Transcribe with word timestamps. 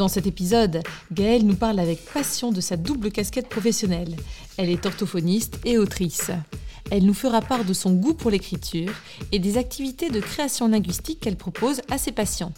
Dans 0.00 0.08
cet 0.08 0.26
épisode, 0.26 0.82
Gaëlle 1.12 1.44
nous 1.44 1.56
parle 1.56 1.78
avec 1.78 2.02
passion 2.06 2.52
de 2.52 2.62
sa 2.62 2.78
double 2.78 3.10
casquette 3.10 3.50
professionnelle. 3.50 4.16
Elle 4.56 4.70
est 4.70 4.86
orthophoniste 4.86 5.60
et 5.66 5.76
autrice. 5.76 6.30
Elle 6.90 7.04
nous 7.04 7.12
fera 7.12 7.42
part 7.42 7.66
de 7.66 7.74
son 7.74 7.92
goût 7.92 8.14
pour 8.14 8.30
l'écriture 8.30 8.94
et 9.30 9.38
des 9.38 9.58
activités 9.58 10.08
de 10.08 10.20
création 10.20 10.68
linguistique 10.68 11.20
qu'elle 11.20 11.36
propose 11.36 11.82
à 11.90 11.98
ses 11.98 12.12
patients. 12.12 12.54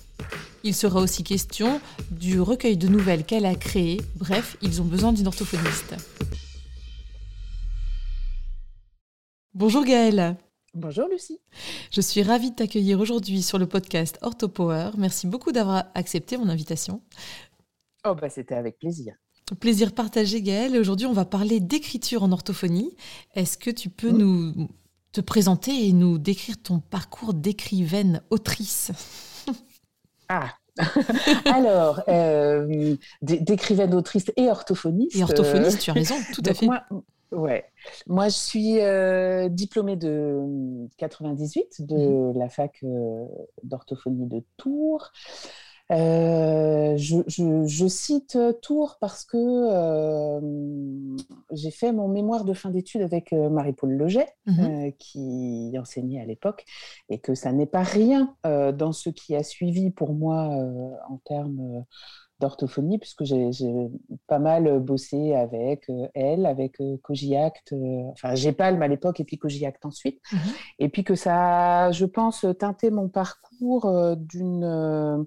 Il 0.62 0.72
sera 0.72 1.00
aussi 1.00 1.24
question 1.24 1.80
du 2.12 2.40
recueil 2.40 2.76
de 2.76 2.86
nouvelles 2.86 3.24
qu'elle 3.24 3.44
a 3.44 3.56
créé. 3.56 4.00
Bref, 4.14 4.56
ils 4.62 4.80
ont 4.80 4.84
besoin 4.84 5.12
d'une 5.12 5.26
orthophoniste. 5.26 5.96
Bonjour 9.52 9.84
Gaëlle. 9.84 10.36
Bonjour 10.74 11.06
Lucie. 11.06 11.38
Je 11.90 12.00
suis 12.00 12.22
ravie 12.22 12.50
de 12.50 12.56
t'accueillir 12.56 12.98
aujourd'hui 12.98 13.42
sur 13.42 13.58
le 13.58 13.66
podcast 13.66 14.18
OrthoPower. 14.22 14.92
Merci 14.96 15.26
beaucoup 15.26 15.52
d'avoir 15.52 15.84
accepté 15.94 16.38
mon 16.38 16.48
invitation. 16.48 17.02
Oh 18.06 18.14
bah 18.14 18.30
c'était 18.30 18.54
avec 18.54 18.78
plaisir. 18.78 19.14
Plaisir 19.60 19.92
partagé 19.92 20.40
Gaëlle. 20.40 20.78
Aujourd'hui 20.78 21.04
on 21.04 21.12
va 21.12 21.26
parler 21.26 21.60
d'écriture 21.60 22.22
en 22.22 22.32
orthophonie. 22.32 22.96
Est-ce 23.34 23.58
que 23.58 23.70
tu 23.70 23.90
peux 23.90 24.12
nous 24.12 24.68
te 25.12 25.20
présenter 25.20 25.88
et 25.88 25.92
nous 25.92 26.16
décrire 26.16 26.56
ton 26.62 26.80
parcours 26.80 27.34
d'écrivaine 27.34 28.22
autrice? 28.30 28.92
Ah 30.28 30.48
alors, 31.44 32.00
euh, 32.08 32.96
d'écrivaine 33.20 33.92
autrice 33.94 34.32
et 34.38 34.48
orthophoniste. 34.48 35.14
Et 35.14 35.22
orthophoniste, 35.22 35.80
tu 35.80 35.90
as 35.90 35.92
raison, 35.92 36.14
tout 36.32 36.42
à 36.46 36.54
fait. 36.54 36.66
Ouais. 37.32 37.64
Moi, 38.06 38.28
je 38.28 38.36
suis 38.36 38.80
euh, 38.80 39.48
diplômée 39.48 39.96
de 39.96 40.88
98 40.98 41.80
hum, 41.80 41.86
de 41.86 41.96
mmh. 41.96 42.38
la 42.38 42.48
fac 42.48 42.78
euh, 42.84 43.26
d'orthophonie 43.62 44.26
de 44.26 44.44
Tours. 44.56 45.10
Euh, 45.90 46.96
je, 46.96 47.86
cite 47.88 48.38
Tours 48.62 48.96
parce 48.98 49.24
que 49.24 50.40
j'ai 51.50 51.70
fait 51.70 51.92
mon 51.92 52.08
mémoire 52.08 52.44
de 52.44 52.54
fin 52.54 52.70
d'études 52.70 53.02
avec 53.02 53.32
Marie-Paul 53.32 53.90
Leget, 53.90 54.28
mmh 54.46 54.92
qui 54.98 55.74
enseignait 55.78 56.22
à 56.22 56.24
l'époque, 56.24 56.64
et 57.10 57.18
que 57.18 57.34
ça 57.34 57.52
n'est 57.52 57.66
pas 57.66 57.82
rien 57.82 58.34
dans 58.42 58.92
ce 58.92 59.10
qui 59.10 59.36
a 59.36 59.42
suivi 59.42 59.90
pour 59.90 60.14
moi 60.14 60.56
en 61.10 61.18
termes 61.24 61.84
d'orthophonie, 62.42 62.98
puisque 62.98 63.24
j'ai 63.24 63.50
pas 64.26 64.40
mal 64.40 64.80
bossé 64.80 65.34
avec 65.34 65.88
euh, 65.88 66.08
elle, 66.14 66.44
avec 66.44 66.80
euh, 66.80 66.96
Cogiact, 67.02 67.72
euh, 67.72 68.02
enfin 68.10 68.34
Gépalm 68.34 68.82
à 68.82 68.88
l'époque 68.88 69.20
et 69.20 69.24
puis 69.24 69.38
Cogiact 69.38 69.86
ensuite. 69.86 70.20
Mhm. 70.32 70.38
Et 70.80 70.88
puis 70.88 71.04
que 71.04 71.14
ça, 71.14 71.92
je 71.92 72.04
pense, 72.04 72.44
teinté 72.58 72.90
mon 72.90 73.08
parcours 73.08 74.16
d'une 74.16 75.26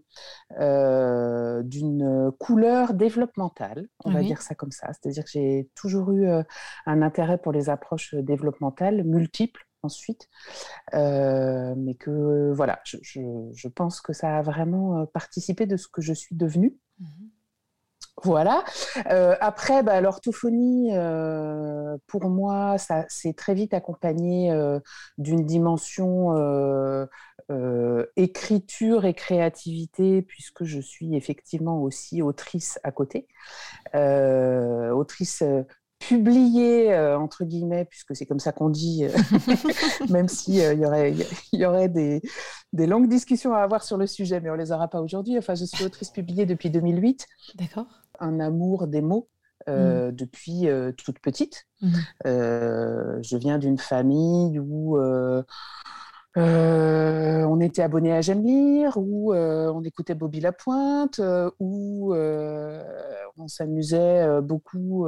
d'une 1.63 2.31
couleur 2.39 2.93
développementale, 2.93 3.87
on 4.03 4.11
va 4.11 4.21
dire 4.21 4.41
ça 4.41 4.55
comme 4.55 4.71
ça. 4.71 4.87
C'est-à-dire 4.93 5.23
que 5.23 5.29
j'ai 5.31 5.69
toujours 5.75 6.11
eu 6.11 6.27
un 6.85 7.01
intérêt 7.01 7.37
pour 7.37 7.51
les 7.51 7.69
approches 7.69 8.13
développementales 8.15 9.03
multiples 9.03 9.65
ensuite. 9.83 10.27
mais 10.93 11.95
que 11.95 12.51
voilà, 12.53 12.79
je, 12.83 12.97
je, 13.53 13.67
pense 13.69 14.01
que 14.01 14.13
ça 14.13 14.37
a 14.37 14.41
vraiment 14.41 15.05
participé 15.07 15.65
de 15.65 15.77
ce 15.77 15.87
que 15.87 16.01
je 16.01 16.13
suis 16.13 16.35
devenue. 16.35 16.77
Mhm. 16.99 17.29
Voilà. 18.23 18.63
Euh, 19.11 19.35
après, 19.41 19.83
bah, 19.83 19.99
l'orthophonie, 20.01 20.89
euh, 20.95 21.97
pour 22.07 22.29
moi, 22.29 22.77
ça 22.77 23.05
s'est 23.09 23.33
très 23.33 23.53
vite 23.53 23.73
accompagné 23.73 24.51
euh, 24.51 24.79
d'une 25.17 25.45
dimension 25.45 26.33
écriture 28.15 29.05
et 29.05 29.13
créativité, 29.13 30.21
puisque 30.21 30.63
je 30.63 30.79
suis 30.79 31.15
effectivement 31.15 31.81
aussi 31.81 32.21
autrice 32.21 32.79
à 32.83 32.91
côté. 32.91 33.27
autrice 33.93 35.43
publié, 35.99 36.93
euh, 36.93 37.17
entre 37.17 37.45
guillemets, 37.45 37.85
puisque 37.85 38.15
c'est 38.15 38.25
comme 38.25 38.39
ça 38.39 38.51
qu'on 38.51 38.69
dit, 38.69 39.05
euh, 39.05 39.09
même 40.09 40.27
s'il 40.27 40.61
euh, 40.61 40.73
y 40.73 40.85
aurait, 40.85 41.13
y 41.53 41.65
aurait 41.65 41.89
des, 41.89 42.21
des, 42.73 42.87
longues 42.87 43.07
discussions 43.07 43.53
à 43.53 43.59
avoir 43.59 43.83
sur 43.83 43.97
le 43.97 44.07
sujet, 44.07 44.39
mais 44.39 44.49
on 44.49 44.53
ne 44.53 44.59
les 44.59 44.71
aura 44.71 44.87
pas 44.87 45.01
aujourd'hui. 45.01 45.37
Enfin, 45.37 45.55
je 45.55 45.65
suis 45.65 45.83
autrice 45.83 46.09
publiée 46.09 46.45
depuis 46.45 46.69
2008. 46.69 47.25
D'accord. 47.55 47.87
Un 48.19 48.39
amour 48.39 48.87
des 48.87 49.01
mots. 49.01 49.29
Mmh. 49.67 50.11
depuis 50.11 50.67
toute 50.95 51.17
petite. 51.17 51.65
Mmh. 51.81 51.89
je 52.23 53.37
viens 53.37 53.57
d'une 53.57 53.79
famille 53.79 54.59
où 54.59 54.95
euh, 56.37 57.43
on 57.43 57.59
était 57.61 57.81
abonné 57.81 58.11
à 58.11 58.21
J'aime 58.21 58.43
lire, 58.43 58.97
ou 58.97 59.33
euh, 59.33 59.71
on 59.73 59.83
écoutait 59.83 60.15
Bobby 60.15 60.41
Lapointe, 60.41 61.19
euh, 61.19 61.49
ou 61.59 62.13
on 63.37 63.47
s'amusait 63.47 64.41
beaucoup 64.41 65.07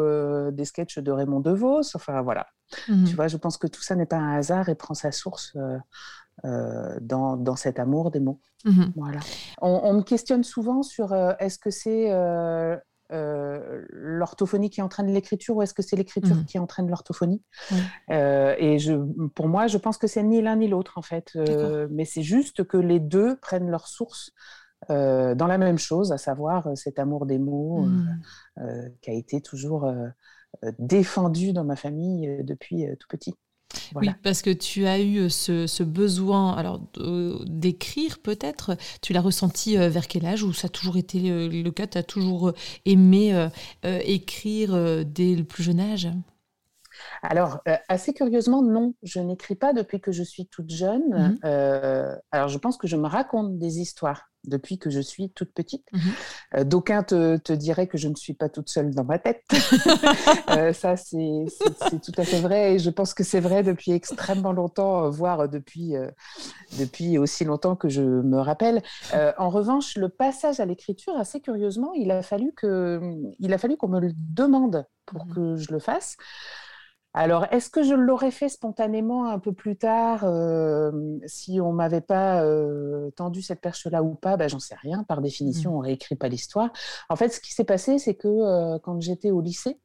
des 0.52 0.66
sketchs 0.66 1.00
de 1.00 1.12
Raymond 1.12 1.40
DeVos. 1.40 1.96
Enfin 1.96 2.22
voilà. 2.22 2.48
Mhm. 2.90 3.06
Tu 3.06 3.16
vois, 3.16 3.28
je 3.28 3.38
pense 3.38 3.58
que 3.58 3.68
tout 3.68 3.82
ça 3.82 3.96
n'est 3.96 4.06
pas 4.06 4.18
un 4.18 4.38
hasard 4.38 4.70
et 4.70 4.76
prend 4.76 4.94
sa 4.94 5.12
source 5.12 5.56
dans, 6.44 7.56
cet 7.56 7.80
amour 7.80 8.12
des 8.12 8.20
mots. 8.20 8.40
Mhm. 8.66 8.94
Voilà. 8.96 9.20
On, 9.62 9.94
me 9.94 10.02
questionne 10.02 10.44
souvent 10.44 10.84
sur 10.84 11.14
est-ce 11.40 11.58
que 11.58 11.72
c'est 11.72 12.12
euh, 13.14 13.86
l'orthophonie 13.90 14.70
qui 14.70 14.82
entraîne 14.82 15.08
l'écriture 15.08 15.56
ou 15.56 15.62
est-ce 15.62 15.74
que 15.74 15.82
c'est 15.82 15.96
l'écriture 15.96 16.36
mmh. 16.36 16.46
qui 16.46 16.60
entraîne 16.60 16.90
l'orthophonie 16.90 17.42
euh, 18.10 18.54
Et 18.58 18.80
je, 18.80 18.96
pour 19.30 19.48
moi, 19.48 19.68
je 19.68 19.78
pense 19.78 19.98
que 19.98 20.08
c'est 20.08 20.24
ni 20.24 20.42
l'un 20.42 20.58
ni 20.58 20.68
l'autre 20.68 20.98
en 20.98 21.02
fait, 21.02 21.32
euh, 21.36 21.88
mais 21.90 22.04
c'est 22.04 22.22
juste 22.22 22.66
que 22.66 22.78
les 22.78 23.00
deux 23.00 23.38
prennent 23.38 23.70
leur 23.70 23.88
source 23.88 24.32
dans 24.90 25.48
la 25.48 25.58
même 25.58 25.80
chose, 25.80 26.12
à 26.12 26.20
savoir 26.20 26.70
cet 26.78 27.00
amour 27.00 27.26
des 27.26 27.40
mots 27.40 27.82
mmh. 27.82 28.20
qui 29.02 29.10
a 29.10 29.14
été 29.14 29.42
toujours 29.42 29.92
défendu 30.78 31.52
dans 31.52 31.64
ma 31.64 31.76
famille 31.76 32.44
depuis 32.44 32.86
tout 33.00 33.08
petit. 33.10 33.34
Oui, 33.96 34.10
parce 34.24 34.42
que 34.42 34.50
tu 34.50 34.86
as 34.86 35.00
eu 35.00 35.20
euh, 35.20 35.30
ce, 35.30 35.84
besoin 35.84 36.54
alors 36.54 36.82
d'écrire 37.46 38.20
peut-être. 38.20 38.78
Tu 39.02 39.14
l'as 39.14 39.22
ressenti 39.22 39.78
euh, 39.78 39.90
vers 39.90 40.08
quel 40.08 40.26
âge 40.26 40.44
ou 40.44 40.54
ça 40.54 40.68
a 40.68 40.70
toujours 40.70 40.98
été 40.98 41.20
le, 41.20 41.70
cas? 41.72 41.88
Tu 41.88 41.98
as 41.98 42.04
toujours 42.04 42.54
aimé 42.86 43.34
euh, 43.34 44.00
écrire 44.04 45.06
dès 45.06 45.36
le 45.36 45.44
plus 45.44 45.64
jeune 45.64 45.80
âge? 45.80 46.10
Alors, 47.22 47.60
assez 47.88 48.14
curieusement, 48.14 48.62
non, 48.62 48.94
je 49.04 49.20
n'écris 49.20 49.56
pas 49.56 49.74
depuis 49.74 50.00
que 50.02 50.12
je 50.12 50.24
suis 50.24 50.48
toute 50.48 50.70
jeune. 50.70 51.38
Mmh. 51.44 52.20
alors, 52.32 52.48
je 52.48 52.58
pense 52.58 52.78
que 52.78 52.88
je 52.88 52.96
me 52.96 53.08
raconte 53.08 53.58
des 53.58 53.80
histoires 53.80 54.30
depuis 54.48 54.80
que 54.80 54.90
je 54.90 55.00
suis 55.00 55.30
toute 55.32 55.54
petite. 55.54 55.86
Mhm. 55.92 56.02
Euh, 56.56 56.64
d'aucuns 56.64 57.04
te, 57.04 57.38
te, 57.38 57.54
diraient 57.54 57.88
que 57.88 57.98
je 57.98 58.08
ne 58.08 58.16
suis 58.16 58.34
pas 58.34 58.50
toute 58.50 58.70
seule 58.70 58.94
dans 58.94 59.04
ma 59.04 59.20
tête. 59.20 59.44
Euh, 60.50 60.72
ça, 60.72 60.96
c'est 60.96 61.46
tout 62.02 62.12
à 62.18 62.24
fait 62.24 62.40
vrai. 62.40 62.76
Et 62.76 62.80
je 62.80 62.90
pense 62.90 63.14
que 63.14 63.24
c'est 63.24 63.40
vrai 63.40 63.64
depuis 63.64 63.92
extrêmement 63.92 64.54
longtemps, 64.54 65.04
euh, 65.04 65.10
voire 65.10 65.50
depuis, 65.50 65.94
depuis 66.80 67.18
aussi 67.18 67.44
longtemps 67.44 67.76
que 67.76 67.90
je 67.90 68.02
me 68.02 68.40
rappelle. 68.40 68.82
en 69.38 69.50
revanche, 69.50 69.98
le 69.98 70.10
passage 70.10 70.60
à 70.60 70.66
l'écriture, 70.66 71.16
assez 71.18 71.42
curieusement, 71.42 71.92
il 71.94 72.12
a 72.12 72.24
fallu 72.24 72.54
qu'on 72.54 72.68
me 73.88 74.00
le 74.00 74.12
demande 74.16 74.86
pour 75.06 75.26
mhm. 75.26 75.34
que 75.34 75.56
je 75.58 75.72
le 75.72 75.80
fasse. 75.80 76.16
Alors, 77.14 77.46
est-ce 77.52 77.70
que 77.70 77.82
je 77.82 77.96
l'aurais 77.96 78.32
fait 78.32 78.50
spontanément 78.50 79.30
un 79.30 79.40
peu 79.40 79.52
plus 79.52 79.76
tard 79.76 80.24
euh, 80.24 80.92
si 81.26 81.60
on 81.60 81.74
m'avait 81.74 82.02
pas 82.02 82.44
euh, 82.44 83.10
tendu 83.12 83.42
cette 83.42 83.62
perche-là 83.62 84.04
ou 84.04 84.14
pas? 84.14 84.38
Ben, 84.38 84.48
J'en 84.48 84.60
sais 84.60 84.76
rien. 84.76 85.04
Par 85.04 85.22
définition, 85.22 85.72
mmh. 85.72 85.76
on 85.76 85.80
réécrit 85.80 86.16
pas 86.16 86.28
l'histoire. 86.28 86.70
En 87.10 87.16
fait, 87.16 87.30
ce 87.30 87.40
qui 87.40 87.54
s'est 87.54 87.64
passé, 87.64 87.98
c'est 87.98 88.16
que 88.16 88.28
euh, 88.28 88.78
quand 88.80 89.02
j'étais 89.02 89.32
au 89.32 89.42
lycée, 89.42 89.80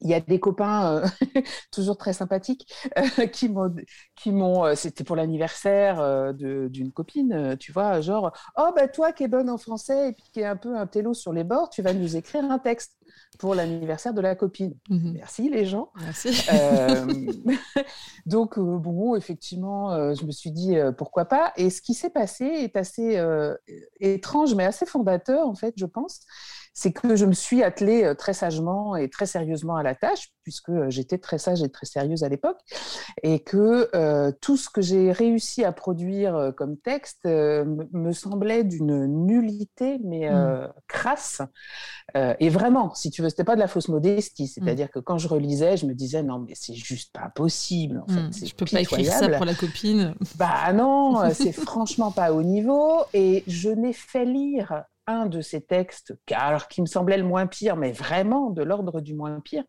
il 0.00 0.08
y 0.08 0.14
a 0.14 0.20
des 0.20 0.38
copains 0.38 1.02
euh, 1.02 1.06
toujours 1.72 1.96
très 1.96 2.12
sympathiques 2.12 2.72
euh, 2.98 3.26
qui 3.26 3.48
m'ont 3.48 3.74
qui 4.14 4.30
m'ont 4.30 4.64
euh, 4.64 4.74
c'était 4.74 5.04
pour 5.04 5.16
l'anniversaire 5.16 6.34
d'une 6.34 6.92
copine 6.92 7.56
tu 7.58 7.72
vois 7.72 8.00
genre 8.00 8.32
oh 8.56 8.70
bah 8.74 8.88
toi 8.88 9.12
qui 9.12 9.24
es 9.24 9.28
bonne 9.28 9.50
en 9.50 9.58
français 9.58 10.10
et 10.10 10.12
puis 10.12 10.24
qui 10.32 10.40
est 10.40 10.46
un 10.46 10.56
peu 10.56 10.76
un 10.76 10.86
télo 10.86 11.14
sur 11.14 11.32
les 11.32 11.44
bords 11.44 11.70
tu 11.70 11.82
vas 11.82 11.92
nous 11.92 12.16
écrire 12.16 12.44
un 12.44 12.58
texte 12.58 12.96
pour 13.38 13.54
l'anniversaire 13.54 14.14
de 14.14 14.20
la 14.20 14.34
copine. 14.34 14.74
Mhm. 14.88 15.12
merci 15.12 15.48
les 15.48 15.64
gens. 15.64 15.90
Merci. 16.00 16.30
Donc 18.26 18.58
bon 18.58 19.14
effectivement 19.16 20.14
je 20.14 20.24
me 20.24 20.30
suis 20.30 20.50
dit 20.50 20.76
pourquoi 20.96 21.24
pas. 21.24 21.52
Et 21.56 21.70
ce 21.70 21.82
qui 21.82 21.94
s'est 21.94 22.10
passé 22.10 22.44
est 22.44 22.76
assez 22.76 23.20
étrange 24.00 24.54
mais 24.54 24.64
assez 24.64 24.86
fondateur 24.86 25.46
en 25.46 25.54
fait 25.54 25.74
je 25.76 25.86
pense 25.86 26.20
c'est 26.74 26.92
que 26.92 27.16
je 27.16 27.26
me 27.26 27.32
suis 27.32 27.62
attelée 27.62 28.04
euh, 28.04 28.14
très 28.14 28.32
sagement 28.32 28.96
et 28.96 29.08
très 29.08 29.26
sérieusement 29.26 29.76
à 29.76 29.82
la 29.82 29.94
tâche, 29.94 30.28
puisque 30.44 30.68
euh, 30.68 30.90
j'étais 30.90 31.18
très 31.18 31.38
sage 31.38 31.62
et 31.62 31.68
très 31.68 31.86
sérieuse 31.86 32.22
à 32.22 32.28
l'époque, 32.28 32.58
et 33.22 33.40
que 33.40 33.90
euh, 33.94 34.32
tout 34.40 34.56
ce 34.56 34.70
que 34.70 34.80
j'ai 34.80 35.12
réussi 35.12 35.64
à 35.64 35.72
produire 35.72 36.52
comme 36.56 36.76
texte 36.76 37.24
me 37.24 38.12
semblait 38.12 38.64
d'une 38.64 39.06
nullité, 39.26 39.98
mais 40.04 40.30
mmh. 40.30 40.72
crasse. 40.86 41.42
et 42.14 42.48
vraiment, 42.48 42.94
si 42.94 43.10
tu 43.10 43.22
veux, 43.22 43.28
c'était 43.28 43.44
pas 43.44 43.54
de 43.54 43.60
la 43.60 43.68
fausse 43.68 43.88
modestie, 43.88 44.44
mmh. 44.44 44.46
c'est-à-dire 44.46 44.90
que 44.90 44.98
quand 44.98 45.18
je 45.18 45.28
relisais, 45.28 45.76
je 45.76 45.86
me 45.86 45.94
disais 45.94 46.22
non, 46.22 46.38
mais 46.38 46.54
c'est 46.54 46.74
juste 46.74 47.12
pas 47.12 47.30
possible. 47.34 48.02
En 48.06 48.12
fait, 48.12 48.20
mmh. 48.20 48.46
je 48.46 48.54
peux 48.54 48.66
pas 48.66 48.80
écrire 48.80 49.12
ça 49.12 49.28
pour 49.28 49.44
la 49.44 49.54
copine. 49.54 50.14
Bah 50.36 50.72
non, 50.72 51.30
c'est 51.34 51.52
franchement 51.52 52.10
pas 52.10 52.32
au 52.32 52.42
niveau. 52.42 53.02
Et 53.14 53.44
je 53.46 53.70
n'ai 53.70 53.92
fait 53.92 54.24
lire 54.24 54.84
un 55.08 55.26
de 55.26 55.40
ces 55.40 55.60
textes, 55.60 56.14
alors 56.32 56.68
qui 56.68 56.80
me 56.80 56.86
semblait 56.86 57.16
le 57.16 57.24
moins 57.24 57.46
pire, 57.46 57.76
mais 57.76 57.90
vraiment 57.90 58.50
de 58.50 58.62
l'ordre 58.62 59.00
du 59.00 59.14
moins 59.14 59.40
pire, 59.40 59.64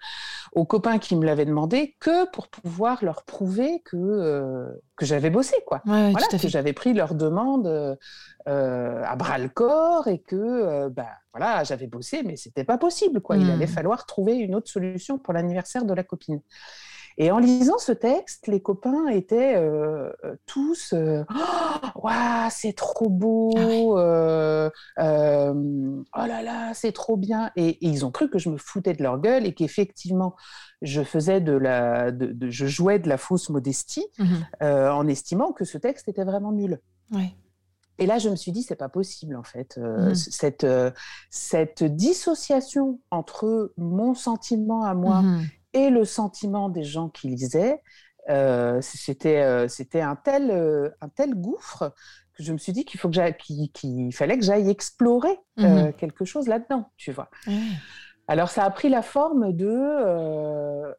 aux 0.52 0.66
copains 0.66 1.00
qui 1.00 1.16
me 1.16 1.26
l'avaient 1.26 1.46
demandé, 1.46 1.96
que 2.00 2.30
pour 2.32 2.50
pouvoir 2.50 3.04
leur 3.04 3.24
prouver 3.24 3.82
que, 3.86 3.98
euh, 3.98 4.70
que 4.96 5.06
j'avais 5.06 5.30
bossé, 5.30 5.56
quoi. 5.66 5.82
voilà, 5.86 6.28
que 6.30 6.48
j'avais 6.48 6.74
pris 6.74 6.94
leur 6.94 7.16
demande 7.16 7.98
euh, 8.48 9.04
à 9.04 9.16
bras 9.16 9.38
le 9.38 9.50
corps 9.50 10.08
et 10.08 10.20
que 10.20 10.36
euh, 10.36 10.90
bah, 10.90 11.10
voilà, 11.34 11.64
j'avais 11.64 11.88
bossé, 11.88 12.24
mais 12.24 12.36
c'était 12.36 12.64
pas 12.64 12.78
possible, 12.78 13.22
quoi. 13.22 13.38
Il 13.38 13.46
hmm. 13.46 13.52
allait 13.52 13.68
falloir 13.68 14.06
trouver 14.06 14.36
une 14.36 14.56
autre 14.56 14.70
solution 14.70 15.18
pour 15.18 15.34
l'anniversaire 15.34 15.86
de 15.86 15.94
la 15.94 16.04
copine. 16.04 16.42
Et 17.21 17.31
en 17.31 17.38
lisant 17.38 17.77
ce 17.77 17.92
texte, 17.92 18.48
les 18.48 18.62
copains 18.62 19.07
étaient 19.07 19.57
euh, 19.57 20.10
euh, 20.24 20.38
tous 20.45 20.94
euh, 20.94 21.25
oh, 22.01 22.10
c'est 22.50 22.71
trop 22.71 23.10
beau 23.10 23.51
ah 23.98 24.69
Oh 24.98 26.25
là 26.25 26.42
là, 26.42 26.74
c'est 26.74 26.94
trop 26.94 27.18
bien 27.18 27.51
et, 27.57 27.77
ils 27.86 28.06
ont 28.06 28.12
cru 28.12 28.30
que 28.30 28.39
je 28.39 28.50
me 28.50 28.57
foutais 28.57 28.94
de 28.94 29.04
leur 29.04 29.19
gueule 29.19 29.45
et 29.45 29.54
qu'effectivement, 29.54 30.36
je 30.81 31.04
faisais 31.04 31.42
de 31.42 31.51
la, 31.51 32.12
de, 32.12 32.50
je 32.50 32.68
jouais 32.68 33.00
de 33.00 33.10
la 33.10 33.18
fausse 33.18 33.50
modestie 33.50 34.07
mmh 34.18 34.25
en 34.62 35.07
estimant 35.07 35.51
que 35.51 35.66
ce 35.66 35.77
texte 35.77 36.07
était 36.07 36.24
vraiment 36.24 36.54
nul. 36.54 36.80
Et 37.98 38.06
là, 38.06 38.18
je 38.18 38.30
me 38.30 38.38
suis 38.38 38.54
dit, 38.54 38.63
c'est 38.63 38.75
pas 38.77 38.88
possible 38.88 39.36
en 39.36 39.44
fait. 39.44 39.77
Mmh. 39.77 40.16
cette, 40.16 40.66
cette 41.30 41.83
dissociation 41.83 43.01
entre 43.12 43.74
mon 43.77 44.13
sentiment 44.13 44.86
à 44.86 44.94
moi 44.94 45.21
mmh 45.21 45.50
et 45.74 45.89
le 45.89 46.06
sentiment 46.06 46.69
des 46.69 46.83
gens 46.83 47.10
qui 47.10 47.27
lisaient, 47.27 47.81
euh, 48.30 48.80
c'était 48.81 49.42
euh, 49.42 49.68
c'était 49.68 50.01
un 50.01 50.16
tel 50.16 50.51
euh, 50.51 50.89
un 51.01 51.10
tel 51.10 51.33
gouffre 51.33 51.94
que 52.33 52.44
je 52.44 52.54
me 52.54 52.57
suis 52.57 52.74
dit 52.74 52.86
qu'il 52.86 53.00
faut 53.00 53.10
que 53.10 53.68
qu'il 53.71 54.13
fallait 54.13 54.38
que 54.38 54.45
j'aille 54.45 54.69
explorer 54.69 55.38
mmh 55.57 55.94
quelque 55.98 56.25
chose 56.25 56.48
là-dedans, 56.48 56.92
tu 56.95 57.12
vois. 57.12 57.30
Alors 58.27 58.50
ça 58.50 58.63
a 58.63 58.69
pris 58.69 58.89
la 58.89 59.01
forme 59.01 59.54
de 59.54 60.94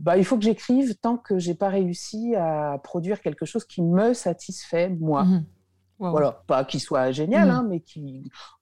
bah, 0.00 0.18
il 0.18 0.24
faut 0.24 0.36
que 0.36 0.44
j'écrive 0.44 0.96
tant 0.96 1.16
que 1.16 1.38
j'ai 1.38 1.54
pas 1.54 1.70
réussi 1.70 2.34
à 2.36 2.78
produire 2.84 3.20
quelque 3.20 3.46
chose 3.46 3.64
qui 3.64 3.82
me 3.82 4.12
satisfait 4.12 4.90
moi. 4.90 5.24
Mmh 5.24 5.44
voilà, 5.98 6.42
pas 6.46 6.64
qu'il 6.64 6.80
soit 6.80 7.10
génial, 7.12 7.48
mmh. 7.48 7.50
hein, 7.50 7.66
mais 7.68 7.82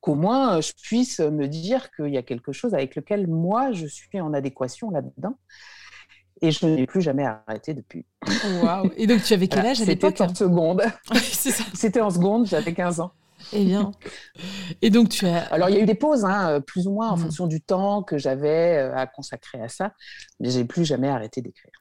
qu'au 0.00 0.14
moins 0.14 0.60
je 0.60 0.72
puisse 0.82 1.20
me 1.20 1.46
dire 1.46 1.90
qu'il 1.92 2.08
y 2.08 2.16
a 2.16 2.22
quelque 2.22 2.52
chose 2.52 2.74
avec 2.74 2.96
lequel 2.96 3.26
moi 3.26 3.72
je 3.72 3.86
suis 3.86 4.20
en 4.20 4.32
adéquation 4.32 4.90
là-dedans. 4.90 5.36
Et 6.42 6.50
je 6.50 6.66
n'ai 6.66 6.86
plus 6.86 7.00
jamais 7.00 7.24
arrêté 7.24 7.72
depuis. 7.72 8.04
Et 8.96 9.06
donc 9.06 9.22
tu 9.22 9.32
avais 9.32 9.48
quel 9.48 9.64
âge 9.64 9.80
à 9.80 9.86
l'époque 9.86 10.16
C'était 10.18 10.30
en 10.30 10.34
seconde. 10.34 10.82
C'était 11.14 12.00
en 12.02 12.10
seconde, 12.10 12.46
j'avais 12.46 12.74
15 12.74 13.00
ans. 13.00 13.12
Eh 13.52 13.64
bien. 13.64 13.92
Et 14.82 14.90
donc 14.90 15.08
tu 15.08 15.26
as. 15.26 15.44
Alors 15.52 15.68
il 15.68 15.76
y 15.76 15.78
a 15.78 15.82
eu 15.82 15.86
des 15.86 15.94
pauses, 15.94 16.24
hein, 16.24 16.50
euh, 16.50 16.60
plus 16.60 16.86
ou 16.86 16.92
moins 16.92 17.10
en 17.10 17.16
mm. 17.16 17.20
fonction 17.20 17.46
du 17.46 17.60
temps 17.60 18.02
que 18.02 18.18
j'avais 18.18 18.76
euh, 18.76 18.96
à 18.96 19.06
consacrer 19.06 19.60
à 19.60 19.68
ça, 19.68 19.92
mais 20.40 20.50
j'ai 20.50 20.64
plus 20.64 20.84
jamais 20.84 21.08
arrêté 21.08 21.42
d'écrire. 21.42 21.72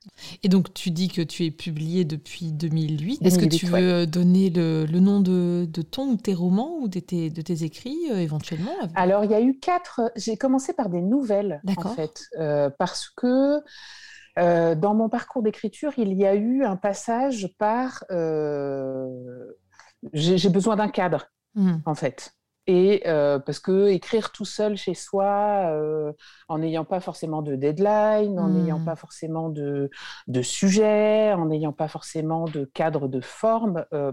Et 0.43 0.49
donc 0.49 0.73
tu 0.73 0.91
dis 0.91 1.07
que 1.07 1.21
tu 1.21 1.45
es 1.45 1.51
publié 1.51 2.05
depuis 2.05 2.51
2008. 2.51 3.25
Est-ce 3.25 3.39
que 3.39 3.45
tu 3.45 3.65
veux 3.65 4.05
donner 4.05 4.49
le, 4.49 4.85
nom 4.99 5.19
de, 5.19 5.67
ton 5.81 6.09
ou 6.09 6.17
tes 6.17 6.33
romans 6.33 6.77
ou 6.79 6.87
de 6.87 6.99
tes, 6.99 7.29
de 7.29 7.41
tes 7.41 7.63
écrits 7.63 8.11
euh, 8.11 8.17
éventuellement 8.17 8.75
Alors 8.95 9.23
il 9.23 9.31
y 9.31 9.35
a 9.35 9.41
eu 9.41 9.59
quatre. 9.59 10.11
J'ai 10.15 10.37
commencé 10.37 10.73
par 10.73 10.89
des 10.89 11.01
nouvelles 11.01 11.61
en 11.77 11.95
fait, 11.95 12.23
parce 12.77 13.09
que. 13.09 13.59
dans 14.37 14.93
mon 14.93 15.09
parcours 15.09 15.43
d'écriture, 15.43 15.93
il 15.97 16.13
y 16.13 16.25
a 16.25 16.35
eu 16.35 16.63
un 16.63 16.75
passage 16.75 17.49
par 17.57 18.03
j'ai 20.13 20.49
besoin 20.49 20.75
d'un 20.75 20.89
cadre. 20.89 21.27
Mmh. 21.55 21.77
en 21.85 21.95
fait. 21.95 22.35
Et 22.67 23.03
euh, 23.05 23.37
parce 23.39 23.59
que 23.59 23.89
écrire 23.89 24.31
tout 24.31 24.45
seul 24.45 24.75
chez 24.75 24.95
soi, 24.95 25.69
euh, 25.69 26.11
en 26.49 26.57
n'ayant 26.59 26.83
pas 26.83 26.99
forcément 26.99 27.41
de 27.43 27.55
deadline, 27.55 28.39
en 28.39 28.49
n'ayant 28.49 28.79
mmh. 28.79 28.85
pas 28.85 28.95
forcément 28.95 29.49
de, 29.49 29.89
de, 30.27 30.41
sujet, 30.41 31.31
en 31.33 31.45
n'ayant 31.45 31.73
pas 31.73 31.87
forcément 31.87 32.45
de 32.45 32.65
cadre 32.73 33.07
de 33.07 33.21
forme, 33.21 33.85
euh, 33.93 34.11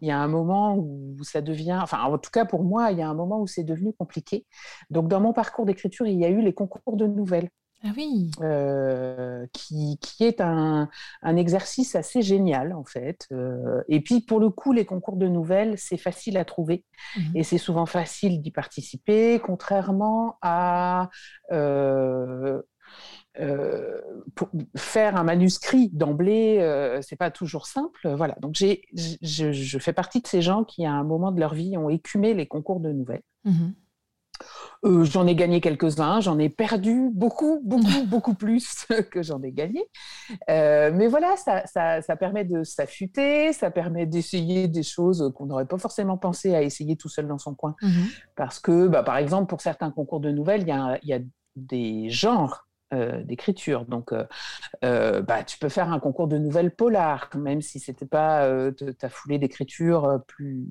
il 0.00 0.08
y 0.08 0.10
a 0.10 0.18
un 0.18 0.28
moment 0.28 0.76
où 0.78 1.16
ça 1.22 1.40
devient, 1.42 1.78
enfin 1.82 2.02
en 2.02 2.18
tout 2.18 2.30
cas 2.30 2.46
pour 2.46 2.64
moi, 2.64 2.92
il 2.92 2.98
y 2.98 3.02
a 3.02 3.08
un 3.08 3.14
moment 3.14 3.40
où 3.40 3.46
c'est 3.46 3.64
devenu 3.64 3.92
compliqué. 3.92 4.46
Donc 4.90 5.08
dans 5.08 5.20
mon 5.20 5.32
parcours 5.32 5.66
d'écriture, 5.66 6.06
il 6.06 6.18
y 6.18 6.24
a 6.24 6.28
eu 6.30 6.40
les 6.42 6.54
concours 6.54 6.96
de 6.96 7.06
nouvelles. 7.06 7.50
Ah 7.84 7.92
oui. 7.96 8.30
Euh, 8.40 9.46
qui, 9.52 9.98
qui, 10.00 10.24
est 10.24 10.40
un, 10.40 10.88
un, 11.22 11.36
exercice 11.36 11.94
assez 11.94 12.22
génial 12.22 12.72
en 12.72 12.84
fait. 12.84 13.26
Euh, 13.32 13.82
et 13.88 14.00
puis 14.00 14.20
pour 14.20 14.40
le 14.40 14.50
coup, 14.50 14.72
les 14.72 14.84
concours 14.84 15.16
de 15.16 15.28
nouvelles, 15.28 15.78
c'est 15.78 15.98
facile 15.98 16.38
à 16.38 16.44
trouver 16.44 16.84
mmh 17.16 17.20
et 17.34 17.44
c'est 17.44 17.58
souvent 17.58 17.86
facile 17.86 18.40
d'y 18.40 18.50
participer, 18.50 19.40
contrairement 19.44 20.38
à 20.40 21.10
euh, 21.52 22.60
pour 24.34 24.48
faire 24.76 25.16
un 25.16 25.24
manuscrit 25.24 25.90
d'emblée, 25.92 26.98
c'est 27.02 27.16
pas 27.16 27.30
toujours 27.30 27.66
simple. 27.66 28.08
Voilà. 28.16 28.34
Donc 28.40 28.54
j'ai, 28.54 28.82
je, 28.94 29.52
je, 29.52 29.78
fais 29.78 29.92
partie 29.92 30.22
de 30.22 30.26
ces 30.26 30.40
gens 30.40 30.64
qui, 30.64 30.86
à 30.86 30.92
un 30.92 31.04
moment 31.04 31.32
de 31.32 31.40
leur 31.40 31.52
vie, 31.52 31.76
ont 31.76 31.90
écumé 31.90 32.32
les 32.32 32.46
concours 32.46 32.80
de 32.80 32.92
nouvelles. 32.92 33.22
Mmh 33.44 33.72
euh, 34.86 35.04
j'en 35.04 35.26
ai 35.26 35.34
gagné 35.34 35.60
quelques-uns, 35.60 36.20
j'en 36.20 36.38
ai 36.38 36.48
perdu 36.48 37.10
beaucoup, 37.12 37.60
beaucoup, 37.64 37.84
beaucoup 38.06 38.34
plus 38.34 38.86
que 39.10 39.22
j'en 39.22 39.42
ai 39.42 39.52
gagné. 39.52 39.84
Euh, 40.48 40.90
mais 40.94 41.08
voilà, 41.08 41.36
ça, 41.36 41.66
ça, 41.66 42.16
permet 42.16 42.44
de 42.44 42.62
s'affûter, 42.62 43.52
ça 43.52 43.70
permet 43.70 44.06
d'essayer 44.06 44.68
des 44.68 44.82
choses 44.82 45.32
qu'on 45.34 45.46
n'aurait 45.46 45.66
pas 45.66 45.78
forcément 45.78 46.16
pensé 46.16 46.54
à 46.54 46.62
essayer 46.62 46.96
tout 46.96 47.08
seul 47.08 47.26
dans 47.26 47.38
son 47.38 47.54
coin. 47.54 47.74
Mmh 47.82 47.88
Parce 48.36 48.60
que, 48.60 48.86
bah, 48.86 49.02
par 49.02 49.16
exemple, 49.16 49.48
pour 49.48 49.60
certains 49.60 49.90
concours 49.90 50.20
de 50.20 50.30
nouvelles, 50.30 50.62
il 50.62 50.68
y, 51.04 51.08
y 51.08 51.12
a, 51.12 51.18
des 51.56 52.10
genres 52.10 52.65
euh, 52.94 53.20
d'écriture. 53.24 53.84
Donc, 53.84 54.12
euh, 54.12 54.24
euh, 54.84 55.20
bah, 55.20 55.42
tu 55.42 55.58
peux 55.58 55.68
faire 55.68 55.92
un 55.92 55.98
concours 55.98 56.28
de 56.28 56.38
nouvelles 56.38 56.70
polar, 56.70 57.28
même 57.34 57.60
si 57.60 57.80
ce 57.80 57.90
n'était 57.90 58.06
pas 58.06 58.48
ta 58.98 59.08
foulée 59.08 59.40
d'écriture 59.40 60.22
plus 60.28 60.68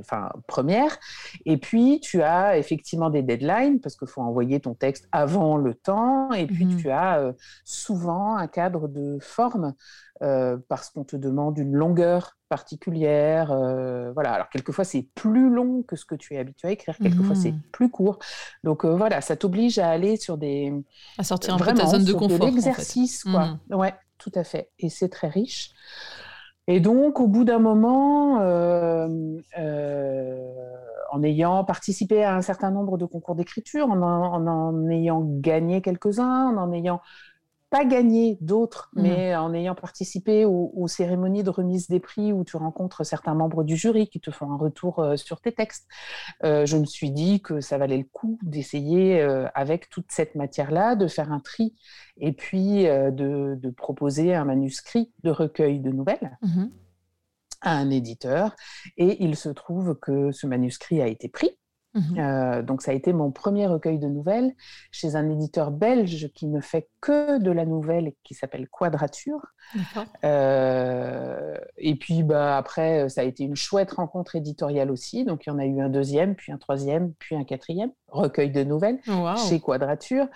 enfin, 0.00 0.30
première. 0.46 0.96
Et 1.44 1.58
puis, 1.58 2.00
tu 2.00 2.22
as 2.22 2.56
effectivement 2.56 3.10
des 3.10 3.22
deadlines, 3.22 3.78
parce 3.78 3.94
qu'il 3.94 4.08
faut 4.08 4.22
envoyer 4.22 4.58
ton 4.58 4.72
texte 4.72 5.06
avant 5.12 5.58
le 5.58 5.74
temps. 5.74 6.32
Et 6.32 6.46
puis, 6.46 6.64
mmh 6.64 6.76
tu 6.78 6.90
as 6.90 7.34
souvent 7.64 8.36
un 8.36 8.46
cadre 8.46 8.88
de 8.88 9.18
forme, 9.20 9.74
parce 10.20 10.88
qu'on 10.88 11.04
te 11.04 11.16
demande 11.16 11.58
une 11.58 11.74
longueur 11.74 12.37
particulière. 12.48 13.52
Euh, 13.52 14.12
voilà. 14.12 14.32
Alors, 14.32 14.48
quelquefois, 14.48 14.84
c'est 14.84 15.06
plus 15.14 15.50
long 15.50 15.82
que 15.82 15.96
ce 15.96 16.04
que 16.04 16.14
tu 16.14 16.34
es 16.34 16.38
habitué 16.38 16.68
à 16.68 16.70
écrire. 16.72 16.96
Quelquefois, 16.96 17.34
c'est 17.34 17.52
mmh. 17.52 17.62
plus 17.72 17.90
court. 17.90 18.18
Donc, 18.64 18.84
euh, 18.84 18.96
voilà, 18.96 19.20
ça 19.20 19.36
t'oblige 19.36 19.78
à 19.78 19.88
aller 19.88 20.16
sur 20.16 20.38
des... 20.38 20.72
À 21.18 21.24
sortir 21.24 21.54
un 21.54 21.58
peu 21.58 21.72
de 21.72 21.78
ta 21.78 21.86
zone 21.86 22.04
de 22.04 22.12
confort. 22.12 22.46
l'exercice, 22.46 23.24
quoi. 23.24 23.58
Mmh. 23.68 23.74
Ouais, 23.74 23.94
tout 24.18 24.32
à 24.34 24.44
fait. 24.44 24.70
Et 24.78 24.88
c'est 24.88 25.08
très 25.08 25.28
riche. 25.28 25.70
Et 26.66 26.80
donc, 26.80 27.20
au 27.20 27.26
bout 27.26 27.44
d'un 27.44 27.58
moment, 27.60 28.40
euh, 28.42 29.08
en 31.10 31.22
ayant 31.22 31.64
participé 31.64 32.24
à 32.24 32.34
un 32.36 32.42
certain 32.42 32.70
nombre 32.70 32.98
de 32.98 33.06
concours 33.06 33.34
d'écriture, 33.34 33.88
en, 33.88 34.02
en, 34.02 34.88
ayant 34.90 35.22
gagné 35.24 35.80
quelques-uns, 35.80 36.54
en 36.54 36.56
en 36.58 36.72
ayant 36.72 37.00
pas 37.70 37.84
gagné 37.84 38.38
d'autres, 38.40 38.90
mmh. 38.94 39.02
mais 39.02 39.36
en 39.36 39.52
ayant 39.52 39.74
participé 39.74 40.44
aux, 40.44 40.88
cérémonies 40.88 41.42
de 41.42 41.50
remise 41.50 41.88
des 41.88 42.00
prix 42.00 42.32
où 42.32 42.44
tu 42.44 42.56
rencontres 42.56 43.04
certains 43.04 43.34
membres 43.34 43.62
du 43.62 43.76
jury 43.76 44.08
qui 44.08 44.20
te 44.20 44.30
font 44.30 44.50
un 44.50 44.56
retour 44.56 45.00
euh, 45.00 45.16
sur 45.16 45.40
tes 45.40 45.52
textes, 45.52 45.86
euh, 46.44 46.64
je 46.64 46.76
me 46.78 46.86
suis 46.86 47.10
dit 47.10 47.42
que 47.42 47.60
ça 47.60 47.76
valait 47.76 47.98
le 47.98 48.08
coup 48.10 48.38
d'essayer, 48.42 49.20
euh, 49.20 49.46
avec 49.54 49.90
toute 49.90 50.10
cette 50.10 50.34
matière-là, 50.34 50.96
de 50.96 51.06
faire 51.06 51.30
un 51.30 51.40
tri 51.40 51.74
et 52.16 52.32
puis 52.32 52.84
de, 52.84 53.70
proposer 53.76 54.34
un 54.34 54.44
manuscrit 54.44 55.12
de 55.22 55.30
recueil 55.30 55.80
de 55.80 55.90
nouvelles. 55.90 56.38
Mmh 56.42 56.66
à 57.60 57.72
un 57.72 57.90
éditeur 57.90 58.54
et 58.96 59.24
il 59.24 59.34
se 59.34 59.48
trouve 59.48 59.98
que 60.00 60.30
ce 60.30 60.46
manuscrit 60.46 61.02
a 61.02 61.08
été 61.08 61.28
pris 61.28 61.58
Mmh 61.98 62.18
euh, 62.18 62.62
donc 62.62 62.82
ça 62.82 62.90
a 62.90 62.94
été 62.94 63.12
mon 63.12 63.30
premier 63.30 63.66
recueil 63.66 63.98
de 63.98 64.08
nouvelles 64.08 64.54
chez 64.90 65.16
un 65.16 65.28
éditeur 65.30 65.70
belge 65.70 66.30
qui 66.34 66.46
ne 66.46 66.60
fait 66.60 66.88
que 67.00 67.38
de 67.38 67.50
la 67.50 67.64
nouvelle 67.64 68.12
qui 68.24 68.34
s'appelle 68.34 68.68
Quadrature. 68.68 69.44
Euh, 70.24 71.56
et 71.76 71.96
puis 71.96 72.22
bah, 72.22 72.56
après, 72.56 73.08
ça 73.08 73.22
a 73.22 73.24
été 73.24 73.44
une 73.44 73.56
chouette 73.56 73.92
rencontre 73.92 74.36
éditoriale 74.36 74.90
aussi. 74.90 75.24
Donc 75.24 75.46
il 75.46 75.50
y 75.50 75.52
en 75.52 75.58
a 75.58 75.66
eu 75.66 75.80
un 75.80 75.88
deuxième, 75.88 76.34
puis 76.34 76.52
un 76.52 76.58
troisième, 76.58 77.12
puis 77.18 77.36
un 77.36 77.44
quatrième 77.44 77.90
recueil 78.08 78.50
de 78.50 78.64
nouvelles 78.64 78.98
chez 79.48 79.60
Quadrature. 79.60 80.26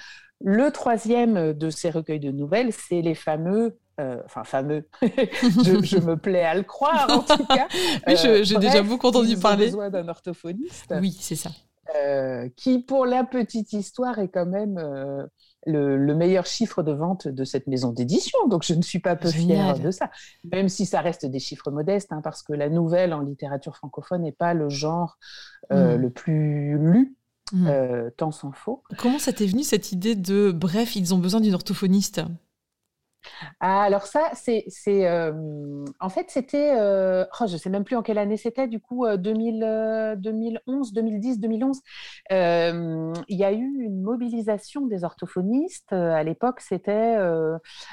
Le 0.44 0.70
troisième 0.70 1.52
de 1.52 1.70
ces 1.70 1.90
recueils 1.90 2.20
de 2.20 2.30
nouvelles, 2.30 2.72
c'est 2.72 3.00
les 3.00 3.14
fameux 3.14 3.78
euh, 4.00 4.22
enfin 4.24 4.42
fameux, 4.42 4.88
je, 5.02 6.00
me 6.00 6.16
plais 6.16 6.44
à 6.44 6.54
le 6.54 6.62
croire 6.62 7.06
en 7.10 7.20
tout 7.20 7.44
cas. 7.44 7.68
oui, 8.06 8.16
j'ai 8.16 8.56
déjà 8.56 8.82
beaucoup 8.82 9.08
entendu 9.08 9.36
parler. 9.36 9.66
besoin 9.66 9.90
d'un 9.90 10.08
orthophoniste. 10.08 10.94
Oui, 10.98 11.14
c'est 11.20 11.36
ça. 11.36 11.50
Euh, 11.96 12.48
qui, 12.56 12.78
pour 12.78 13.04
la 13.04 13.22
petite 13.22 13.74
histoire, 13.74 14.18
est 14.18 14.28
quand 14.28 14.46
même 14.46 14.78
euh, 14.78 15.26
le, 15.66 16.14
meilleur 16.14 16.46
chiffre 16.46 16.82
de 16.82 16.92
vente 16.92 17.28
de 17.28 17.44
cette 17.44 17.66
maison 17.66 17.92
d'édition. 17.92 18.38
Donc, 18.48 18.64
je 18.64 18.72
ne 18.72 18.80
suis 18.80 18.98
pas 18.98 19.14
peu 19.14 19.28
fière 19.30 19.78
de 19.78 19.90
ça, 19.90 20.10
même 20.50 20.70
si 20.70 20.86
ça 20.86 21.02
reste 21.02 21.26
des 21.26 21.38
chiffres 21.38 21.70
modestes, 21.70 22.12
hein, 22.12 22.22
parce 22.24 22.42
que 22.42 22.54
la 22.54 22.70
nouvelle 22.70 23.12
en 23.12 23.20
littérature 23.20 23.76
francophone 23.76 24.22
n'est 24.22 24.32
pas 24.32 24.54
le 24.54 24.70
genre 24.70 25.18
hmm. 25.70 25.96
le 25.96 26.10
plus 26.10 26.78
lu. 26.78 27.14
Hmm. 27.52 27.68
tant 28.16 28.30
s'en 28.30 28.52
faut. 28.52 28.82
Comment 28.98 29.18
ça 29.18 29.32
t'est 29.32 29.46
venu 29.46 29.62
cette 29.62 29.92
idée 29.92 30.14
de 30.14 30.52
bref, 30.52 30.96
ils 30.96 31.14
ont 31.14 31.18
besoin 31.18 31.40
d'une 31.40 31.54
orthophoniste? 31.54 32.22
Ah, 33.60 33.82
alors 33.82 34.06
ça, 34.06 34.30
c'est, 34.34 34.64
euh, 34.88 35.84
en 36.00 36.08
fait, 36.08 36.30
c'était, 36.30 36.74
euh, 36.78 37.24
oh, 37.40 37.46
je 37.46 37.52
ne 37.52 37.58
sais 37.58 37.70
même 37.70 37.84
plus 37.84 37.96
en 37.96 38.02
quelle 38.02 38.18
année 38.18 38.36
c'était, 38.36 38.68
du 38.68 38.80
coup, 38.80 39.06
2000, 39.16 40.16
2011, 40.18 40.92
2010, 40.92 41.38
2011. 41.40 41.80
il 42.30 43.36
y 43.36 43.44
a 43.44 43.52
eu 43.52 43.82
une 43.84 44.02
mobilisation 44.02 44.86
des 44.86 45.04
orthophonistes. 45.04 45.92
À 45.92 46.22
l'époque, 46.22 46.60
c'était 46.60 47.16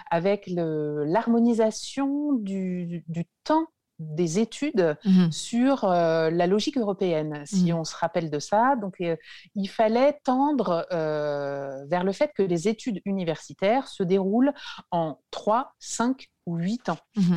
avec 0.09 0.45
l'harmonisation 0.47 2.33
du, 2.33 3.03
du 3.07 3.25
temps 3.43 3.67
des 3.99 4.39
études 4.39 4.97
mmh 5.05 5.31
sur 5.31 5.83
euh, 5.83 6.29
la 6.29 6.47
logique 6.47 6.77
européenne, 6.77 7.43
si 7.45 7.71
mmh 7.71 7.75
on 7.75 7.83
se 7.83 7.95
rappelle 7.95 8.29
de 8.29 8.39
ça. 8.39 8.75
Donc, 8.75 8.95
euh, 9.01 9.15
il 9.55 9.67
fallait 9.67 10.19
tendre 10.23 10.87
euh, 10.91 11.85
vers 11.85 12.03
le 12.03 12.11
fait 12.11 12.31
que 12.33 12.43
les 12.43 12.67
études 12.67 13.01
universitaires 13.05 13.87
se 13.87 14.03
déroulent 14.03 14.53
en 14.91 15.19
3, 15.31 15.75
5 15.79 16.27
ou 16.45 16.57
8 16.57 16.89
ans. 16.89 16.97
Mmh 17.15 17.35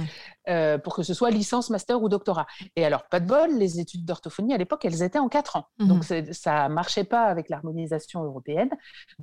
euh, 0.49 0.79
pour 0.79 0.95
que 0.95 1.03
ce 1.03 1.15
soit 1.15 1.31
licence, 1.31 1.71
master 1.71 2.03
ou 2.03 2.09
doctorat. 2.09 2.47
Et 2.77 2.85
alors, 2.85 3.07
pas 3.09 3.21
de 3.21 3.27
bol, 3.27 3.57
les 3.59 3.81
études 3.81 4.05
d'orthophonie 4.05 4.55
à 4.55 4.57
l'époque, 4.57 4.85
elles 4.85 5.03
étaient 5.03 5.19
en 5.19 5.29
4 5.29 5.57
ans. 5.57 5.67
Mmh 5.79 5.89
Donc, 5.89 6.05
ça 6.05 6.69
ne 6.69 6.75
marchait 6.75 7.05
pas 7.05 7.25
avec 7.25 7.49
l'harmonisation 7.49 8.25
européenne. 8.25 8.71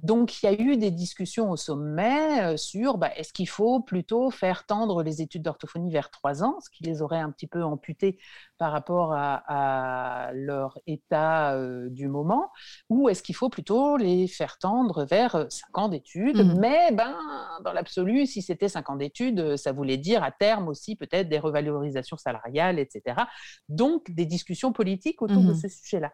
Donc, 0.02 0.42
il 0.42 0.46
y 0.46 0.50
a 0.50 0.54
eu 0.54 0.78
des 0.78 0.92
discussions 0.92 1.52
au 1.52 1.58
sommet 1.58 2.42
euh, 2.44 2.58
sur 2.58 2.98
bah, 2.98 3.12
est-ce 3.16 3.34
qu'il 3.34 3.50
faut 3.50 3.82
plutôt 3.82 4.32
faire 4.32 4.66
tendre 4.66 5.04
les 5.04 5.22
études 5.22 5.42
d'orthophonie 5.42 5.92
vers 5.92 6.10
3 6.10 6.44
ans, 6.44 6.58
ce 6.62 6.70
qui 6.70 6.84
les 6.84 7.02
aurait 7.02 7.20
un 7.20 7.32
petit 7.32 7.48
peu 7.48 7.64
amputées 7.64 8.18
par 8.58 8.72
rapport 8.72 9.14
à, 9.14 10.32
leur 10.34 10.78
état 10.86 11.54
euh, 11.54 11.90
du 11.90 12.08
moment, 12.08 12.52
ou 12.90 13.10
est-ce 13.10 13.24
qu'il 13.24 13.36
faut 13.36 13.50
plutôt 13.50 13.98
les 13.98 14.28
faire 14.28 14.58
tendre 14.58 15.06
vers 15.06 15.46
5 15.50 15.78
ans 15.78 15.90
d'études 15.90 16.38
mmh 16.38 16.60
Mais 16.60 16.92
ben, 16.92 17.16
dans 17.64 17.74
l'absolu, 17.74 18.26
si 18.26 18.42
c'était 18.42 18.70
5 18.70 18.90
ans 18.90 18.96
d'études, 18.96 19.58
ça 19.58 19.72
voulait 19.72 19.98
dire 19.98 20.24
à 20.24 20.32
terme 20.32 20.68
aussi 20.68 20.96
peut 20.96 21.09
peut-être 21.10 21.30
des 21.30 21.40
revalorisations 21.40 22.18
salariales, 22.18 22.80
etc. 22.80 23.22
Donc, 23.68 24.12
des 24.12 24.26
discussions 24.26 24.74
politiques 24.74 25.22
autour 25.22 25.44
de 25.44 25.52
mmh 25.52 25.56
ce 25.56 25.68
sujet-là. 25.68 26.14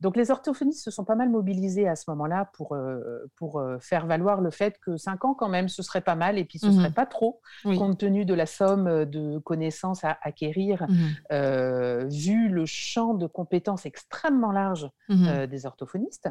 Donc 0.00 0.16
les 0.16 0.30
orthophonistes 0.30 0.84
se 0.84 0.90
sont 0.90 1.04
pas 1.04 1.16
mal 1.16 1.28
mobilisés 1.28 1.88
à 1.88 1.96
ce 1.96 2.04
moment-là 2.08 2.50
pour, 2.54 2.74
euh, 2.74 3.00
pour 3.36 3.58
euh, 3.58 3.78
faire 3.80 4.06
valoir 4.06 4.40
le 4.40 4.50
fait 4.50 4.78
que 4.78 4.96
cinq 4.96 5.24
ans 5.24 5.34
quand 5.34 5.48
même, 5.48 5.68
ce 5.68 5.82
serait 5.82 6.00
pas 6.00 6.14
mal 6.14 6.38
et 6.38 6.44
puis 6.44 6.58
ce 6.58 6.68
mmh 6.68 6.72
serait 6.72 6.92
pas 6.92 7.06
trop, 7.06 7.40
compte 7.64 7.98
tenu 7.98 8.24
de 8.24 8.34
la 8.34 8.46
somme 8.46 9.06
de 9.06 9.38
connaissances 9.38 10.04
à 10.04 10.16
acquérir, 10.22 10.86
mmh 10.88 10.94
euh, 11.32 12.06
vu 12.10 12.48
le 12.48 12.64
champ 12.66 13.14
de 13.14 13.26
compétences 13.26 13.86
extrêmement 13.86 14.52
large 14.52 14.88
des 15.08 15.66
orthophonistes. 15.66 16.28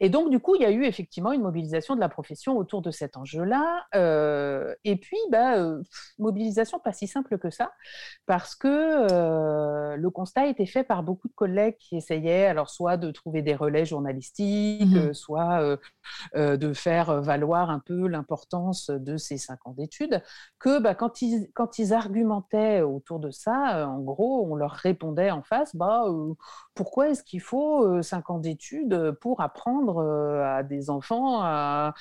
Et 0.00 0.08
donc, 0.08 0.30
du 0.30 0.40
coup, 0.40 0.54
il 0.54 0.62
y 0.62 0.64
a 0.64 0.70
eu 0.70 0.84
effectivement 0.84 1.32
une 1.32 1.42
mobilisation 1.42 1.94
de 1.94 2.00
la 2.00 2.08
profession 2.08 2.56
autour 2.56 2.82
de 2.82 2.90
cet 2.90 3.16
enjeu-là. 3.16 3.86
Euh, 3.94 4.74
et 4.84 4.96
puis, 4.96 5.18
bah, 5.30 5.58
euh, 5.58 5.82
mobilisation 6.18 6.78
pas 6.78 6.92
si 6.92 7.06
simple 7.06 7.38
que 7.38 7.50
ça, 7.50 7.72
parce 8.26 8.54
que 8.54 8.68
euh, 8.68 9.96
le 9.96 10.10
constat 10.10 10.42
a 10.42 10.46
été 10.46 10.66
fait 10.66 10.84
par 10.84 11.02
beaucoup 11.02 11.28
de 11.28 11.34
collègues 11.34 11.76
qui 11.78 11.96
essayaient, 11.96 12.46
alors 12.46 12.70
soit 12.70 12.96
de 12.96 13.10
trouver 13.10 13.42
des 13.42 13.54
relais 13.54 13.84
journalistiques, 13.84 14.82
mmh 14.82 15.12
soit 15.12 15.78
de 16.34 16.72
faire 16.72 17.20
valoir 17.20 17.70
un 17.70 17.78
peu 17.78 18.06
l'importance 18.06 18.88
de 18.90 19.16
ces 19.16 19.36
cinq 19.36 19.66
ans 19.66 19.72
d'études, 19.72 20.22
que 20.58 20.80
bah, 20.80 20.94
quand, 20.94 21.22
ils, 21.22 21.48
quand 21.54 21.78
ils 21.78 21.92
argumentaient 21.92 22.80
autour 22.82 23.18
de 23.18 23.30
ça, 23.30 23.86
en 23.88 24.00
gros, 24.00 24.46
on 24.50 24.54
leur 24.54 24.72
répondait 24.72 25.30
en 25.30 25.42
face, 25.42 25.74
bah, 25.76 26.04
pourquoi 26.74 27.10
est-ce 27.10 27.22
qu'il 27.22 27.40
faut 27.40 28.02
cinq 28.02 28.30
ans 28.30 28.38
d'études 28.38 29.12
pour 29.20 29.40
apprendre 29.40 29.71
euh, 29.80 30.58
à 30.58 30.62
des 30.62 30.90
enfants 30.90 31.40
à, 31.42 31.94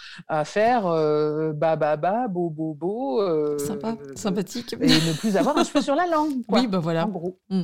faire 0.45 0.87
euh, 0.87 1.53
ba 1.53 1.75
ba 1.75 1.97
ba, 1.97 2.27
bo 2.27 2.49
bo 2.49 2.73
bo. 2.73 3.21
Euh, 3.21 3.57
Sympa, 3.57 3.95
sympathique. 4.15 4.75
Et 4.79 4.87
ne 4.87 5.17
plus 5.17 5.37
avoir 5.37 5.57
un 5.57 5.63
cheveu 5.63 5.81
sur 5.81 5.95
la 5.95 6.07
langue. 6.07 6.33
Oui, 6.49 6.67
ben 6.67 6.79
voilà. 6.79 7.05
En 7.05 7.09
gros. 7.09 7.37
Mm. 7.49 7.63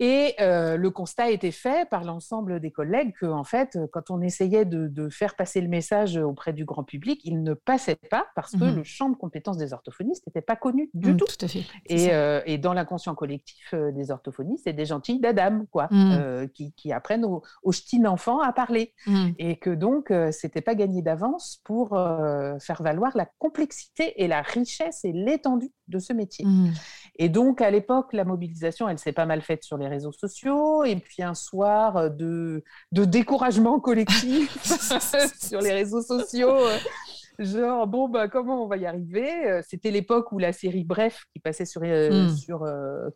Et 0.00 0.34
euh, 0.40 0.76
le 0.76 0.90
constat 0.90 1.24
a 1.24 1.30
été 1.30 1.52
fait 1.52 1.88
par 1.88 2.02
l'ensemble 2.02 2.58
des 2.58 2.72
collègues 2.72 3.14
que, 3.14 3.26
en 3.26 3.44
fait, 3.44 3.78
quand 3.92 4.10
on 4.10 4.20
essayait 4.20 4.64
de, 4.64 5.08
faire 5.08 5.36
passer 5.36 5.60
le 5.60 5.68
message 5.68 6.16
auprès 6.16 6.52
du 6.52 6.64
grand 6.64 6.82
public, 6.82 7.20
il 7.24 7.42
ne 7.42 7.54
passait 7.54 7.98
pas 8.10 8.26
parce 8.34 8.52
que 8.52 8.64
mmh 8.64 8.74
le 8.74 8.82
champ 8.82 9.08
de 9.08 9.14
compétences 9.14 9.56
des 9.56 9.72
orthophonistes 9.72 10.26
n'était 10.26 10.40
pas 10.40 10.56
connu 10.56 10.90
du 10.94 11.12
mmh, 11.12 11.16
tout. 11.16 11.26
Tout 11.26 11.44
à 11.44 11.48
fait. 11.48 11.62
Euh, 11.90 12.40
et, 12.44 12.58
dans 12.58 12.72
l'inconscient 12.72 13.14
collectif 13.14 13.72
euh, 13.72 13.92
des 13.92 14.10
orthophonistes, 14.10 14.64
c'est 14.64 14.72
des 14.72 14.86
gentils 14.86 15.20
d'Adam, 15.20 15.66
quoi, 15.70 15.88
mmh. 15.90 16.48
qui, 16.54 16.92
apprennent 16.92 17.24
aux, 17.24 17.42
aux 17.62 17.72
ch'tis 17.72 18.04
enfants 18.04 18.40
à 18.40 18.52
parler. 18.52 18.94
Et 19.38 19.56
que 19.56 19.70
donc, 19.70 20.12
c'était 20.32 20.60
pas 20.60 20.74
gagné 20.74 21.02
d'avance 21.02 21.60
pour 21.64 21.90
faire 21.90 22.82
valoir 22.82 23.16
la 23.16 23.26
complexité 23.38 24.22
et 24.22 24.28
la 24.28 24.42
richesse 24.42 25.04
et 25.04 25.12
l'étendue 25.12 25.72
de 25.88 25.98
ce 25.98 26.12
métier. 26.12 26.46
Et 27.16 27.28
donc, 27.28 27.60
à 27.60 27.70
l'époque, 27.70 28.12
la 28.12 28.24
mobilisation, 28.24 28.88
elle 28.88 28.98
s'est 28.98 29.12
pas 29.12 29.26
mal 29.26 29.42
faite 29.42 29.62
sur 29.62 29.76
les 29.76 29.88
réseaux 29.88 30.12
sociaux. 30.12 30.84
Et 30.84 30.96
puis, 30.96 31.22
un 31.22 31.34
soir 31.34 31.96
euh, 31.96 32.08
de, 32.08 32.64
de 32.92 33.04
découragement 33.04 33.80
collectif 33.80 34.56
sur 35.40 35.60
les 35.60 35.72
réseaux 35.72 36.02
sociaux. 36.02 36.58
Euh, 37.40 37.44
genre, 37.44 37.86
bon, 37.86 38.08
bah, 38.08 38.28
comment 38.28 38.64
on 38.64 38.66
va 38.66 38.76
y 38.76 38.86
arriver? 38.86 39.46
Euh, 39.46 39.62
C'était 39.66 39.90
l'époque 39.90 40.32
où 40.32 40.38
la 40.38 40.52
série 40.52 40.84
Bref, 40.84 41.24
qui 41.32 41.40
passait 41.40 41.64
sur, 41.64 41.82
hmm. 41.82 42.30
sur 42.36 42.66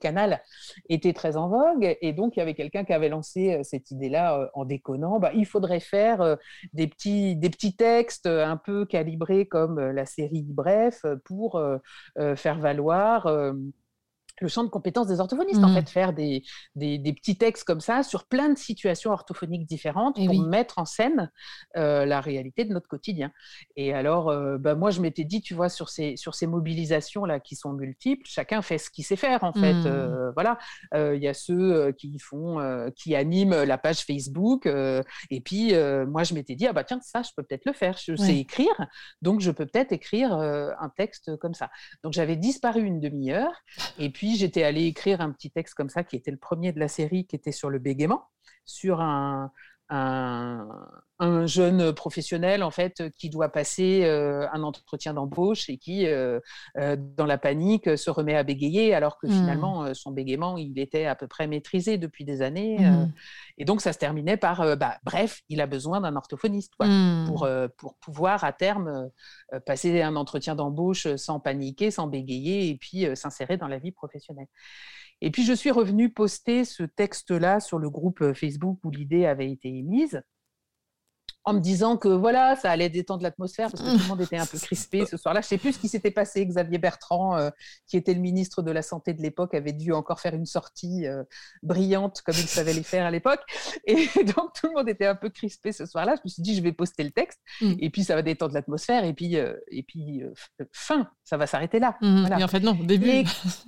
Canal, 0.01 0.43
était 0.89 1.13
très 1.13 1.37
en 1.37 1.49
vogue. 1.49 1.97
Et 2.01 2.13
donc, 2.13 2.37
il 2.37 2.41
y 2.41 2.43
avait 2.43 2.55
quelqu'un 2.55 2.85
qui 2.85 2.93
avait 2.93 3.09
lancé 3.09 3.61
cette 3.63 3.91
idée-là 3.91 4.51
en 4.55 4.65
déconnant. 4.65 5.19
Bah, 5.19 5.31
il 5.35 5.47
faudrait 5.47 5.81
faire 5.81 6.37
des, 6.73 6.87
petits, 6.87 7.37
des 7.37 7.51
petits 7.51 7.77
textes 7.77 8.27
un 8.27 8.57
peu 8.57 8.85
calibrés 8.87 9.47
comme 9.47 9.79
la 9.81 10.07
série 10.07 10.47
Bref 10.49 11.05
pour 11.25 11.63
faire 12.37 12.59
valoir 12.59 13.27
le 14.41 14.49
champ 14.49 14.65
de 14.65 14.69
compétences 14.69 15.07
des 15.07 15.21
orthophonistes, 15.21 15.63
en 15.63 15.71
mmh. 15.71 15.75
fait, 15.75 15.89
faire 15.89 16.13
des, 16.13 16.43
des, 16.75 17.13
petits 17.13 17.37
textes 17.37 17.65
comme 17.65 17.81
ça 17.81 18.03
sur 18.03 18.27
plein 18.27 18.49
de 18.51 18.59
situations 18.59 19.11
orthophoniques 19.11 19.67
différentes 19.67 20.17
pour 20.17 20.47
mettre 20.47 20.79
en 20.79 20.85
scène 20.85 21.31
euh, 21.77 22.05
la 22.05 22.21
réalité 22.21 22.65
de 22.65 22.73
notre 22.73 22.89
quotidien. 22.89 23.33
Et 23.77 23.93
alors, 23.93 24.29
euh, 24.29 24.59
bah, 24.59 24.75
moi, 24.75 24.91
je 24.91 25.01
m'étais 25.01 25.25
dit, 25.25 25.41
tu 25.41 25.55
vois, 25.55 25.69
sur 25.69 25.89
ces, 25.89 26.17
sur 26.17 26.35
ces 26.35 26.47
mobilisations-là 26.47 27.41
qui 27.41 27.57
sont 27.57 27.73
multiples, 27.73 28.27
chacun 28.27 28.63
fait 28.63 28.79
ce 28.79 28.91
qu'il 28.91 29.05
sait 29.05 29.17
faire, 29.17 29.45
en 29.45 29.53
fait. 29.53 29.75
Mmh. 29.75 29.87
Euh, 29.87 30.31
voilà, 30.33 30.59
il 30.95 31.23
y 31.23 31.29
a 31.29 31.35
ceux 31.35 31.93
qui 31.93 32.19
font, 32.19 32.59
qui 32.97 33.15
animent 33.15 33.63
la 33.65 33.79
page 33.79 34.01
Facebook, 34.01 34.67
et 34.67 35.41
puis 35.41 35.73
moi, 36.07 36.23
je 36.23 36.35
m'étais 36.35 36.55
dit, 36.55 36.67
ah 36.67 36.73
bah 36.73 36.85
tiens, 36.85 37.01
ça, 37.03 37.23
je 37.23 37.31
peux 37.37 37.43
peut-être 37.43 37.65
le 37.65 37.73
faire, 37.73 37.97
je 37.99 38.15
sais 38.17 38.37
écrire, 38.37 38.75
donc 39.23 39.41
je 39.41 39.51
peux 39.51 39.67
peut-être 39.67 39.93
écrire 39.93 40.33
un 40.33 40.89
texte 40.97 41.37
comme 41.37 41.55
ça. 41.55 41.71
Donc 42.03 42.13
j'avais 42.13 42.37
disparu 42.37 42.83
une 42.83 43.01
demi-heure, 43.01 43.53
et 43.99 44.11
puis 44.11 44.28
j'étais 44.37 44.63
allée 44.63 44.87
écrire 44.87 45.21
un 45.21 45.33
petit 45.33 45.51
texte 45.51 45.75
comme 45.75 45.89
ça, 45.89 46.05
qui 46.05 46.17
était 46.17 46.31
le 46.31 46.37
premier 46.37 46.73
de 46.73 46.81
la 46.81 46.89
série, 46.89 47.27
qui 47.27 47.37
était 47.37 47.53
sur 47.53 47.71
le 47.71 47.79
bégaiement, 47.79 48.29
sur 48.65 49.01
un, 49.01 49.53
un 49.91 51.47
jeune 51.47 51.93
professionnel 51.93 52.63
en 52.63 52.71
fait 52.71 53.11
qui 53.17 53.31
doit 53.31 53.49
passer 53.49 54.05
un 54.05 54.63
entretien 54.63 55.15
d'embauche 55.15 55.69
et 55.71 55.79
qui, 55.79 56.07
dans 56.77 57.27
la 57.27 57.39
panique, 57.39 57.97
se 57.97 58.11
remet 58.11 58.37
à 58.37 58.43
bégayer 58.43 58.95
alors 58.95 59.19
que 59.19 59.27
mmh. 59.27 59.31
finalement 59.31 59.95
son 59.95 60.13
bégaiement 60.13 60.57
il 60.59 60.79
était 60.79 61.07
à 61.07 61.15
peu 61.15 61.27
près 61.27 61.47
maîtrisé 61.47 61.99
depuis 61.99 62.25
des 62.25 62.43
années. 62.43 62.79
Mmh. 62.79 63.13
et 63.59 63.65
donc 63.65 63.81
ça 63.81 63.93
se 63.93 63.99
terminait 63.99 64.37
par, 64.37 64.77
bah, 64.77 64.99
bref, 65.05 65.41
il 65.49 65.61
a 65.61 65.67
besoin 65.67 66.01
d'un 66.01 66.17
orthophoniste 66.17 66.75
quoi, 66.77 66.87
pour, 67.27 67.47
mmh. 67.47 67.69
pour 67.79 67.95
pouvoir 67.97 68.45
à 68.45 68.53
terme 68.53 69.11
passer 69.65 70.03
un 70.03 70.17
entretien 70.17 70.55
d'embauche 70.55 71.15
sans 71.17 71.41
paniquer, 71.41 71.91
sans 71.91 72.07
bégayer 72.07 72.69
et 72.69 72.77
puis 72.77 73.07
s'insérer 73.17 73.57
dans 73.57 73.69
la 73.69 73.79
vie 73.79 73.93
professionnelle. 73.93 74.49
Et 75.21 75.31
puis 75.31 75.45
je 75.45 75.53
suis 75.53 75.71
revenue 75.71 76.11
poster 76.11 76.65
ce 76.65 76.85
texte-là 76.85 77.61
sur 77.61 77.79
le 77.79 77.91
groupe 77.91 78.33
Facebook 78.35 78.79
où 78.85 78.91
l'idée 78.91 79.27
avait 79.27 79.51
été 79.51 79.69
émise 79.69 80.23
en 81.49 81.55
me 81.55 81.61
disant 81.61 81.97
que 81.97 82.09
voilà, 82.09 82.57
ça 82.57 82.71
allait 82.71 82.91
détendre 82.91 83.23
l'atmosphère 83.23 83.71
parce 83.71 83.83
que 83.83 83.97
tout 83.97 84.03
le 84.03 84.09
monde 84.09 84.21
était 84.21 84.37
un 84.37 84.45
peu 84.45 84.59
crispé 84.63 85.07
ce 85.07 85.17
soir-là. 85.17 85.41
Je 85.41 85.47
ne 85.47 85.49
sais 85.49 85.57
plus 85.59 85.73
ce 85.73 85.79
qui 85.79 85.89
s'était 85.89 86.11
passé. 86.11 86.45
Xavier 86.45 86.77
Bertrand, 86.77 87.39
euh, 87.39 87.49
qui 87.87 87.97
était 87.97 88.13
le 88.13 88.21
ministre 88.21 88.61
de 88.61 88.71
la 88.71 88.83
Santé 88.83 89.15
de 89.15 89.23
l'époque, 89.23 89.55
avait 89.55 89.73
dû 89.73 89.95
encore 89.95 90.21
faire 90.21 90.35
une 90.35 90.45
sortie 90.45 91.07
euh, 91.07 91.25
brillante 91.63 92.21
comme 92.21 92.35
il 92.35 92.49
savait 92.49 92.75
les 92.75 92.83
faire 92.83 93.07
à 93.07 93.11
l'époque. 93.11 93.41
Et 93.87 93.97
donc 94.37 94.53
tout 94.61 94.67
le 94.67 94.75
monde 94.75 94.91
était 94.91 95.07
un 95.07 95.15
peu 95.15 95.31
crispé 95.31 95.73
ce 95.73 95.87
soir-là. 95.87 96.17
Je 96.17 96.21
me 96.23 96.29
suis 96.29 96.43
dit, 96.43 96.55
je 96.55 96.61
vais 96.61 96.73
poster 96.73 97.03
le 97.03 97.13
texte 97.13 97.41
mm. 97.63 97.77
et 97.79 97.89
puis 97.89 98.05
ça 98.05 98.15
va 98.15 98.21
détendre 98.21 98.53
l'atmosphère 98.53 99.05
et 99.05 99.15
puis, 99.15 99.39
euh, 99.39 99.55
et 99.71 99.83
puis 99.83 100.23
fin, 100.73 101.09
ça 101.25 101.39
va 101.39 101.47
s'arrêter 101.47 101.79
là. 101.79 101.97
Mm. 102.03 102.27
Et 102.41 102.45
en 102.45 102.49
fait, 102.49 102.61
non, 102.61 102.75
début. 102.75 103.09
Et 103.09 103.25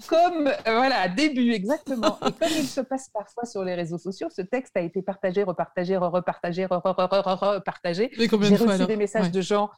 comme, 0.06 0.52
voilà, 0.66 1.08
début, 1.08 1.52
exactement. 1.52 2.18
Et 2.26 2.32
comme 2.32 2.52
il 2.58 2.68
se 2.68 2.82
passe 2.82 3.08
parfois 3.08 3.46
sur 3.46 3.64
les 3.64 3.74
réseaux 3.74 3.96
sociaux, 3.96 4.28
ce 4.28 4.42
texte 4.42 4.76
a 4.76 4.80
été 4.80 5.00
partagé, 5.00 5.44
repartagé, 5.44 5.96
repartagé, 5.96 6.66
repartagé 6.66 7.69
partagé. 7.70 8.10
J'ai 8.16 8.26
reçu 8.56 8.86
des 8.86 8.96
messages 8.96 9.30
de 9.30 9.40
gens 9.40 9.70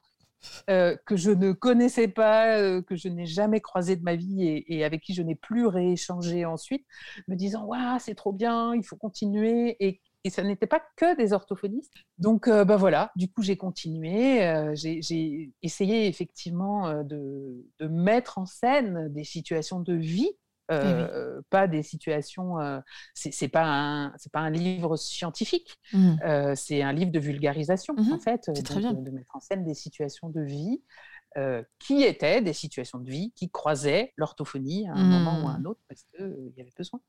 euh, 0.70 0.96
que 1.06 1.16
je 1.16 1.30
ne 1.30 1.52
connaissais 1.52 2.08
pas, 2.08 2.58
euh, 2.58 2.82
que 2.82 2.96
je 2.96 3.08
n'ai 3.08 3.26
jamais 3.26 3.60
croisé 3.60 3.96
de 3.96 4.02
ma 4.02 4.16
vie 4.16 4.64
et, 4.66 4.84
avec 4.84 5.02
qui 5.02 5.14
je 5.14 5.22
n'ai 5.22 5.34
plus 5.36 5.66
rééchangé 5.66 6.44
ensuite, 6.44 6.84
me 7.28 7.36
disant 7.36 7.64
Waouh, 7.64 7.98
c'est 8.00 8.14
trop 8.14 8.32
bien, 8.32 8.74
il 8.74 8.84
faut 8.84 8.96
continuer. 8.96 9.76
Et, 9.80 10.00
et 10.24 10.30
ça 10.30 10.42
n'était 10.42 10.66
pas 10.66 10.82
que 10.96 11.16
des 11.16 11.32
orthophonistes. 11.32 11.92
Donc, 12.18 12.48
euh, 12.48 12.64
bah 12.64 12.76
voilà, 12.76 13.12
du 13.16 13.28
coup, 13.30 13.42
j'ai 13.42 13.56
continué. 13.56 14.40
j'ai 14.74 15.52
essayé 15.62 16.06
effectivement 16.06 17.04
de, 17.04 17.64
de, 17.80 17.88
mettre 17.88 18.38
en 18.38 18.46
scène 18.46 19.12
des 19.12 19.24
situations 19.24 19.80
de 19.80 19.94
vie 19.94 20.30
eh 20.82 21.14
euh, 21.14 21.40
pas 21.50 21.68
des 21.68 21.82
situations. 21.82 22.60
Euh, 22.60 22.80
c'est 23.14 23.48
pas 23.48 23.64
un 23.64 24.12
c'est 24.16 24.32
pas 24.32 24.40
un 24.40 24.50
livre 24.50 24.96
scientifique. 24.96 25.78
Mmh. 25.92 26.16
Euh, 26.24 26.54
c'est 26.56 26.82
un 26.82 26.92
livre 26.92 27.10
de 27.10 27.18
vulgarisation 27.18 27.94
mmh 27.94 28.12
en 28.12 28.18
fait, 28.18 28.50
de, 28.50 29.10
mettre 29.10 29.34
en 29.34 29.40
scène 29.40 29.64
des 29.64 29.74
situations 29.74 30.28
de 30.28 30.42
vie 30.42 30.82
qui 31.78 32.02
étaient 32.02 32.42
des 32.42 32.52
situations 32.52 32.98
de 32.98 33.10
vie 33.10 33.32
qui 33.34 33.48
croisaient 33.50 34.12
l'orthophonie 34.16 34.86
à 34.88 34.92
un 34.92 35.04
moment 35.04 35.42
ou 35.42 35.48
à 35.48 35.52
un 35.52 35.64
autre 35.64 35.80
parce 35.88 36.02
qu'il 36.02 36.52
y 36.56 36.60
avait 36.60 36.74
besoin. 36.76 37.00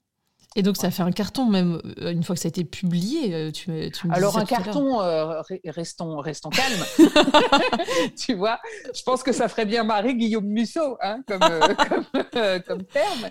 Et 0.56 0.62
donc, 0.62 0.78
ça 0.78 0.92
fait 0.92 1.02
un 1.02 1.12
carton, 1.12 1.46
même 1.46 1.82
euh, 2.00 2.12
une 2.12 2.24
fois 2.24 2.36
que 2.36 2.42
ça 2.42 2.48
a 2.48 2.50
été 2.50 2.64
publié. 2.64 3.34
Euh, 3.34 3.52
tu, 3.52 3.66
tu 3.92 4.08
me 4.08 4.14
Alors, 4.14 4.38
un 4.38 4.46
carton, 4.46 5.02
euh, 5.02 5.42
restons, 5.66 6.18
restons 6.20 6.50
calmes. 6.50 6.86
tu 8.18 8.36
vois, 8.36 8.60
je 8.94 9.02
pense 9.04 9.24
que 9.24 9.32
ça 9.32 9.48
ferait 9.48 9.66
bien 9.66 9.84
marrer 9.84 10.16
Guillaume 10.16 10.46
Musso 10.46 10.98
hein, 11.02 11.24
comme, 11.28 11.40
comme, 12.68 12.84
terme. 12.86 13.30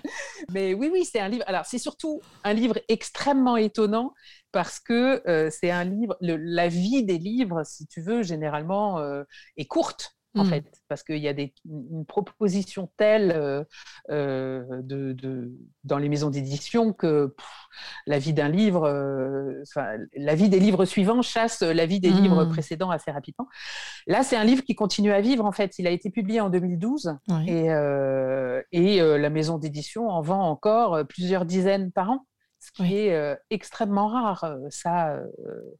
Mais 0.51 0.73
oui, 0.73 0.89
oui, 0.91 1.05
c'est 1.05 1.19
un 1.19 1.29
livre. 1.29 1.45
Alors, 1.47 1.65
c'est 1.65 1.77
surtout 1.77 2.21
un 2.43 2.53
livre 2.53 2.77
extrêmement 2.89 3.57
étonnant 3.57 4.13
parce 4.51 4.79
que 4.79 5.21
c'est 5.51 5.71
un 5.71 5.83
livre. 5.83 6.15
la 6.21 6.67
vie 6.67 7.03
des 7.03 7.17
livres, 7.17 7.63
si 7.63 7.87
tu 7.87 8.01
veux, 8.01 8.21
généralement, 8.21 9.01
est 9.57 9.65
courte 9.65 10.15
en 10.35 10.43
mmh. 10.43 10.47
fait, 10.47 10.81
parce 10.87 11.03
qu'il 11.03 11.17
y 11.17 11.27
a 11.27 11.33
des, 11.33 11.53
une 11.65 12.05
proposition 12.05 12.89
telle 12.97 13.31
euh, 13.35 13.63
euh, 14.09 14.81
de, 14.81 15.51
dans 15.83 15.97
les 15.97 16.09
maisons 16.09 16.29
d'édition 16.29 16.91
que 16.91 17.35
la 18.07 18.17
vie 18.17 18.33
d'un 18.33 18.49
livre, 18.49 18.85
euh, 18.85 19.63
la 20.15 20.35
vie 20.35 20.49
des 20.49 20.59
livres 20.59 20.85
suivants 20.85 21.21
chasse 21.21 21.61
la 21.61 21.85
vie 21.85 21.99
des 21.99 22.09
livres 22.09 22.45
mmh. 22.45 22.49
précédents 22.49 22.89
assez 22.89 23.11
rapidement. 23.11 23.47
Là, 24.07 24.23
c'est 24.23 24.35
un 24.35 24.43
livre 24.43 24.63
qui 24.63 24.73
continue 24.75 25.11
à 25.11 25.21
vivre, 25.21 25.45
en 25.45 25.51
fait. 25.51 25.77
Il 25.77 25.85
a 25.85 25.91
été 25.91 26.09
publié 26.09 26.41
en 26.41 26.49
2012 26.49 27.15
et, 27.47 27.67
et 28.71 28.99
la 29.01 29.29
maison 29.29 29.57
d'édition 29.57 30.09
en 30.09 30.21
vend 30.21 30.49
encore 30.49 31.05
plusieurs 31.07 31.45
dizaines 31.45 31.91
par 31.91 32.09
an, 32.09 32.25
ce 32.59 32.71
qui 32.71 32.95
est 32.95 33.37
extrêmement 33.49 34.07
rare. 34.07 34.57
Ça 34.69 35.19
euh, 35.47 35.77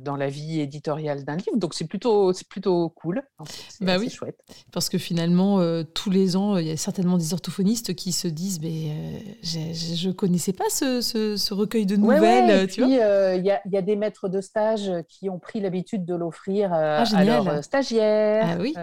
dans 0.00 0.16
la 0.16 0.28
vie 0.28 0.60
éditoriale 0.60 1.24
d'un 1.24 1.36
livre. 1.36 1.56
Donc 1.56 1.74
c'est 1.74 1.86
plutôt, 1.86 2.32
c'est 2.32 2.48
plutôt 2.48 2.88
cool. 2.90 3.22
C'est 3.68 3.84
bah 3.84 3.96
oui. 3.98 4.08
chouette. 4.10 4.38
Parce 4.72 4.88
que 4.88 4.98
finalement, 4.98 5.60
euh, 5.60 5.82
tous 5.82 6.10
les 6.10 6.36
ans, 6.36 6.56
il 6.56 6.66
y 6.66 6.70
a 6.70 6.76
certainement 6.76 7.18
des 7.18 7.32
orthophonistes 7.32 7.94
qui 7.94 8.12
se 8.12 8.28
disent 8.28 8.60
mais, 8.60 8.90
euh, 8.90 9.18
Je 9.42 10.08
ne 10.08 10.12
connaissais 10.12 10.52
pas 10.52 10.68
ce, 10.70 11.00
ce, 11.00 11.54
recueil 11.54 11.86
de 11.86 11.96
nouvelles. 11.96 12.66
puis, 12.66 12.82
il 12.82 12.90
y, 12.90 13.00
a, 13.00 13.36
y, 13.36 13.76
a 13.76 13.82
des 13.82 13.96
maîtres 13.96 14.28
de 14.28 14.40
stage 14.40 14.90
qui 15.08 15.28
ont 15.28 15.38
pris 15.38 15.60
l'habitude 15.60 16.04
de 16.04 16.14
l'offrir 16.14 16.72
ah, 16.72 17.04
à 17.14 17.24
leurs 17.24 17.62
stagiaires. 17.62 18.56
Ah, 18.56 18.60
oui. 18.60 18.74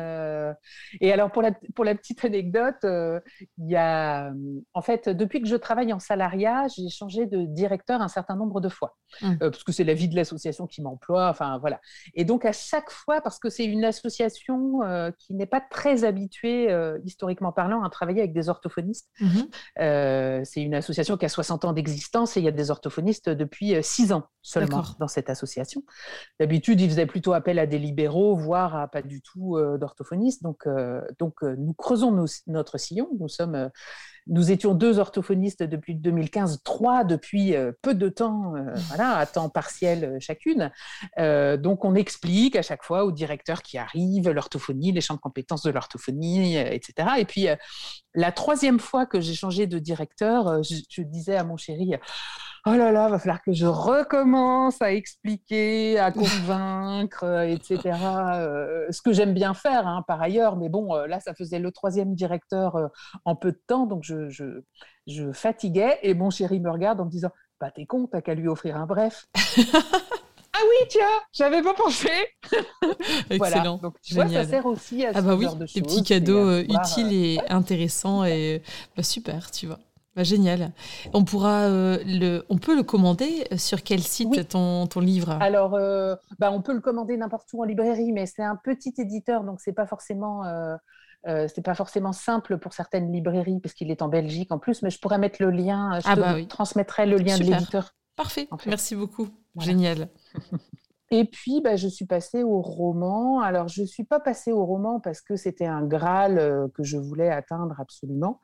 et 1.01 1.11
alors, 1.11 1.31
pour 1.31 1.41
la, 1.41 1.51
pour 1.75 1.85
la 1.85 1.95
petite 1.95 2.23
anecdote, 2.23 2.83
il 2.83 3.69
y 3.69 3.75
a. 3.75 4.31
En 4.73 4.81
fait, 4.81 5.09
depuis 5.09 5.41
que 5.41 5.47
je 5.47 5.55
travaille 5.55 5.93
en 5.93 5.99
salariat, 5.99 6.67
j'ai 6.75 6.89
changé 6.89 7.25
de 7.25 7.45
directeur 7.45 8.01
un 8.01 8.07
certain 8.07 8.35
nombre 8.35 8.61
de 8.61 8.69
fois. 8.69 8.97
Hum. 9.21 9.37
parce 9.37 9.65
que 9.65 9.73
c'est 9.73 9.83
la 9.83 9.93
vie 9.93 10.07
de 10.07 10.15
l'association 10.15 10.67
qui 10.67 10.81
m'en 10.81 10.90
emploi, 10.91 11.29
enfin 11.29 11.57
voilà. 11.59 11.79
Et 12.13 12.25
donc 12.25 12.45
à 12.45 12.51
chaque 12.51 12.91
fois, 12.91 13.21
parce 13.21 13.39
que 13.39 13.49
c'est 13.49 13.65
une 13.65 13.85
association 13.85 14.83
euh, 14.83 15.11
qui 15.17 15.33
n'est 15.33 15.45
pas 15.45 15.61
très 15.61 16.03
habituée, 16.03 16.71
euh, 16.71 16.99
historiquement 17.05 17.51
parlant, 17.51 17.83
à 17.83 17.89
travailler 17.89 18.19
avec 18.19 18.33
des 18.33 18.49
orthophonistes. 18.49 19.09
Mhm. 19.19 19.47
Euh, 19.79 20.41
c'est 20.43 20.61
une 20.61 20.75
association 20.75 21.17
qui 21.17 21.25
a 21.25 21.29
60 21.29 21.65
ans 21.65 21.73
d'existence 21.73 22.37
et 22.37 22.41
il 22.41 22.43
y 22.43 22.49
a 22.49 22.51
des 22.51 22.71
orthophonistes 22.71 23.29
depuis 23.29 23.75
6 23.81 24.13
ans 24.13 24.27
seulement 24.41 24.83
dans 24.99 25.07
cette 25.07 25.29
association. 25.29 25.83
D'habitude, 26.39 26.81
ils 26.81 26.89
faisaient 26.89 27.05
plutôt 27.05 27.33
appel 27.33 27.59
à 27.59 27.65
des 27.65 27.79
libéraux, 27.79 28.35
voire 28.35 28.75
à 28.75 28.87
pas 28.87 29.01
du 29.01 29.21
tout 29.21 29.57
d'orthophonistes. 29.79 30.41
Donc, 30.43 30.67
donc 31.19 31.41
nous 31.43 31.73
creusons 31.73 32.25
notre 32.47 32.77
sillon. 32.77 33.09
Nous 33.19 33.27
sommes 33.27 33.69
nous 34.31 34.49
étions 34.49 34.73
deux 34.73 34.97
orthophonistes 34.97 35.61
depuis 35.61 35.93
2015, 35.93 36.61
trois 36.63 37.03
depuis 37.03 37.53
euh, 37.53 37.73
peu 37.81 37.93
de 37.93 38.07
temps, 38.07 38.55
euh, 38.55 38.73
voilà, 38.87 39.17
à 39.17 39.25
temps 39.25 39.49
partiel 39.49 40.05
euh, 40.05 40.17
chacune. 40.19 40.71
donc, 41.61 41.85
on 41.85 41.95
explique 41.95 42.55
à 42.55 42.61
chaque 42.61 42.83
fois 42.83 43.03
au 43.03 43.11
directeur 43.11 43.61
qui 43.61 43.77
arrive 43.77 44.29
l'orthophonie, 44.29 44.91
les 44.91 45.01
champs 45.01 45.15
de 45.15 45.19
compétences 45.19 45.63
de 45.63 45.71
l'orthophonie, 45.71 46.55
etc. 46.55 47.09
Et 47.19 47.25
puis, 47.25 47.47
la 48.15 48.31
troisième 48.31 48.79
fois 48.79 49.05
que 49.05 49.19
j'ai 49.19 49.33
changé 49.33 49.67
de 49.67 49.77
directeur, 49.79 50.63
je 50.63 51.01
disais 51.01 51.35
à 51.35 51.43
mon 51.43 51.57
chéri, 51.57 51.95
oh 52.65 52.71
là 52.71 52.91
là, 52.91 53.09
va 53.09 53.19
falloir 53.19 53.41
que 53.41 53.53
je 53.53 53.65
recommence 53.65 54.81
à 54.81 54.93
expliquer, 54.93 55.99
à 55.99 56.11
convaincre, 56.11 57.23
euh, 57.23 57.47
etc. 57.47 57.97
Euh, 58.35 58.85
ce 58.91 59.01
que 59.01 59.13
j'aime 59.13 59.33
bien 59.33 59.53
faire 59.53 59.87
hein, 59.87 60.03
par 60.07 60.21
ailleurs, 60.21 60.57
mais 60.57 60.69
bon, 60.69 60.95
euh, 60.95 61.07
là, 61.07 61.19
ça 61.19 61.33
faisait 61.33 61.59
le 61.59 61.71
troisième 61.71 62.13
directeur 62.13 62.77
en 63.25 63.35
peu 63.35 63.51
de 63.51 63.61
temps, 63.67 63.85
donc 63.85 64.03
je, 64.03 64.29
je, 64.29 64.61
je, 65.07 65.31
fatiguais. 65.31 65.97
Et 66.03 66.13
mon 66.13 66.29
chéri 66.29 66.59
me 66.59 66.69
regarde 66.69 66.99
en 67.01 67.05
me 67.05 67.11
disant, 67.11 67.29
bah 67.59 67.71
t'es 67.71 67.85
con, 67.85 68.07
t'as 68.11 68.21
qu'à 68.21 68.35
lui 68.35 68.47
offrir 68.47 68.77
un 68.77 68.85
bref. 68.85 69.27
Ah 70.53 70.63
oui, 70.69 70.87
tiens, 70.89 71.07
j'avais 71.31 71.63
pas 71.63 71.73
pensé. 71.73 72.09
Excellent. 73.31 73.77
Donc, 73.77 73.95
tu 74.03 74.13
vois, 74.13 74.27
ça 74.27 74.43
sert 74.43 74.65
aussi 74.65 75.03
à 75.05 75.11
ah 75.15 75.21
bah 75.21 75.35
ce 75.35 75.41
genre 75.41 75.55
de 75.55 75.65
choses. 75.65 75.73
Des 75.73 75.81
petits 75.81 76.03
cadeaux 76.03 76.59
utiles 76.59 77.13
et 77.13 77.39
intéressants 77.49 78.25
et 78.25 78.61
bah, 78.95 79.01
super, 79.01 79.49
tu 79.49 79.67
vois. 79.67 79.79
Bah, 80.15 80.23
génial. 80.23 80.73
On 81.13 81.23
pourra 81.23 81.61
euh, 81.61 81.99
le, 82.05 82.43
on 82.49 82.57
peut 82.57 82.75
le 82.75 82.83
commander 82.83 83.47
sur 83.57 83.81
quel 83.81 84.01
site 84.01 84.49
ton, 84.49 84.85
ton, 84.87 84.99
livre? 84.99 85.37
Alors, 85.41 85.73
euh, 85.75 86.15
bah, 86.37 86.51
on 86.51 86.61
peut 86.61 86.73
le 86.73 86.81
commander 86.81 87.15
n'importe 87.15 87.47
où 87.53 87.61
en 87.61 87.65
librairie, 87.65 88.11
mais 88.11 88.25
c'est 88.25 88.43
un 88.43 88.57
petit 88.57 88.93
éditeur, 88.97 89.43
donc 89.43 89.61
c'est 89.61 89.73
pas 89.73 89.85
forcément. 89.85 90.43
Euh, 90.45 90.75
c'est 91.53 91.63
pas 91.63 91.75
forcément 91.75 92.13
simple 92.13 92.57
pour 92.57 92.73
certaines 92.73 93.11
librairies 93.13 93.59
parce 93.59 93.75
qu'il 93.75 93.91
est 93.91 94.01
en 94.01 94.07
Belgique 94.07 94.51
en 94.51 94.57
plus, 94.57 94.81
mais 94.81 94.89
je 94.89 94.99
pourrais 94.99 95.19
mettre 95.19 95.39
le 95.39 95.51
lien, 95.51 95.99
je 95.99 96.07
ah 96.09 96.15
te 96.15 96.19
bah 96.19 96.45
transmettrai 96.49 97.05
le 97.05 97.17
lien 97.17 97.37
de 97.37 97.43
l'éditeur. 97.43 97.93
Parfait, 98.15 98.49
merci 98.65 98.95
beaucoup. 98.95 99.29
Génial. 99.59 100.09
Et 101.13 101.25
puis, 101.25 101.59
bah, 101.59 101.75
je 101.75 101.89
suis 101.89 102.05
passée 102.05 102.41
au 102.41 102.61
roman. 102.61 103.41
Alors, 103.41 103.67
je 103.67 103.81
ne 103.81 103.85
suis 103.85 104.05
pas 104.05 104.21
passée 104.21 104.53
au 104.53 104.65
roman 104.65 105.01
parce 105.01 105.19
que 105.19 105.35
c'était 105.35 105.65
un 105.65 105.85
Graal 105.85 106.39
euh, 106.39 106.69
que 106.73 106.83
je 106.83 106.95
voulais 106.95 107.29
atteindre 107.29 107.77
absolument. 107.81 108.39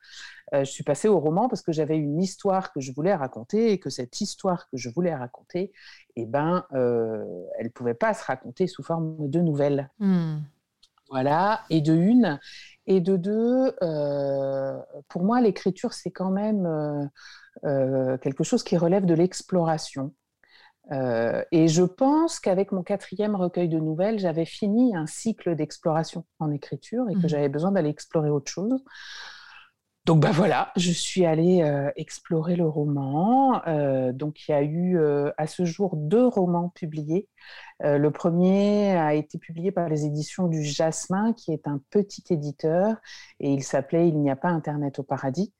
Euh, 0.53 0.65
je 0.65 0.71
suis 0.71 0.83
passée 0.83 1.07
au 1.07 1.17
roman 1.17 1.47
parce 1.47 1.61
que 1.61 1.71
j'avais 1.71 1.97
une 1.97 2.21
histoire 2.21 2.73
que 2.73 2.81
je 2.81 2.91
voulais 2.91 3.15
raconter 3.15 3.71
et 3.71 3.79
que 3.79 3.89
cette 3.89 4.19
histoire 4.19 4.69
que 4.69 4.75
je 4.75 4.89
voulais 4.89 5.15
raconter, 5.15 5.71
eh 6.17 6.25
ben, 6.25 6.65
euh, 6.73 7.23
elle 7.57 7.67
ne 7.67 7.71
pouvait 7.71 7.93
pas 7.93 8.13
se 8.13 8.25
raconter 8.25 8.67
sous 8.67 8.83
forme 8.83 9.29
de 9.29 9.39
nouvelles. 9.39 9.89
Hmm. 9.99 10.39
Voilà, 11.09 11.61
et 11.69 11.79
de 11.79 11.93
une. 11.93 12.37
Et 12.85 12.99
de 12.99 13.15
deux, 13.15 13.73
pour 15.07 15.23
moi, 15.23 15.39
l'écriture, 15.39 15.93
c'est 15.93 16.11
quand 16.11 16.31
même 16.31 17.09
quelque 17.63 18.43
chose 18.43 18.63
qui 18.63 18.77
relève 18.77 19.05
de 19.05 19.13
l'exploration. 19.13 20.13
Et 20.91 21.67
je 21.67 21.83
pense 21.83 22.39
qu'avec 22.39 22.71
mon 22.71 22.83
quatrième 22.83 23.35
recueil 23.35 23.69
de 23.69 23.79
nouvelles, 23.79 24.19
j'avais 24.19 24.45
fini 24.45 24.95
un 24.95 25.05
cycle 25.05 25.55
d'exploration 25.55 26.25
en 26.39 26.51
écriture 26.51 27.09
et 27.09 27.13
que 27.13 27.25
mmh. 27.25 27.29
j'avais 27.29 27.49
besoin 27.49 27.71
d'aller 27.71 27.89
explorer 27.89 28.29
autre 28.29 28.51
chose. 28.51 28.83
Donc 30.07 30.21
bah 30.21 30.31
voilà, 30.31 30.71
je 30.77 30.89
suis 30.89 31.25
allée 31.25 31.61
euh, 31.63 31.91
explorer 31.97 32.55
le 32.55 32.65
roman. 32.65 33.61
Euh, 33.67 34.13
donc 34.13 34.47
il 34.47 34.51
y 34.51 34.53
a 34.53 34.61
eu 34.61 34.97
euh, 34.97 35.31
à 35.37 35.47
ce 35.47 35.65
jour 35.65 35.97
deux 35.97 36.25
romans 36.25 36.69
publiés. 36.69 37.27
le 37.81 38.09
premier 38.09 38.95
a 38.95 39.13
été 39.15 39.37
publié 39.37 39.73
par 39.73 39.89
les 39.89 40.05
éditions 40.05 40.47
du 40.47 40.63
Jasmin, 40.63 41.33
qui 41.33 41.51
est 41.51 41.67
un 41.67 41.81
petit 41.89 42.23
éditeur, 42.29 42.95
et 43.41 43.51
il 43.51 43.63
s'appelait 43.63 44.07
Il 44.07 44.17
n'y 44.19 44.31
a 44.31 44.37
pas 44.37 44.47
Internet 44.47 44.97
au 44.99 45.03
paradis. 45.03 45.53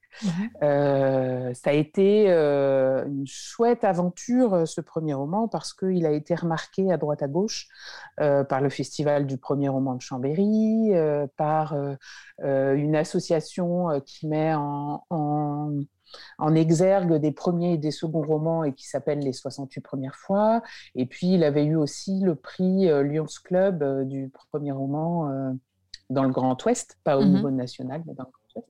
Euh, 0.63 1.53
ça 1.53 1.69
a 1.69 1.73
été 1.73 2.25
euh, 2.29 3.05
une 3.05 3.27
chouette 3.27 3.83
aventure, 3.83 4.53
euh, 4.53 4.65
ce 4.65 4.81
premier 4.81 5.13
roman, 5.13 5.47
parce 5.47 5.73
qu'il 5.73 6.05
a 6.05 6.11
été 6.11 6.35
remarqué 6.35 6.91
à 6.91 6.97
droite 6.97 7.21
à 7.21 7.27
gauche 7.27 7.67
par 8.17 8.61
le 8.61 8.69
Festival 8.69 9.27
du 9.27 9.37
premier 9.37 9.69
roman 9.69 9.95
de 9.95 10.01
Chambéry, 10.01 10.91
par 11.35 11.75
une 12.39 12.95
association 12.95 14.01
qui 14.05 14.27
met 14.27 14.53
en, 14.55 15.03
en, 15.09 16.55
exergue 16.55 17.15
des 17.15 17.31
premiers 17.31 17.73
et 17.73 17.77
des 17.77 17.91
seconds 17.91 18.23
romans 18.23 18.63
et 18.63 18.73
qui 18.73 18.87
s'appelle 18.87 19.19
Les 19.19 19.33
68 19.33 19.81
premières 19.81 20.15
fois. 20.15 20.63
Et 20.95 21.05
puis, 21.05 21.33
il 21.33 21.43
avait 21.43 21.65
eu 21.65 21.75
aussi 21.75 22.19
le 22.21 22.33
prix 22.33 22.87
Lions 22.87 23.25
Club 23.43 24.07
du 24.07 24.31
premier 24.51 24.71
roman 24.71 25.53
dans 26.09 26.23
le 26.23 26.31
Grand 26.31 26.63
Ouest, 26.65 26.97
pas 27.03 27.17
au 27.17 27.23
mhm. 27.23 27.33
niveau 27.33 27.51
national, 27.51 28.03
mais 28.05 28.13
dans 28.13 28.23
le 28.23 28.31
Grand 28.31 28.61
Ouest. 28.61 28.67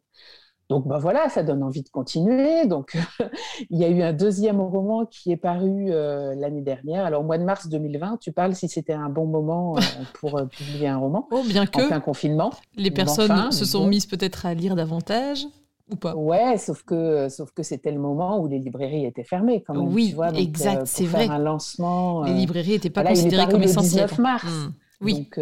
Donc 0.70 0.86
bah 0.86 0.98
voilà, 0.98 1.30
ça 1.30 1.44
donne 1.44 1.64
envie 1.64 1.82
de 1.82 1.90
continuer. 1.90 2.66
Donc 2.66 2.98
il 3.70 3.78
y 3.78 3.86
a 3.86 3.90
eu 3.90 4.02
un 4.02 4.14
deuxième 4.14 4.60
roman 4.60 5.06
qui 5.06 5.32
est 5.32 5.38
paru 5.38 5.88
euh, 5.90 6.36
l'année 6.36 6.62
dernière. 6.62 7.06
Alors 7.06 7.22
au 7.22 7.24
mois 7.24 7.38
de 7.38 7.44
mars 7.44 7.70
2020, 7.70 8.18
tu 8.20 8.32
parles 8.32 8.54
si 8.54 8.68
c'était 8.68 8.94
un 8.94 9.10
bon 9.10 9.26
moment 9.26 9.78
euh, 9.78 9.82
pour 10.16 10.38
euh, 10.38 10.46
publier 10.46 10.88
un 10.88 10.98
roman. 10.98 11.28
Oh, 11.32 11.44
bien 11.48 11.66
que 11.66 11.82
en 11.82 11.88
plein 11.88 12.00
confinement. 12.02 12.52
Les 12.76 12.92
personnes 12.92 13.52
se 13.52 13.66
sont 13.66 13.88
mises 13.88 14.06
peut-être 14.06 14.46
à 14.46 14.54
lire 14.54 14.76
davantage. 14.76 15.46
Ou 15.90 15.96
pas? 15.96 16.14
Ouais, 16.16 16.58
sauf 16.58 16.84
que, 16.84 17.30
sauf 17.30 17.52
que 17.52 17.64
c'était 17.64 17.94
le 17.94 18.00
moment 18.00 18.42
où 18.42 18.48
les 18.48 18.60
librairies 18.60 19.06
étaient 19.06 19.24
fermées. 19.24 19.64
Quand 19.66 19.74
même, 19.74 19.88
oui, 19.88 20.14
exact, 20.36 20.86
c'est 20.86 21.06
vrai. 21.06 21.30
Un 21.30 21.40
lancement. 21.40 22.24
Les 22.24 22.34
librairies 22.34 22.72
n'étaient 22.72 22.90
pas 22.90 23.06
considérées 23.06 23.48
comme 23.50 23.64
essentielles. 23.64 24.04
Le 24.04 24.10
19 24.10 24.20
mars. 24.20 24.44
Hmm. 24.52 24.74
Oui, 25.00 25.14
donc, 25.14 25.40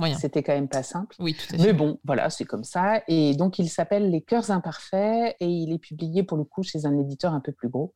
euh, 0.00 0.06
c'était 0.18 0.42
quand 0.42 0.54
même 0.54 0.68
pas 0.68 0.82
simple. 0.82 1.14
Oui, 1.18 1.34
tout 1.34 1.54
à 1.54 1.58
fait. 1.58 1.64
Mais 1.64 1.72
bon, 1.72 1.98
voilà, 2.04 2.30
c'est 2.30 2.44
comme 2.44 2.64
ça. 2.64 3.02
Et 3.08 3.34
donc, 3.34 3.58
il 3.58 3.68
s'appelle 3.68 4.10
Les 4.10 4.22
Cœurs 4.22 4.50
Imparfaits 4.50 5.36
et 5.38 5.46
il 5.46 5.72
est 5.72 5.78
publié 5.78 6.22
pour 6.22 6.38
le 6.38 6.44
coup 6.44 6.62
chez 6.62 6.86
un 6.86 6.98
éditeur 6.98 7.34
un 7.34 7.40
peu 7.40 7.52
plus 7.52 7.68
gros 7.68 7.94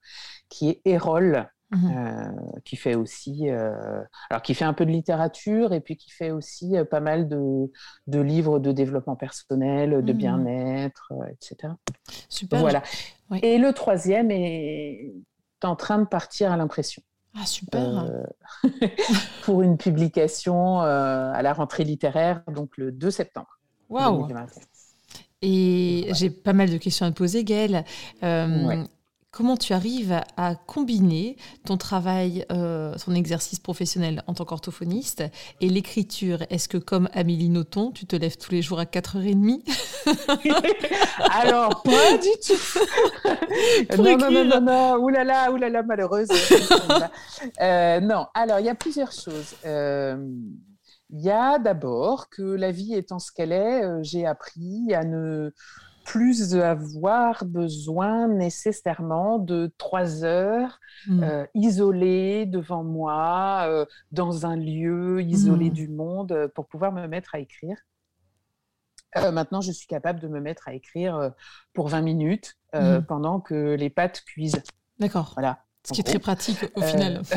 qui 0.48 0.68
est 0.68 0.80
Erol. 0.84 1.48
Mhm. 1.72 1.96
Euh, 1.96 2.60
qui 2.64 2.76
fait 2.76 2.94
aussi, 2.94 3.50
euh, 3.50 4.00
alors 4.30 4.40
qui 4.40 4.54
fait 4.54 4.64
un 4.64 4.72
peu 4.72 4.86
de 4.86 4.92
littérature 4.92 5.72
et 5.72 5.80
puis 5.80 5.96
qui 5.96 6.12
fait 6.12 6.30
aussi 6.30 6.76
pas 6.92 7.00
mal 7.00 7.28
de, 7.28 7.72
de, 8.06 8.20
livres 8.20 8.60
de 8.60 8.70
développement 8.70 9.16
personnel, 9.16 10.04
de 10.04 10.12
mhm. 10.12 10.16
bien-être, 10.16 11.12
etc. 11.28 11.72
Super. 12.28 12.60
Voilà. 12.60 12.84
Et 13.42 13.58
le 13.58 13.72
troisième 13.72 14.30
est 14.30 15.12
en 15.64 15.74
train 15.74 15.98
de 15.98 16.06
partir 16.06 16.52
à 16.52 16.56
l'impression. 16.56 17.02
Ah, 17.38 17.44
super. 17.44 18.04
Euh, 18.04 18.68
pour 19.42 19.62
une 19.62 19.76
publication 19.76 20.80
euh, 20.82 21.32
à 21.32 21.42
la 21.42 21.52
rentrée 21.52 21.84
littéraire, 21.84 22.42
donc 22.48 22.76
le 22.76 22.92
2 22.92 23.10
septembre. 23.10 23.58
Waouh! 23.88 24.26
Et 25.42 26.08
j'ai 26.12 26.30
pas 26.30 26.54
mal 26.54 26.70
de 26.70 26.78
questions 26.78 27.06
à 27.06 27.10
te 27.10 27.16
poser, 27.16 27.44
Gaëlle. 27.44 27.84
Euh, 28.22 28.84
comment 29.36 29.58
tu 29.58 29.74
arrives 29.74 30.18
à 30.38 30.54
combiner 30.54 31.36
ton 31.66 31.76
travail, 31.76 32.46
euh, 32.50 32.94
ton 33.04 33.12
exercice 33.12 33.58
professionnel 33.58 34.22
en 34.26 34.32
tant 34.32 34.46
qu'orthophoniste 34.46 35.24
et 35.60 35.68
l'écriture? 35.68 36.38
Est-ce 36.48 36.70
que, 36.70 36.78
comme 36.78 37.10
Amélie 37.12 37.50
Nothomb, 37.50 37.92
tu 37.92 38.06
te 38.06 38.16
lèves 38.16 38.38
tous 38.38 38.52
les 38.52 38.62
jours 38.62 38.80
à 38.80 38.84
4h30 38.84 39.60
Alors, 41.32 41.82
pas 41.82 42.16
du 42.16 42.30
tout. 42.46 43.98
non, 44.02 44.16
non, 44.16 44.30
non, 44.30 44.44
non, 44.46 44.60
non, 44.62 45.04
oulala, 45.04 45.52
oulala, 45.52 45.82
malheureuse. 45.82 46.28
euh, 47.60 48.00
non, 48.00 48.24
alors, 48.32 48.60
il 48.60 48.64
y 48.64 48.70
a 48.70 48.74
plusieurs 48.74 49.12
choses. 49.12 49.54
Euh, 49.66 50.16
il 51.10 51.20
y 51.20 51.30
a 51.30 51.58
d'abord 51.58 52.30
que 52.30 52.42
la 52.42 52.70
vie 52.70 52.94
étant 52.94 53.18
ce 53.18 53.30
qu'elle 53.32 53.52
est, 53.52 53.84
euh, 53.84 53.98
j'ai 54.02 54.24
appris 54.24 54.94
à 54.94 55.04
ne 55.04 55.52
plus 56.06 56.54
avoir 56.54 57.44
besoin 57.44 58.28
nécessairement 58.28 59.38
de 59.38 59.72
trois 59.76 60.24
heures 60.24 60.78
mmh. 61.08 61.22
euh, 61.22 61.46
isolées 61.54 62.46
devant 62.46 62.84
moi, 62.84 63.64
euh, 63.66 63.84
dans 64.12 64.46
un 64.46 64.56
lieu 64.56 65.20
isolé 65.22 65.68
mmh. 65.68 65.74
du 65.74 65.88
monde, 65.88 66.32
euh, 66.32 66.48
pour 66.48 66.68
pouvoir 66.68 66.92
me 66.92 67.06
mettre 67.08 67.34
à 67.34 67.40
écrire. 67.40 67.76
maintenant, 69.32 69.60
je 69.60 69.72
suis 69.72 69.88
capable 69.88 70.20
de 70.20 70.28
me 70.28 70.40
mettre 70.40 70.68
à 70.68 70.74
écrire 70.74 71.32
pour 71.72 71.88
20 71.88 72.02
minutes 72.02 72.56
mmh. 72.74 73.00
pendant 73.08 73.40
que 73.40 73.74
les 73.74 73.90
pâtes 73.90 74.22
cuisent. 74.26 74.62
D'accord. 74.98 75.32
Voilà. 75.34 75.65
Ce 75.86 75.92
qui 75.92 76.00
est 76.00 76.04
très 76.04 76.18
pratique 76.18 76.58
au 76.74 76.82
final. 76.82 77.22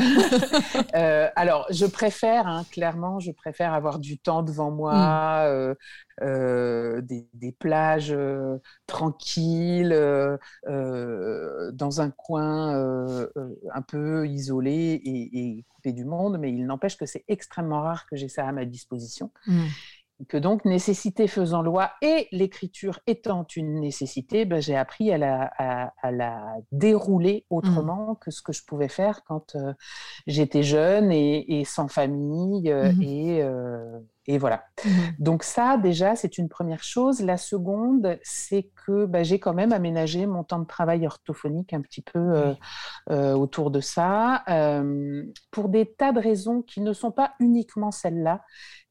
Euh, 0.94 1.28
alors, 1.36 1.66
je 1.70 1.86
préfère, 1.86 2.46
hein, 2.46 2.64
clairement, 2.70 3.20
je 3.20 3.30
préfère 3.30 3.72
avoir 3.74 3.98
du 4.00 4.18
temps 4.18 4.42
devant 4.42 4.70
moi, 4.70 4.94
mm. 4.94 5.46
euh, 5.46 5.74
euh, 6.22 7.00
des, 7.00 7.52
plages 7.52 8.16
tranquilles, 8.86 9.96
dans 10.66 12.00
un 12.00 12.10
coin 12.10 13.28
un 13.72 13.82
peu 13.82 14.26
isolé 14.26 15.00
et, 15.04 15.64
coupé 15.68 15.92
du 15.92 16.04
monde, 16.04 16.38
mais 16.38 16.52
il 16.52 16.66
n'empêche 16.66 16.96
que 16.96 17.06
c'est 17.06 17.24
extrêmement 17.28 17.82
rare 17.82 18.06
que 18.06 18.16
j'ai 18.16 18.28
ça 18.28 18.46
à 18.46 18.52
ma 18.52 18.64
disposition. 18.64 19.30
Mm 19.46 19.66
que 20.28 20.36
donc 20.36 20.64
nécessité 20.64 21.26
faisant 21.26 21.62
loi 21.62 21.92
et 22.02 22.28
l'écriture 22.32 23.00
étant 23.06 23.46
une 23.56 23.80
nécessité, 23.80 24.44
ben, 24.44 24.60
j'ai 24.60 24.76
appris 24.76 25.12
à 25.12 25.18
la, 25.18 26.56
dérouler 26.72 27.46
autrement 27.50 28.12
mmh. 28.12 28.16
que 28.20 28.30
ce 28.30 28.42
que 28.42 28.52
je 28.52 28.64
pouvais 28.64 28.88
faire 28.88 29.22
quand 29.24 29.56
euh, 29.56 29.72
j'étais 30.26 30.62
jeune 30.62 31.10
et, 31.12 31.62
sans 31.64 31.88
famille 31.88 32.70
euh, 32.70 32.92
mmh. 32.92 33.02
euh, 33.02 33.98
et, 34.32 34.38
voilà. 34.38 34.64
Mmh. 34.84 34.88
Donc 35.18 35.42
ça 35.42 35.76
déjà 35.76 36.16
c'est 36.16 36.38
une 36.38 36.48
première 36.48 36.82
chose. 36.82 37.20
La 37.20 37.36
seconde 37.36 38.18
c'est 38.22 38.70
que 38.86 39.06
ben, 39.06 39.24
j'ai 39.24 39.38
quand 39.38 39.54
même 39.54 39.72
aménagé 39.72 40.26
mon 40.26 40.44
temps 40.44 40.58
de 40.58 40.66
travail 40.66 41.06
orthophonique 41.06 41.72
un 41.72 41.80
petit 41.80 42.02
peu 42.02 42.54
autour 43.08 43.70
de 43.70 43.80
ça 43.80 44.44
pour 45.50 45.68
des 45.68 45.86
tas 45.86 46.12
de 46.12 46.20
raisons 46.20 46.62
qui 46.62 46.80
ne 46.80 46.92
sont 46.92 47.10
pas 47.10 47.32
uniquement 47.40 47.90
celles-là 47.90 48.42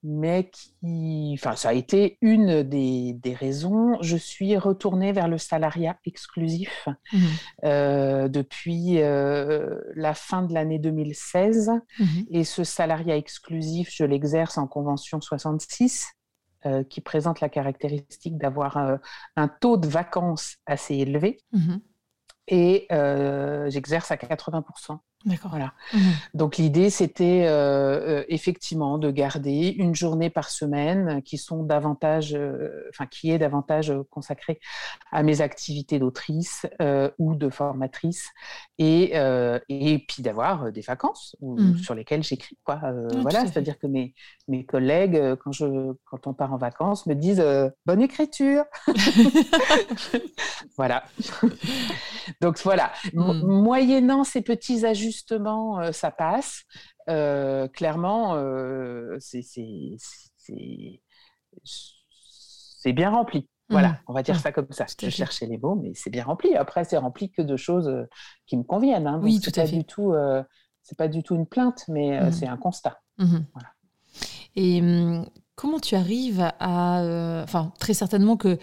mais 0.02 0.49
qui, 0.49 1.32
enfin, 1.34 1.56
ça 1.56 1.69
a 1.69 1.73
été 1.73 2.17
une 2.21 2.63
des, 2.63 3.13
des, 3.13 3.34
raisons. 3.34 3.97
Je 4.02 4.15
suis 4.15 4.58
retournée 4.58 5.12
vers 5.12 5.28
le 5.28 5.38
salariat 5.38 5.97
exclusif 6.06 6.88
mmh. 7.12 7.17
euh, 7.65 8.28
depuis 8.30 9.02
euh, 9.02 9.78
la 9.95 10.13
fin 10.13 10.43
de 10.43 10.54
l'année 10.54 10.80
2016. 10.80 11.71
Mmh. 11.99 12.06
Et 12.32 12.43
ce 12.45 12.63
salariat 12.63 13.17
exclusif, 13.17 13.89
je 13.91 14.06
l'exerce 14.06 14.58
en 14.58 14.67
convention 14.67 15.19
66. 15.30 16.08
Euh, 16.65 16.84
qui 16.84 17.00
présente 17.00 17.39
la 17.39 17.48
caractéristique 17.48 18.38
d'avoir 18.38 19.00
un 19.38 19.48
taux 19.48 19.78
de 19.78 19.88
vacances 19.88 20.58
assez 20.65 20.96
élevé. 20.96 21.39
Mmh. 21.54 21.78
Et 22.50 22.86
j'exerce 23.70 24.12
à 24.12 24.18
80%. 24.18 25.00
D'accord. 25.25 25.51
Voilà. 25.51 25.73
Mmh. 25.93 25.97
Donc 26.34 26.55
l'idée, 26.55 26.89
c'était 26.89 27.45
euh, 27.45 28.19
euh, 28.21 28.23
effectivement 28.29 28.97
de 28.97 29.12
garder 29.12 29.75
une 29.77 29.93
journée 29.93 30.29
par 30.29 30.49
semaine 30.49 31.21
qui 31.23 31.38
sont 31.38 31.63
davantage, 31.63 32.34
euh, 32.34 32.86
enfin 32.89 33.05
qui 33.05 33.29
est 33.29 33.38
davantage 33.38 33.93
consacrée 34.12 34.62
à 35.12 35.21
mes 35.23 35.41
activités 35.41 35.99
d'autrice 35.99 36.65
ou 37.17 37.36
de 37.36 37.49
formatrice, 37.49 38.29
et, 38.77 39.13
et 39.67 40.05
puis 40.08 40.23
d'avoir 40.23 40.71
des 40.71 40.82
vacances 40.82 41.36
mmh. 41.41 41.77
sur 41.77 41.95
lesquelles 41.95 42.23
j'écris. 42.23 42.58
Quoi. 42.63 42.79
voilà, 43.21 43.45
c'est-à-dire 43.45 43.77
que 43.77 43.88
mes, 43.88 44.13
mes 44.47 44.65
collègues, 44.65 45.36
quand, 45.43 45.51
je, 45.51 45.93
quand 46.05 46.27
on 46.27 46.34
part 46.34 46.53
en 46.53 46.58
vacances, 46.58 47.05
me 47.08 47.15
disent 47.15 47.43
bonne 47.86 48.01
écriture. 48.01 48.63
voilà. 50.77 51.03
Donc 52.41 52.60
voilà, 52.63 52.91
mmh. 53.13 53.41
moyennant 53.43 54.23
ces 54.23 54.41
petits 54.41 54.86
ajustements 54.86 55.09
justement 55.12 55.80
euh, 55.80 55.91
ça 55.91 56.12
passe, 56.12 56.63
euh, 57.10 57.67
clairement, 57.67 58.36
euh, 58.36 59.17
c'est 59.19 59.98
bien 62.93 63.10
rempli. 63.12 63.48
Voilà, 63.69 63.89
mmh. 63.89 63.98
on 64.08 64.13
va 64.13 64.24
dire 64.24 64.39
ça 64.39 64.52
comme 64.52 64.72
ça. 64.72 64.86
Je 65.00 65.10
cherchais 65.10 65.45
les 65.45 65.58
mots, 65.58 65.76
mais 65.76 65.91
c'est 65.93 66.10
bien 66.10 66.24
rempli. 66.24 66.56
Après, 66.56 66.84
c'est 66.86 66.98
rempli 66.98 67.30
que 67.30 67.43
de 67.43 67.56
choses 67.56 67.91
qui 68.48 68.58
me 68.58 68.63
conviennent. 68.63 69.06
Hein. 69.06 69.19
oui, 69.22 69.39
tout 69.39 69.52
à 69.56 69.67
fait. 69.67 69.78
Du 69.78 69.84
tout, 69.84 70.15
c'est 70.82 70.98
pas 70.98 71.08
du 71.08 71.22
tout 71.22 71.36
une 71.36 71.45
plainte, 71.45 71.84
mais 71.88 72.19
mmh. 72.19 72.32
c'est 72.32 72.48
un 72.48 72.58
constat. 72.58 73.00
Mmh. 73.19 73.38
Et 74.56 74.82
comment 75.54 75.80
tu 75.80 75.93
arrives 75.93 76.52
à... 76.60 77.43
Enfin, 77.43 77.72
très 77.80 77.93
certainement 77.93 78.38
que 78.38 78.58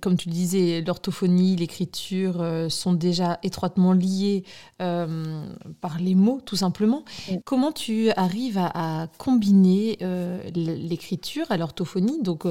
comme 0.00 0.16
tu 0.16 0.28
le 0.28 0.34
disais, 0.34 0.82
l'orthophonie, 0.82 1.56
l'écriture 1.56 2.40
euh, 2.40 2.68
sont 2.68 2.92
déjà 2.92 3.38
étroitement 3.42 3.92
liées 3.92 4.44
euh, 4.82 5.46
par 5.80 5.98
les 5.98 6.14
mots, 6.14 6.40
tout 6.44 6.56
simplement. 6.56 7.04
Comment 7.44 7.72
tu 7.72 8.10
arrives 8.10 8.58
à, 8.58 9.08
combiner 9.18 9.98
euh, 10.02 10.42
l'écriture 10.54 11.46
à 11.50 11.56
l'orthophonie? 11.56 12.22
Donc, 12.22 12.44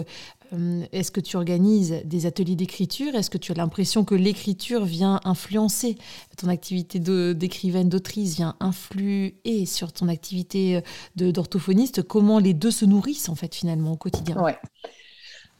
est-ce 0.91 1.11
que 1.11 1.21
tu 1.21 1.37
organises 1.37 2.01
des 2.03 2.25
ateliers 2.25 2.55
d'écriture? 2.55 3.15
Est-ce 3.15 3.29
que 3.29 3.37
tu 3.37 3.51
as 3.51 3.55
l'impression 3.55 4.03
que 4.03 4.15
l'écriture 4.15 4.83
vient 4.83 5.21
influencer 5.23 5.95
ton 6.37 6.49
activité 6.49 6.99
d'écrivaine, 6.99 7.87
d'autrice, 7.87 8.35
vient 8.35 8.55
influer 8.59 9.35
sur 9.65 9.93
ton 9.93 10.09
activité 10.09 10.81
d'orthophoniste? 11.15 12.03
Comment 12.03 12.39
les 12.39 12.53
deux 12.53 12.71
se 12.71 12.83
nourrissent, 12.85 13.29
en 13.29 13.35
fait, 13.35 13.55
finalement, 13.55 13.93
au 13.93 13.97
quotidien? 13.97 14.41
Ouais. 14.41 14.57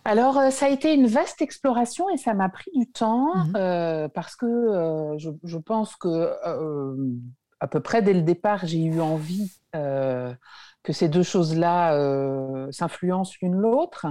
Alors, 0.06 0.38
euh, 0.38 0.50
ça 0.50 0.66
a 0.66 0.70
été 0.70 0.94
une 0.94 1.08
vaste 1.08 1.42
exploration 1.42 2.10
et 2.10 2.18
ça 2.18 2.34
m'a 2.34 2.50
pris 2.50 2.72
du 2.76 2.88
temps 2.88 3.36
mmh 3.36 3.54
euh, 3.56 4.08
parce 4.10 4.36
que 4.36 4.46
euh, 4.46 5.18
je, 5.18 5.58
pense 5.58 5.96
que 5.96 6.34
à 7.60 7.68
peu 7.68 7.80
près 7.80 8.02
dès 8.02 8.14
le 8.14 8.22
départ, 8.22 8.66
j'ai 8.66 8.84
eu 8.84 9.00
envie 9.00 9.52
que 9.74 10.94
ces 10.94 11.10
deux 11.10 11.24
choses-là 11.24 12.72
s'influencent 12.72 13.36
l'une 13.42 13.56
l'autre. 13.56 14.08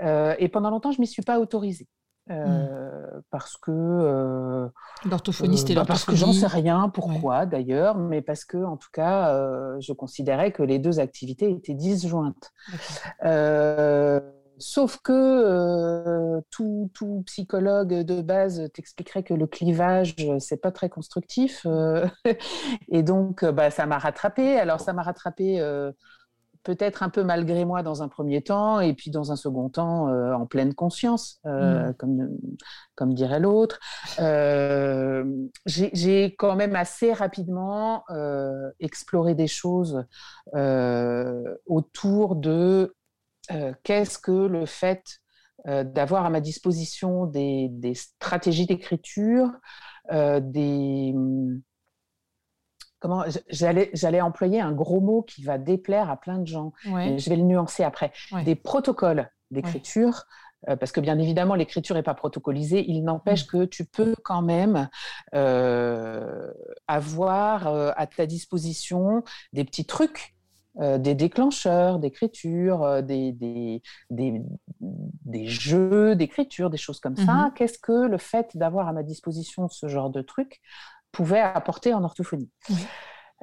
et 0.00 0.48
pendant 0.48 0.70
longtemps, 0.70 0.90
je 0.90 0.98
ne 0.98 1.02
m'y 1.02 1.06
suis 1.06 1.22
pas 1.22 1.38
autorisée. 1.38 1.86
Mmh. 2.28 2.68
parce 3.32 3.56
que 3.56 4.70
l'orthophoniste 5.10 5.70
et 5.70 5.74
bah 5.74 5.84
parce 5.84 6.04
que 6.04 6.14
j'en 6.14 6.32
sais 6.32 6.46
rien 6.46 6.88
pourquoi 6.88 7.46
d'ailleurs 7.46 7.98
mais 7.98 8.22
parce 8.22 8.44
que 8.44 8.58
en 8.58 8.76
tout 8.76 8.90
cas 8.92 9.36
je 9.80 9.92
considérais 9.92 10.52
que 10.52 10.62
les 10.62 10.78
deux 10.78 11.00
activités 11.00 11.50
étaient 11.50 11.74
disjointes 11.74 12.52
Sauf 14.62 14.98
que 15.02 15.12
euh, 15.12 16.40
tout, 16.50 16.88
psychologue 17.26 18.04
de 18.04 18.22
base 18.22 18.70
t'expliquerait 18.72 19.24
que 19.24 19.34
le 19.34 19.48
clivage, 19.48 20.14
c'est 20.38 20.60
pas 20.60 20.70
très 20.70 20.88
constructif. 20.88 21.62
Euh, 21.66 22.06
et 22.88 23.02
donc, 23.02 23.44
bah, 23.44 23.72
ça 23.72 23.86
m'a 23.86 23.98
rattrapé. 23.98 24.56
Alors, 24.60 24.78
ça 24.78 24.92
m'a 24.92 25.02
rattrapé 25.02 25.60
euh, 25.60 25.90
peut-être 26.62 27.02
un 27.02 27.08
peu 27.08 27.24
malgré 27.24 27.64
moi 27.64 27.82
dans 27.82 28.04
un 28.04 28.08
premier 28.08 28.40
temps, 28.40 28.78
et 28.78 28.94
puis 28.94 29.10
dans 29.10 29.32
un 29.32 29.36
second 29.36 29.68
temps, 29.68 30.06
en 30.32 30.46
pleine 30.46 30.74
conscience, 30.74 31.40
mmh. 31.44 31.94
comme, 31.98 32.30
comme 32.94 33.14
dirait 33.14 33.40
l'autre. 33.40 33.80
J'ai 35.66 36.36
quand 36.38 36.54
même 36.54 36.76
assez 36.76 37.12
rapidement 37.12 38.04
exploré 38.78 39.34
des 39.34 39.48
choses 39.48 40.04
autour 41.66 42.36
de 42.36 42.94
euh, 42.94 43.01
qu'est-ce 43.82 44.18
que 44.18 44.32
le 44.32 44.66
fait 44.66 45.22
euh, 45.68 45.84
d'avoir 45.84 46.24
à 46.26 46.30
ma 46.30 46.40
disposition 46.40 47.26
des, 47.26 47.70
stratégies 47.94 48.66
d'écriture, 48.66 49.48
euh, 50.10 50.40
des 50.42 51.14
comment 52.98 53.24
j'allais 53.48 54.20
employer 54.20 54.60
un 54.60 54.72
gros 54.72 55.00
mot 55.00 55.22
qui 55.22 55.42
va 55.42 55.58
déplaire 55.58 56.10
à 56.10 56.16
plein 56.16 56.38
de 56.38 56.46
gens. 56.46 56.72
Je 56.84 57.28
vais 57.28 57.36
le 57.36 57.42
nuancer 57.42 57.84
après. 57.84 58.12
Des 58.44 58.54
protocoles 58.54 59.30
d'écriture. 59.50 60.24
parce 60.66 60.92
que 60.92 61.00
bien 61.00 61.18
évidemment, 61.18 61.56
l'écriture 61.56 61.96
n'est 61.96 62.04
pas 62.04 62.14
protocolisée, 62.14 62.88
il 62.88 63.02
n'empêche 63.02 63.44
mm. 63.44 63.50
que 63.50 63.64
tu 63.64 63.84
peux 63.84 64.14
quand 64.22 64.42
même 64.42 64.88
avoir 66.88 67.66
à 67.96 68.06
ta 68.06 68.26
disposition 68.26 69.22
des 69.52 69.64
petits 69.64 69.86
trucs 69.86 70.34
euh, 70.80 70.96
des 70.96 71.14
déclencheurs 71.14 71.98
d'écriture, 71.98 72.82
euh, 72.82 73.02
des, 73.02 73.32
des, 73.32 73.82
des, 74.10 75.46
jeux 75.46 76.16
d'écriture, 76.16 76.70
des 76.70 76.78
choses 76.78 76.98
comme 76.98 77.16
ça. 77.16 77.32
Mhm. 77.32 77.52
Qu'est-ce 77.54 77.78
que 77.78 78.06
le 78.06 78.16
fait 78.16 78.56
d'avoir 78.56 78.88
à 78.88 78.92
ma 78.92 79.02
disposition 79.02 79.68
ce 79.68 79.88
genre 79.88 80.08
de 80.08 80.22
truc 80.22 80.60
pouvait 81.10 81.40
apporter 81.40 81.92
en 81.92 82.02
orthophonie? 82.04 82.50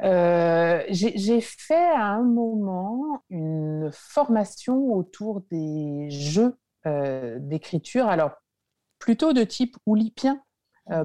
Euh, 0.01 0.81
J'ai 0.89 1.41
fait 1.41 1.75
à 1.75 2.05
un 2.05 2.23
moment 2.23 3.23
une 3.29 3.91
formation 3.91 4.93
autour 4.93 5.41
des 5.51 6.09
jeux 6.09 6.55
d'écriture, 6.85 8.07
alors 8.07 8.31
plutôt 8.97 9.33
de 9.33 9.43
type 9.43 9.77
oulipien, 9.85 10.41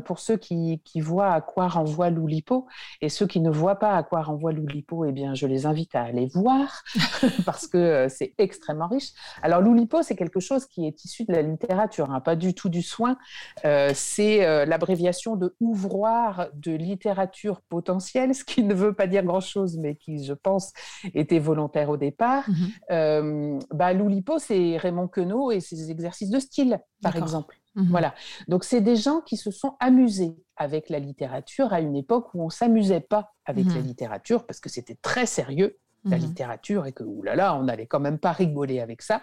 pour 0.04 0.18
ceux 0.18 0.36
qui, 0.36 0.80
voient 1.00 1.32
à 1.32 1.40
quoi 1.40 1.68
renvoie 1.68 2.10
l'Oulipo. 2.10 2.66
Et 3.00 3.08
ceux 3.08 3.26
qui 3.26 3.40
ne 3.40 3.50
voient 3.50 3.78
pas 3.78 3.96
à 3.96 4.02
quoi 4.02 4.22
renvoie 4.22 4.52
l'Oulipo, 4.52 5.04
eh 5.04 5.12
bien, 5.12 5.34
je 5.34 5.46
les 5.46 5.66
invite 5.66 5.94
à 5.94 6.02
aller 6.02 6.26
voir 6.26 6.82
parce 7.44 7.66
que 7.66 7.76
euh, 7.76 8.08
c'est 8.08 8.34
extrêmement 8.38 8.88
riche. 8.88 9.10
Alors, 9.42 9.60
l'Oulipo, 9.60 10.02
c'est 10.02 10.16
quelque 10.16 10.40
chose 10.40 10.66
qui 10.66 10.86
est 10.86 11.04
issu 11.04 11.24
de 11.24 11.32
la 11.32 11.42
littérature, 11.42 12.10
hein, 12.10 12.20
pas 12.20 12.36
du 12.36 12.54
tout 12.54 12.68
du 12.68 12.82
soin. 12.82 13.16
Euh, 13.64 13.90
c'est 13.94 14.64
l'abréviation 14.66 15.36
de 15.36 15.54
ouvroir 15.60 16.48
de 16.54 16.72
littérature 16.72 17.60
potentielle, 17.62 18.34
ce 18.34 18.44
qui 18.44 18.62
ne 18.62 18.74
veut 18.74 18.94
pas 18.94 19.06
dire 19.06 19.22
grand-chose, 19.22 19.78
mais 19.78 19.96
qui, 19.96 20.24
je 20.24 20.32
pense, 20.32 20.72
était 21.14 21.38
volontaire 21.38 21.90
au 21.90 21.96
départ. 21.96 22.44
Bah, 22.88 23.92
L'Oulipo, 23.92 24.38
c'est 24.38 24.76
Raymond 24.76 25.08
Queneau 25.08 25.50
et 25.50 25.60
ses 25.60 25.90
exercices 25.90 26.30
de 26.30 26.38
style, 26.38 26.80
par 27.02 27.16
exemple. 27.16 27.56
Mmh 27.74 27.90
voilà. 27.90 28.14
Donc, 28.48 28.64
c'est 28.64 28.80
des 28.80 28.96
gens 28.96 29.20
qui 29.20 29.36
se 29.36 29.50
sont 29.50 29.76
amusés 29.80 30.36
avec 30.56 30.88
la 30.88 30.98
littérature 30.98 31.72
à 31.72 31.80
une 31.80 31.96
époque 31.96 32.32
où 32.34 32.44
on 32.44 32.50
s'amusait 32.50 33.00
pas 33.00 33.32
avec 33.44 33.66
la 33.66 33.80
mmh 33.80 33.86
littérature 33.86 34.46
parce 34.46 34.60
que 34.60 34.68
c'était 34.68 34.96
très 35.02 35.26
sérieux, 35.26 35.76
la 36.04 36.16
mmh 36.16 36.20
littérature, 36.20 36.86
et 36.86 36.92
que, 36.92 37.02
oulala, 37.02 37.54
on 37.56 37.64
n'allait 37.64 37.86
quand 37.86 38.00
même 38.00 38.18
pas 38.18 38.32
rigoler 38.32 38.80
avec 38.80 39.02
ça. 39.02 39.22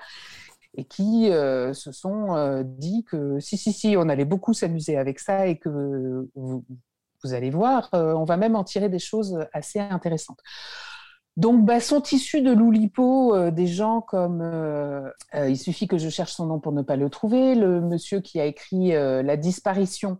Et 0.73 0.85
qui 0.85 1.29
euh, 1.29 1.73
se 1.73 1.91
sont 1.91 2.35
euh, 2.35 2.63
dit 2.65 3.03
que 3.03 3.39
si, 3.39 3.57
si, 3.57 3.73
si, 3.73 3.95
on 3.97 4.07
allait 4.07 4.25
beaucoup 4.25 4.53
s'amuser 4.53 4.97
avec 4.97 5.19
ça 5.19 5.47
et 5.47 5.57
que 5.57 6.29
vous, 6.35 6.63
allez 7.33 7.49
voir, 7.49 7.89
euh, 7.93 8.13
on 8.13 8.23
va 8.23 8.37
même 8.37 8.55
en 8.55 8.63
tirer 8.63 8.87
des 8.89 8.99
choses 8.99 9.37
assez 9.53 9.79
intéressantes. 9.79 10.39
Donc, 11.37 11.63
bah, 11.63 11.79
sont 11.79 12.03
issus 12.11 12.41
de 12.41 12.51
l'Oulipo 12.51 13.33
euh, 13.33 13.51
des 13.51 13.67
gens 13.67 14.01
comme, 14.01 14.41
euh, 14.41 15.09
euh, 15.33 15.49
il 15.49 15.57
suffit 15.57 15.87
que 15.87 15.97
je 15.97 16.09
cherche 16.09 16.33
son 16.33 16.45
nom 16.45 16.59
pour 16.59 16.73
ne 16.73 16.81
pas 16.81 16.97
le 16.97 17.09
trouver, 17.09 17.55
le 17.55 17.79
monsieur 17.79 18.19
qui 18.19 18.39
a 18.39 18.45
écrit 18.45 18.91
La 18.91 19.37
disparition, 19.37 20.19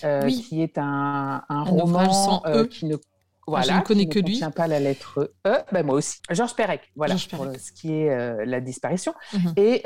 qui 0.00 0.62
est 0.62 0.78
un, 0.78 1.42
roman 1.48 2.42
e. 2.46 2.64
qui 2.64 2.86
ne 2.86 2.96
voilà, 3.48 3.64
je 3.64 3.72
ne 3.72 3.82
connais 3.82 4.06
que 4.06 4.20
lui. 4.20 4.40
pas 4.54 4.68
la 4.68 4.78
lettre 4.78 5.32
E. 5.44 5.58
Ben, 5.72 5.84
moi 5.84 5.96
aussi. 5.96 6.20
Georges 6.30 6.54
Perec, 6.54 6.92
voilà, 6.94 7.16
pour 7.30 7.46
ce 7.58 7.72
qui 7.72 7.92
est 7.92 8.46
la 8.46 8.60
disparition. 8.60 9.14
Mhm. 9.32 9.52
Et, 9.56 9.82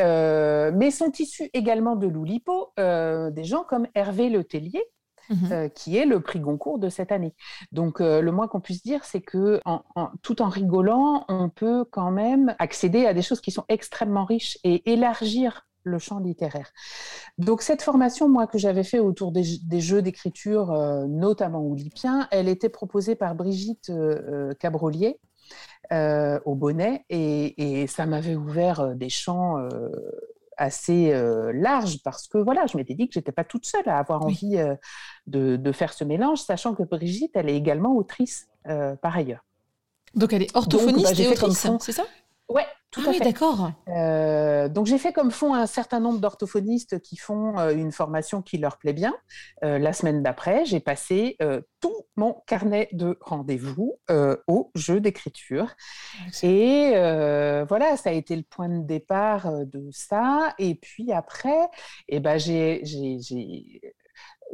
mais 0.74 0.90
sont 0.90 1.10
issus 1.18 1.48
également 1.54 1.96
de 1.96 2.06
l'Oulipo 2.06 2.74
des 2.76 3.44
gens 3.44 3.64
comme 3.64 3.86
Hervé 3.94 4.28
Letellier, 4.28 4.82
Mmh 5.28 5.52
euh, 5.52 5.68
qui 5.68 5.96
est 5.96 6.04
le 6.04 6.20
prix 6.20 6.38
Goncourt 6.40 6.78
de 6.78 6.88
cette 6.88 7.10
année. 7.10 7.34
Donc, 7.72 8.00
euh, 8.00 8.20
le 8.20 8.30
moins 8.30 8.46
qu'on 8.46 8.60
puisse 8.60 8.82
dire, 8.82 9.04
c'est 9.04 9.20
que 9.20 9.60
tout 10.22 10.40
en 10.40 10.48
rigolant, 10.48 11.24
on 11.28 11.48
peut 11.48 11.84
quand 11.84 12.10
même 12.10 12.54
accéder 12.58 13.06
à 13.06 13.14
des 13.14 13.22
choses 13.22 13.40
qui 13.40 13.50
sont 13.50 13.64
extrêmement 13.68 14.24
riches 14.24 14.58
et 14.62 14.92
élargir 14.92 15.66
le 15.82 15.98
champ 15.98 16.18
littéraire. 16.18 16.72
Donc 17.38 17.62
cette 17.62 17.82
formation, 17.82 18.28
moi, 18.28 18.46
que 18.46 18.58
j'avais 18.58 18.82
fait 18.82 18.98
autour 18.98 19.30
des, 19.32 19.44
jeux 19.80 20.02
d'écriture, 20.02 20.72
euh, 20.72 21.06
notamment 21.06 21.62
oulipiens, 21.62 22.28
elle 22.30 22.48
était 22.48 22.68
proposée 22.68 23.14
par 23.14 23.34
Brigitte 23.34 23.92
Cabrolier 24.58 25.18
au 25.92 26.54
bonnet 26.56 27.04
et, 27.08 27.82
et 27.82 27.86
ça 27.86 28.06
m'avait 28.06 28.34
ouvert 28.34 28.96
des 28.96 29.08
champs 29.08 29.58
assez 30.56 31.12
euh, 31.12 31.52
large 31.52 32.02
parce 32.02 32.28
que 32.28 32.38
voilà, 32.38 32.66
je 32.66 32.76
m'étais 32.76 32.94
dit 32.94 33.06
que 33.08 33.14
j'étais 33.14 33.32
pas 33.32 33.44
toute 33.44 33.66
seule 33.66 33.88
à 33.88 33.98
avoir 33.98 34.22
envie 34.22 34.56
euh, 34.56 34.74
de, 35.26 35.72
faire 35.72 35.92
ce 35.92 36.04
mélange, 36.04 36.40
sachant 36.40 36.74
que 36.74 36.82
Brigitte, 36.82 37.32
elle 37.34 37.48
est 37.48 37.56
également 37.56 37.94
autrice 37.96 38.48
euh, 38.68 38.96
par 38.96 39.16
ailleurs. 39.16 39.44
Donc 40.14 40.32
elle 40.32 40.42
est 40.42 40.56
orthophoniste 40.56 41.16
bah, 41.16 41.22
et 41.22 41.28
autrice, 41.28 41.66
c'est 41.80 41.92
ça? 41.92 42.04
Ouais, 42.48 42.66
tout 42.96 43.02
ah 43.06 43.11
oui, 43.11 43.18
d'accord. 43.18 43.72
Euh, 43.88 44.70
donc 44.70 44.87
j'ai 44.87 44.96
fait 44.96 45.12
comme 45.12 45.30
font 45.30 45.52
un 45.52 45.66
certain 45.66 46.00
nombre 46.00 46.18
d'orthophonistes 46.18 46.98
qui 47.00 47.18
font 47.18 47.59
euh, 47.59 47.74
une 47.74 47.92
formation 47.92 48.40
qui 48.40 48.56
leur 48.56 48.78
plaît 48.78 48.94
bien. 48.94 49.14
Euh, 49.64 49.78
la 49.78 49.92
semaine 49.92 50.22
d'après, 50.22 50.64
j'ai 50.64 50.80
passé 50.80 51.37
tout 51.80 51.94
mon 52.16 52.42
carnet 52.46 52.88
de 52.92 53.18
rendez-vous 53.20 53.98
au 54.46 54.70
jeu 54.74 55.00
d'écriture. 55.00 55.74
Et 56.42 56.92
voilà, 57.68 57.98
ça 57.98 58.11
a 58.11 58.12
été 58.12 58.35
le 58.35 58.44
point 58.44 58.70
de 58.70 58.87
départ 58.87 59.52
de 59.52 59.88
ça. 59.92 60.54
Et 60.59 60.74
puis 60.74 61.12
après, 61.12 61.68
eh 62.09 62.20
ben, 62.20 62.38
j'ai 62.38 62.82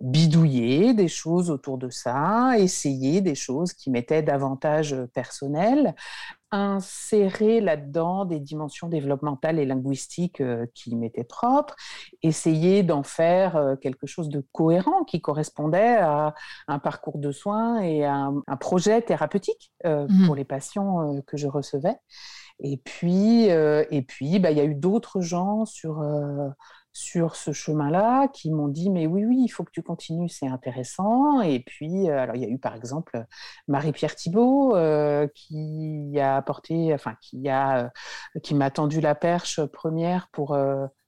bidouiller 0.00 0.94
des 0.94 1.09
choses 1.09 1.50
autour 1.50 1.78
de 1.78 1.90
ça, 1.90 2.55
essayer 2.59 3.20
des 3.20 3.35
choses 3.35 3.72
qui 3.72 3.90
m'étaient 3.90 4.22
davantage 4.22 4.96
personnelles, 5.14 5.94
insérer 6.52 7.62
là-dedans 7.62 8.26
des 8.26 8.38
dimensions 8.38 8.88
développementales 8.88 9.58
et 9.58 9.64
linguistiques 9.64 10.42
euh, 10.42 10.66
qui 10.74 10.94
m'étaient 10.94 11.24
propres, 11.24 11.74
essayer 12.22 12.82
d'en 12.82 13.02
faire 13.02 13.56
euh, 13.56 13.74
quelque 13.76 14.06
chose 14.06 14.28
de 14.28 14.44
cohérent 14.52 15.04
qui 15.04 15.20
correspondait 15.22 15.96
à 15.96 16.34
un 16.68 16.78
parcours 16.78 17.18
de 17.18 17.32
soins 17.32 17.80
et 17.80 18.04
à 18.04 18.30
un, 18.46 18.56
projet 18.56 19.00
thérapeutique 19.02 19.72
euh, 19.86 20.06
mmh 20.08 20.26
pour 20.26 20.36
les 20.36 20.44
patients 20.44 21.20
que 21.26 21.36
je 21.36 21.48
recevais. 21.48 21.96
Et 22.60 22.76
puis, 22.76 23.46
et 23.46 24.02
puis, 24.02 24.38
bah, 24.38 24.50
il 24.50 24.58
y 24.58 24.60
a 24.60 24.64
eu 24.64 24.74
d'autres 24.74 25.20
gens 25.20 25.64
sur 25.64 26.00
sur 26.92 27.37
ce 27.37 27.52
chemin-là 27.52 28.28
qui 28.28 28.50
m'ont 28.50 28.68
dit 28.68 28.90
mais 28.90 29.07
oui 29.07 29.24
oui 29.24 29.42
il 29.44 29.48
faut 29.48 29.64
que 29.64 29.70
tu 29.70 29.83
continues 29.83 30.28
c'est 30.28 30.46
intéressant. 30.46 31.40
Et 31.40 31.61
puis 31.61 32.09
euh, 32.09 32.18
alors 32.18 32.37
il 32.37 32.42
y 32.42 32.44
a 32.44 32.48
eu 32.48 32.59
par 32.59 32.74
exemple 32.74 33.24
Marie-Pierre 33.68 34.14
Thibault 34.14 34.76
euh, 34.76 35.26
qui 35.35 36.18
a 36.20 36.37
apporté 36.37 36.92
enfin 36.94 37.16
qui 37.20 37.48
a 37.48 37.85
euh, 37.85 38.40
qui 38.42 38.55
m'a 38.55 38.70
tendu 38.70 39.00
la 39.00 39.14
perche 39.14 39.64
première 39.64 40.28
pour 40.33 40.57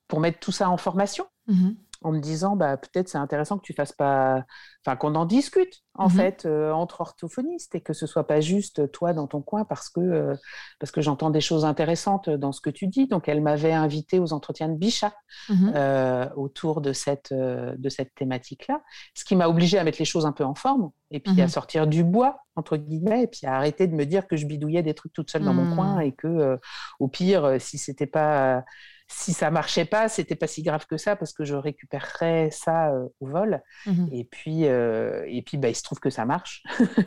pour 0.09 0.21
mettre 0.21 0.39
tout 0.39 0.53
ça 0.53 0.69
en 0.71 0.77
formation. 0.77 1.27
Mmh 1.47 1.71
en 2.05 2.13
me 2.13 2.21
disant 2.21 2.55
bah, 2.55 2.77
peut-être 2.77 3.09
c'est 3.09 3.19
intéressant 3.19 3.57
que 3.57 3.65
tu 3.65 3.73
fasses 3.73 3.93
pas, 3.93 4.45
enfin 4.85 4.95
qu'on 4.95 5.15
en 5.15 5.25
discute 5.25 5.83
en 5.95 6.09
mmh 6.09 6.11
fait 6.11 6.45
euh, 6.45 6.71
entre 6.71 7.01
orthophonistes 7.01 7.75
et 7.75 7.81
que 7.81 7.93
ce 7.95 8.07
soit 8.07 8.27
pas 8.27 8.41
juste 8.41 8.91
toi 8.93 9.15
dans 9.15 9.27
ton 9.27 9.41
coin 9.41 9.65
parce 9.65 9.89
que 9.89 10.01
euh, 10.01 10.35
parce 10.79 10.93
que 10.93 11.01
j'entends 11.01 11.31
des 11.31 11.41
choses 11.41 11.65
intéressantes 11.65 12.29
dans 12.29 12.53
ce 12.53 12.61
que 12.61 12.69
tu 12.69 12.89
dis. 12.89 13.07
Donc 13.07 13.27
elle 13.29 13.41
m'avait 13.41 13.73
invité 13.73 14.19
aux 14.19 14.35
entretiens 14.35 14.69
de 14.69 14.77
Bichat 14.77 15.15
mmh 15.49 15.73
euh, 15.75 16.29
autour 16.37 16.83
de 16.83 16.93
cette 16.93 17.33
de 17.33 17.89
cette 17.89 18.15
thématique 18.15 18.69
là, 18.69 18.83
ce 19.15 19.25
qui 19.25 19.35
m'a 19.35 19.49
obligé 19.49 19.79
à 19.79 19.85
mettre 19.85 19.99
les 19.99 20.05
choses 20.05 20.27
un 20.27 20.33
peu 20.33 20.45
en 20.45 20.55
forme 20.55 20.91
et 21.11 21.21
puis 21.21 21.41
à 21.41 21.47
mmh 21.47 21.49
sortir 21.49 21.87
du 21.87 22.05
bois 22.05 22.41
entre 22.55 22.77
guillemets 22.77 23.23
et 23.23 23.27
puis 23.29 23.47
à 23.47 23.55
arrêter 23.55 23.87
de 23.87 23.95
me 23.95 24.05
dire 24.05 24.27
que 24.27 24.37
je 24.37 24.47
bidouillais 24.47 24.83
des 24.83 24.95
trucs 24.95 25.13
toute 25.15 25.31
seule 25.31 25.45
dans 25.45 25.55
mon 25.55 25.75
coin 25.75 26.01
et 26.01 26.13
que 26.13 26.59
au 27.01 27.09
pire 27.09 27.57
si 27.61 27.79
c'était 27.79 28.07
pas 28.07 28.63
si 29.07 29.33
ça 29.33 29.51
marchait 29.51 29.85
pas, 29.85 30.09
c'était 30.09 30.35
pas 30.35 30.47
si 30.47 30.63
grave 30.63 30.87
que 30.87 30.97
ça 30.97 31.17
parce 31.17 31.33
que 31.33 31.45
je 31.45 31.55
récupérerais 31.55 32.51
ça 32.51 32.91
euh, 32.91 33.07
au 33.21 33.27
vol. 33.27 33.63
Mmh 33.87 34.07
et 34.13 34.25
puis, 34.25 34.67
euh, 34.67 35.25
et 35.27 35.43
puis 35.43 35.57
bah, 35.59 35.69
il 35.69 35.75
se 35.75 35.83
trouve 35.83 36.01
que 36.01 36.11
ça 36.11 36.25
marche. 36.25 36.63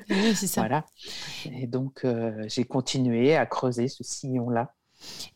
Oui, 0.10 0.36
c'est 0.36 0.48
ça. 0.48 0.62
voilà. 0.68 0.86
Et 1.46 1.68
donc, 1.68 2.02
euh, 2.06 2.44
j'ai 2.48 2.64
continué 2.66 3.36
à 3.36 3.46
creuser 3.46 3.88
ce 3.88 4.04
sillon-là. 4.04 4.74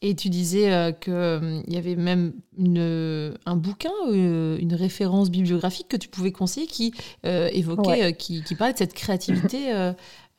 Et 0.02 0.16
tu 0.16 0.30
disais 0.30 0.96
qu'il 1.00 1.64
y 1.68 1.78
avait 1.78 1.96
même 1.96 2.34
une, 2.58 3.38
un 3.46 3.56
bouquin, 3.56 3.92
une 4.10 4.74
référence 4.74 5.30
bibliographique 5.30 5.88
que 5.88 5.98
tu 5.98 6.10
pouvais 6.10 6.32
conseiller 6.32 6.66
qui 6.66 6.96
évoquait, 7.24 8.16
qui, 8.16 8.44
qui, 8.44 8.56
parlait 8.56 8.74
de 8.74 8.80
cette 8.80 8.96
créativité. 8.96 9.70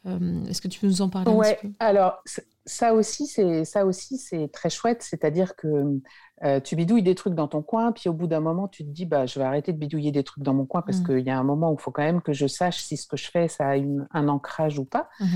Est-ce 0.04 0.60
que 0.60 0.66
tu 0.66 0.80
peux 0.80 0.88
nous 0.88 1.02
en 1.02 1.08
parler 1.08 1.30
un 1.30 1.40
petit 1.40 1.68
peu? 1.68 1.72
Alors, 1.78 2.20
ça 2.64 2.94
aussi, 2.94 3.26
c'est 3.26 3.64
ça 3.64 3.84
aussi, 3.84 4.18
c'est 4.18 4.48
très 4.52 4.70
chouette. 4.70 5.02
C'est-à-dire 5.02 5.56
que 5.56 6.00
euh, 6.44 6.60
tu 6.60 6.76
bidouilles 6.76 7.02
des 7.02 7.14
trucs 7.14 7.34
dans 7.34 7.48
ton 7.48 7.62
coin, 7.62 7.92
puis 7.92 8.08
au 8.08 8.12
bout 8.12 8.26
d'un 8.26 8.40
moment, 8.40 8.68
tu 8.68 8.84
te 8.84 8.90
dis, 8.90 9.06
bah, 9.06 9.26
je 9.26 9.38
vais 9.38 9.44
arrêter 9.44 9.72
de 9.72 9.78
bidouiller 9.78 10.12
des 10.12 10.24
trucs 10.24 10.44
dans 10.44 10.54
mon 10.54 10.66
coin 10.66 10.82
parce 10.82 11.00
mmh. 11.00 11.06
qu'il 11.06 11.20
y 11.20 11.30
a 11.30 11.38
un 11.38 11.44
moment 11.44 11.70
où 11.70 11.74
il 11.74 11.80
faut 11.80 11.90
quand 11.90 12.02
même 12.02 12.22
que 12.22 12.32
je 12.32 12.46
sache 12.46 12.78
si 12.78 12.96
ce 12.96 13.06
que 13.06 13.16
je 13.16 13.30
fais, 13.30 13.48
ça 13.48 13.70
a 13.70 13.76
un 14.12 14.28
ancrage 14.28 14.78
ou 14.78 14.84
pas. 14.84 15.08
Mmh 15.20 15.26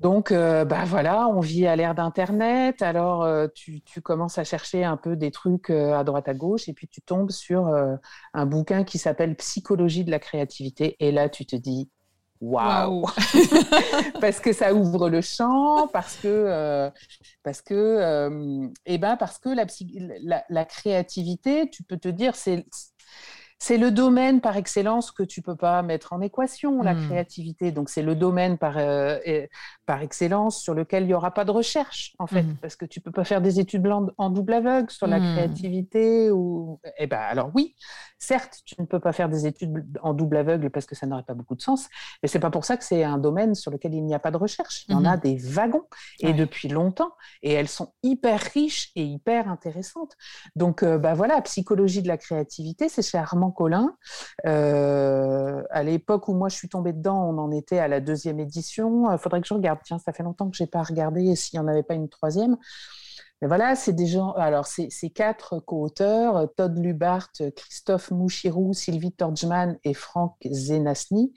Donc, 0.00 0.30
euh, 0.30 0.64
bah 0.64 0.84
voilà, 0.86 1.28
on 1.28 1.40
vit 1.40 1.66
à 1.66 1.74
l'ère 1.74 1.94
d'Internet. 1.94 2.82
Alors, 2.82 3.24
euh, 3.24 3.48
tu, 3.54 3.80
tu, 3.82 4.00
commences 4.00 4.38
à 4.38 4.44
chercher 4.44 4.84
un 4.84 4.96
peu 4.96 5.16
des 5.16 5.30
trucs 5.30 5.70
à 5.70 6.04
droite 6.04 6.28
à 6.28 6.34
gauche, 6.34 6.68
et 6.68 6.72
puis 6.72 6.88
tu 6.88 7.02
tombes 7.02 7.30
sur 7.30 7.68
un 8.32 8.46
bouquin 8.46 8.84
qui 8.84 8.98
s'appelle 8.98 9.34
Psychologie 9.36 10.04
de 10.04 10.10
la 10.10 10.18
créativité. 10.18 10.96
Et 11.00 11.10
là, 11.10 11.28
tu 11.28 11.46
te 11.46 11.56
dis, 11.56 11.90
waouh 12.40 13.06
parce 14.20 14.40
que 14.40 14.52
ça 14.52 14.74
ouvre 14.74 15.08
le 15.08 15.20
champ 15.20 15.88
parce 15.88 16.16
que 16.16 16.28
euh, 16.28 16.90
parce 17.42 17.62
que 17.62 17.74
euh, 17.74 18.68
eh 18.86 18.98
ben 18.98 19.16
parce 19.16 19.38
que 19.38 19.48
la, 19.48 19.66
la, 20.22 20.44
la, 20.48 20.64
créativité 20.64 21.68
tu 21.68 21.82
peux 21.82 21.96
te 21.96 22.08
dire 22.08 22.36
c'est 22.36 22.64
c'est 23.60 23.76
le 23.76 23.90
domaine 23.90 24.40
par 24.40 24.56
excellence 24.56 25.10
que 25.10 25.24
tu 25.24 25.42
peux 25.42 25.56
pas 25.56 25.82
mettre 25.82 26.12
en 26.12 26.20
équation, 26.20 26.80
la 26.80 26.94
hmm. 26.94 27.06
créativité. 27.08 27.72
Donc 27.72 27.90
c'est 27.90 28.02
le 28.02 28.14
domaine 28.14 28.56
par, 28.56 28.78
euh, 28.78 29.18
par 29.88 30.02
excellence 30.02 30.60
sur 30.60 30.74
lequel 30.74 31.04
il 31.04 31.06
n'y 31.06 31.14
aura 31.14 31.32
pas 31.32 31.46
de 31.46 31.50
recherche, 31.50 32.14
en 32.18 32.26
fait, 32.26 32.42
hmm. 32.42 32.56
parce 32.60 32.76
que 32.76 32.84
tu 32.84 33.00
peux 33.00 33.10
pas 33.10 33.24
faire 33.24 33.40
des 33.40 33.58
études 33.58 33.90
en 34.18 34.28
double 34.28 34.52
aveugle 34.52 34.90
sur 34.90 35.06
la 35.06 35.18
hmm. 35.18 35.32
créativité. 35.32 36.30
Ou... 36.30 36.78
Eh 36.98 37.06
ben, 37.06 37.16
alors 37.18 37.50
oui, 37.54 37.74
certes, 38.18 38.58
tu 38.66 38.74
ne 38.78 38.84
peux 38.84 39.00
pas 39.00 39.14
faire 39.14 39.30
des 39.30 39.46
études 39.46 39.82
en 40.02 40.12
double 40.12 40.36
aveugle 40.36 40.68
parce 40.68 40.84
que 40.84 40.94
ça 40.94 41.06
n'aurait 41.06 41.22
pas 41.22 41.32
beaucoup 41.32 41.54
de 41.54 41.62
sens, 41.62 41.88
mais 42.22 42.28
c'est 42.28 42.38
pas 42.38 42.50
pour 42.50 42.66
ça 42.66 42.76
que 42.76 42.84
c'est 42.84 43.02
un 43.02 43.16
domaine 43.16 43.54
sur 43.54 43.70
lequel 43.70 43.94
il 43.94 44.04
n'y 44.04 44.14
a 44.14 44.18
pas 44.18 44.30
de 44.30 44.36
recherche. 44.36 44.84
Il 44.88 44.92
y 44.92 44.94
en 44.94 45.06
a 45.06 45.16
des 45.16 45.36
wagons, 45.38 45.86
et 46.20 46.34
depuis 46.34 46.68
longtemps, 46.68 47.12
et 47.42 47.54
elles 47.54 47.68
sont 47.68 47.94
hyper 48.02 48.40
riches 48.40 48.90
et 48.94 49.04
hyper 49.04 49.48
intéressantes. 49.48 50.12
Donc, 50.54 50.82
euh, 50.82 50.98
bah 50.98 51.14
voilà, 51.14 51.40
psychologie 51.40 52.02
de 52.02 52.08
la 52.08 52.18
créativité, 52.18 52.90
c'est 52.90 53.00
chez 53.00 53.16
Armand 53.16 53.52
Colin. 53.52 53.96
Euh, 54.44 55.62
à 55.70 55.82
l'époque 55.82 56.28
où 56.28 56.34
moi 56.34 56.50
je 56.50 56.56
suis 56.56 56.68
tombée 56.68 56.92
dedans, 56.92 57.26
on 57.30 57.38
en 57.38 57.50
était 57.52 57.78
à 57.78 57.88
la 57.88 58.00
deuxième 58.00 58.38
édition. 58.38 59.10
Il 59.10 59.16
faudrait 59.16 59.40
que 59.40 59.46
je 59.46 59.54
regarde. 59.54 59.77
Tiens, 59.84 59.98
ça 59.98 60.12
fait 60.12 60.22
longtemps 60.22 60.50
que 60.50 60.56
j'ai 60.56 60.66
pas 60.66 60.82
regardé 60.82 61.34
s'il 61.36 61.58
n'y 61.58 61.64
en 61.64 61.68
avait 61.68 61.82
pas 61.82 61.94
une 61.94 62.08
troisième. 62.08 62.56
Mais 63.40 63.48
voilà, 63.48 63.76
c'est 63.76 63.92
des 63.92 64.06
gens. 64.06 64.32
Alors, 64.32 64.66
c'est 64.66 65.10
quatre 65.10 65.60
co-auteurs 65.60 66.48
Todd 66.56 66.76
Lubart, 66.76 67.30
Christophe 67.54 68.10
Mouchirou, 68.10 68.74
Sylvie 68.74 69.12
Torgman 69.12 69.78
et 69.84 69.94
Franck 69.94 70.36
Zenasny. 70.50 71.32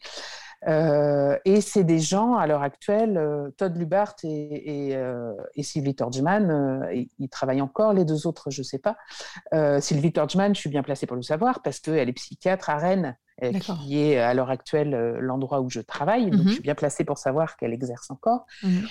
Euh, 0.67 1.37
et 1.45 1.59
c'est 1.61 1.83
des 1.83 1.99
gens, 1.99 2.35
à 2.35 2.45
l'heure 2.45 2.61
actuelle, 2.61 3.17
euh, 3.17 3.49
Todd 3.57 3.75
Lubart 3.77 4.15
et, 4.23 4.95
euh, 4.95 5.33
Sylvie 5.59 5.95
Torgman, 5.95 6.87
ils 7.19 7.29
travaillent 7.29 7.61
encore, 7.61 7.93
les 7.93 8.05
deux 8.05 8.27
autres, 8.27 8.51
je 8.51 8.61
ne 8.61 8.65
sais 8.65 8.79
pas. 8.79 8.97
Sylvie 9.79 10.13
Torgman, 10.13 10.53
je 10.53 10.59
suis 10.59 10.69
bien 10.69 10.83
placée 10.83 11.05
pour 11.05 11.15
le 11.15 11.23
savoir 11.23 11.61
parce 11.61 11.79
qu'elle 11.79 12.09
est 12.09 12.13
psychiatre 12.13 12.69
à 12.69 12.77
Rennes, 12.77 13.17
qui 13.59 13.99
est 13.99 14.17
à 14.17 14.33
l'heure 14.33 14.49
actuelle 14.49 14.91
l'endroit 15.19 15.61
où 15.61 15.69
je 15.69 15.81
travaille. 15.81 16.29
Donc, 16.29 16.41
je 16.41 16.45
mhm. 16.45 16.51
suis 16.51 16.61
bien 16.61 16.75
placée 16.75 17.03
pour 17.03 17.17
savoir 17.17 17.57
qu'elle 17.57 17.73
exerce 17.73 18.11
encore. 18.11 18.45
Mhm. 18.63 18.87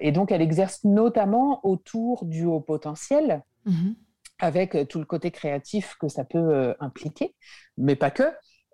et 0.00 0.12
donc, 0.12 0.32
elle 0.32 0.42
exerce 0.42 0.84
notamment 0.84 1.60
autour 1.64 2.24
du 2.24 2.44
haut 2.44 2.60
potentiel. 2.60 3.42
Mhm. 3.66 3.94
avec 4.42 4.88
tout 4.88 4.98
le 4.98 5.04
côté 5.04 5.30
créatif 5.30 5.96
que 6.00 6.08
ça 6.08 6.24
peut 6.24 6.74
impliquer, 6.80 7.34
mais 7.76 7.94
pas 7.94 8.10
que. 8.10 8.24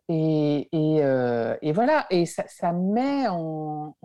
Et, 0.09 0.69
euh, 0.73 1.57
et, 1.63 1.73
voilà, 1.73 2.07
et 2.11 2.27
ça, 2.27 2.45
ça 2.47 2.73
met 2.73 3.27
en, 3.29 3.97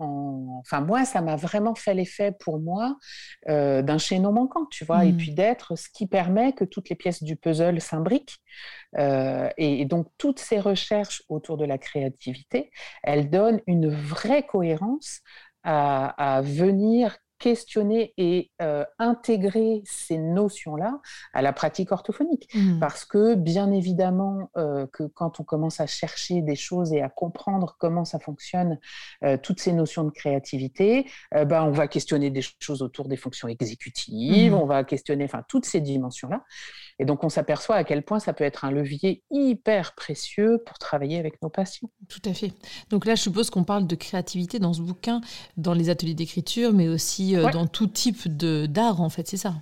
Enfin, 0.64 0.80
moi, 0.80 1.04
ça 1.04 1.20
m'a 1.20 1.36
vraiment 1.36 1.74
fait 1.74 1.94
l'effet 1.94 2.32
pour 2.32 2.58
moi 2.58 2.96
euh, 3.48 3.82
d'un 3.82 3.98
chaînon 3.98 4.32
manquant, 4.32 4.66
tu 4.66 4.84
vois, 4.84 5.04
et 5.04 5.12
mmh. 5.12 5.16
puis 5.16 5.32
d'être 5.32 5.76
ce 5.76 5.88
qui 5.88 6.06
permet 6.06 6.52
que 6.52 6.64
toutes 6.64 6.88
les 6.88 6.96
pièces 6.96 7.22
du 7.22 7.36
puzzle 7.36 7.80
s'imbriquent. 7.80 8.38
Euh, 8.98 9.48
et, 9.56 9.84
donc, 9.84 10.08
toutes 10.18 10.38
ces 10.38 10.58
recherches 10.60 11.22
autour 11.28 11.56
de 11.56 11.64
la 11.64 11.78
créativité, 11.78 12.70
elles 13.02 13.30
donnent 13.30 13.60
une 13.66 13.88
vraie 13.88 14.44
cohérence 14.44 15.20
à, 15.62 16.36
à 16.36 16.42
venir 16.42 17.16
questionner 17.42 18.14
et 18.18 18.52
euh, 18.62 18.84
intégrer 19.00 19.82
ces 19.84 20.16
notions-là 20.16 21.00
à 21.34 21.42
la 21.42 21.52
pratique 21.52 21.90
orthophonique. 21.90 22.48
Mmh. 22.54 22.78
Parce 22.78 23.04
que, 23.04 23.34
bien 23.34 23.72
évidemment, 23.72 24.48
euh, 24.56 24.86
que 24.92 25.02
quand 25.02 25.40
on 25.40 25.42
commence 25.42 25.80
à 25.80 25.88
chercher 25.88 26.40
des 26.40 26.54
choses 26.54 26.92
et 26.92 27.02
à 27.02 27.08
comprendre 27.08 27.74
comment 27.80 28.04
ça 28.04 28.20
fonctionne, 28.20 28.78
euh, 29.24 29.36
toutes 29.42 29.58
ces 29.58 29.72
notions 29.72 30.04
de 30.04 30.10
créativité, 30.10 31.10
ben, 31.32 31.64
on 31.64 31.72
va 31.72 31.88
questionner 31.88 32.30
des 32.30 32.42
choses 32.60 32.80
autour 32.80 33.08
des 33.08 33.16
fonctions 33.16 33.48
exécutives, 33.48 34.52
mmh. 34.52 34.54
on 34.54 34.66
va 34.66 34.84
questionner 34.84 35.24
enfin, 35.24 35.42
toutes 35.48 35.64
ces 35.64 35.80
dimensions-là. 35.80 36.44
Et 37.00 37.04
donc, 37.04 37.24
on 37.24 37.28
s'aperçoit 37.28 37.74
à 37.74 37.82
quel 37.82 38.04
point 38.04 38.20
ça 38.20 38.32
peut 38.32 38.44
être 38.44 38.64
un 38.64 38.70
levier 38.70 39.24
hyper 39.32 39.96
précieux 39.96 40.62
pour 40.64 40.78
travailler 40.78 41.18
avec 41.18 41.42
nos 41.42 41.48
patients. 41.48 41.90
Tout 42.08 42.22
à 42.24 42.34
fait. 42.34 42.52
Donc 42.90 43.04
là, 43.04 43.16
je 43.16 43.22
suppose 43.22 43.50
qu'on 43.50 43.64
parle 43.64 43.88
de 43.88 43.96
créativité 43.96 44.60
dans 44.60 44.72
ce 44.72 44.82
bouquin, 44.82 45.20
dans 45.56 45.74
les 45.74 45.90
ateliers 45.90 46.14
d'écriture, 46.14 46.72
mais 46.72 46.86
aussi 46.86 47.31
euh, 47.36 47.50
dans 47.50 47.66
tout 47.66 47.86
type 47.86 48.28
d'art, 48.28 49.00
en 49.00 49.08
fait, 49.08 49.26
c'est 49.28 49.36
ça 49.36 49.54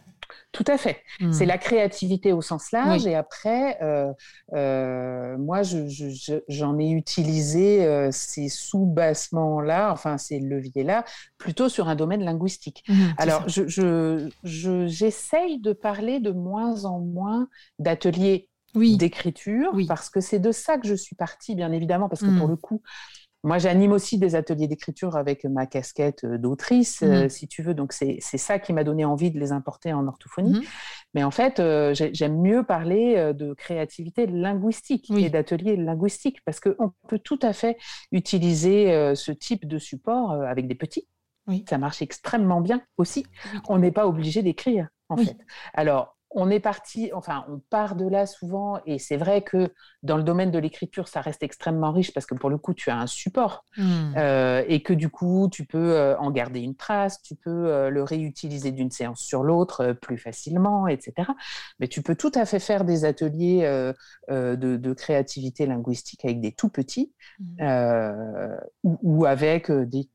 tout 0.53 0.65
à 0.67 0.77
fait. 0.79 0.99
Hmm. 1.21 1.33
C'est 1.33 1.47
la 1.47 1.59
créativité 1.59 2.33
au 2.33 2.43
sens 2.43 2.73
large. 2.73 3.07
Et 3.07 3.15
après, 3.15 3.79
euh, 3.83 4.13
euh, 4.55 5.39
moi, 5.39 5.63
j'en 5.63 6.79
ai 6.79 6.91
utilisé 6.91 7.85
euh, 7.87 8.09
ces 8.11 8.49
sous-bassements-là, 8.49 9.93
enfin 9.93 10.19
ces 10.19 10.41
leviers-là, 10.41 11.05
plutôt 11.39 11.69
sur 11.69 11.89
un 11.89 11.95
domaine 11.95 12.25
linguistique. 12.25 12.83
Hmm, 12.89 13.11
Alors, 13.17 13.45
j'essaye 14.43 15.61
de 15.61 15.73
parler 15.73 16.19
de 16.19 16.33
moins 16.33 16.85
en 16.85 16.99
moins 16.99 17.49
d'ateliers 17.79 18.49
d'écriture, 18.75 19.77
parce 19.89 20.11
que 20.11 20.21
c'est 20.21 20.39
de 20.39 20.53
ça 20.53 20.79
que 20.79 20.87
je 20.87 20.95
suis 20.95 21.17
partie, 21.17 21.55
bien 21.55 21.73
évidemment, 21.73 22.09
parce 22.09 22.23
que 22.23 22.39
pour 22.39 22.47
hmm. 22.49 22.51
le 22.51 22.57
coup, 22.57 22.83
moi, 23.43 23.57
j'anime 23.59 23.93
aussi 23.93 24.19
des 24.19 24.35
ateliers 24.35 24.69
d'écriture 24.69 25.17
avec 25.17 25.45
ma 25.45 25.67
casquette 25.67 26.25
euh, 26.25 26.37
d'autrice, 26.37 27.03
euh, 27.03 27.25
mmh 27.25 27.29
si 27.31 27.49
tu 27.49 27.63
veux. 27.63 27.75
Donc, 27.75 27.93
c'est 27.93 28.21
ça 28.21 28.59
qui 28.59 28.73
m'a 28.73 28.85
donné 28.85 29.05
envie 29.05 29.31
de 29.31 29.39
les 29.39 29.53
importer 29.53 29.93
en 29.93 30.07
orthophonie. 30.07 30.61
Mmh 30.61 30.63
Mais 31.15 31.25
en 31.25 31.31
fait, 31.31 31.59
euh, 31.59 31.95
j'aime 31.95 32.41
mieux 32.41 32.65
parler 32.65 33.33
de 33.35 33.55
créativité 33.55 34.27
linguistique 34.27 35.11
et 35.11 35.31
d'ateliers 35.31 35.77
linguistiques 35.77 36.41
parce 36.45 36.61
qu'on 36.61 36.93
peut 37.09 37.19
tout 37.19 37.39
à 37.43 37.53
fait 37.53 37.79
utiliser 38.13 39.15
ce 39.17 39.33
type 39.33 39.67
de 39.67 39.79
support 39.79 40.33
avec 40.33 40.69
des 40.69 40.75
petits. 40.75 41.09
Ça 41.69 41.79
marche 41.79 42.03
extrêmement 42.03 42.61
bien 42.61 42.83
aussi. 42.97 43.27
On 43.69 43.79
n'est 43.79 43.91
pas 43.91 44.07
obligé 44.07 44.43
d'écrire, 44.43 44.89
en 45.09 45.17
fait. 45.17 45.37
Alors, 45.75 46.17
on 46.33 46.49
est 46.49 46.61
parti, 46.61 47.11
enfin, 47.13 47.45
on 47.49 47.59
part 47.59 47.97
de 47.97 48.09
là 48.09 48.25
souvent, 48.25 48.81
et 48.87 48.99
c'est 48.99 49.17
vrai 49.17 49.43
que 49.43 49.73
dans 50.03 50.17
le 50.17 50.23
domaine 50.23 50.53
de 50.53 50.59
l'écriture, 50.59 51.09
ça 51.09 51.21
reste 51.21 51.43
extrêmement 51.43 51.91
riche 51.91 52.15
parce 52.15 52.25
que 52.25 52.35
pour 52.37 52.51
le 52.51 52.57
coup, 52.57 52.73
tu 52.73 52.89
as 52.91 52.97
un 52.97 53.09
support 53.09 53.65
hmm. 53.77 54.15
euh, 54.17 54.65
et 54.69 54.83
que 54.83 54.93
du 54.93 55.09
coup, 55.09 55.49
tu 55.51 55.65
peux 55.65 55.93
euh, 55.93 56.17
en 56.19 56.31
garder 56.31 56.61
une 56.61 56.77
trace, 56.77 57.21
tu 57.23 57.35
peux 57.35 57.51
euh, 57.51 57.91
le 57.91 58.05
réutiliser 58.05 58.71
d'une 58.71 58.93
séance 58.93 59.21
sur 59.21 59.43
l'autre 59.43 59.93
plus 60.01 60.19
facilement, 60.19 60.87
etc. 60.87 61.29
Mais 61.81 61.89
tu 61.89 62.01
peux 62.01 62.15
tout 62.15 62.33
à 62.35 62.45
fait 62.45 62.61
faire 62.61 62.85
des 62.85 63.05
ateliers 63.05 63.63
de, 64.29 64.93
créativité 64.93 65.67
linguistique 65.67 66.25
avec 66.25 66.41
des 66.41 66.53
tout 66.53 66.69
petits 66.69 67.13
hmm. 67.39 68.57
ou, 68.85 69.25
avec 69.25 69.71
des 69.71 70.09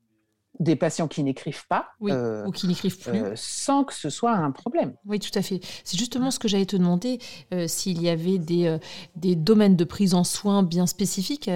des 0.58 0.76
patients 0.76 1.08
qui 1.08 1.22
n'écrivent 1.22 1.66
pas 1.68 1.88
euh, 2.02 2.46
ou 2.46 2.50
qui 2.50 2.66
n'écrivent 2.66 2.98
plus 2.98 3.22
euh, 3.22 3.32
sans 3.34 3.84
que 3.84 3.92
ce 3.92 4.10
soit 4.10 4.32
un 4.32 4.50
problème. 4.50 4.94
Oui, 5.04 5.18
tout 5.18 5.36
à 5.38 5.42
fait. 5.42 5.60
C'est 5.84 5.98
justement 5.98 6.30
ce 6.30 6.38
que 6.38 6.48
j'allais 6.48 6.66
te 6.66 6.76
demander 6.76 7.18
euh, 7.52 7.66
s'il 7.66 8.00
y 8.02 8.08
avait 8.08 8.38
des, 8.38 8.78
des 9.16 9.36
domaines 9.36 9.76
de 9.76 9.84
prise 9.84 10.14
en 10.14 10.24
soins 10.24 10.62
bien 10.62 10.86
spécifiques 10.86 11.48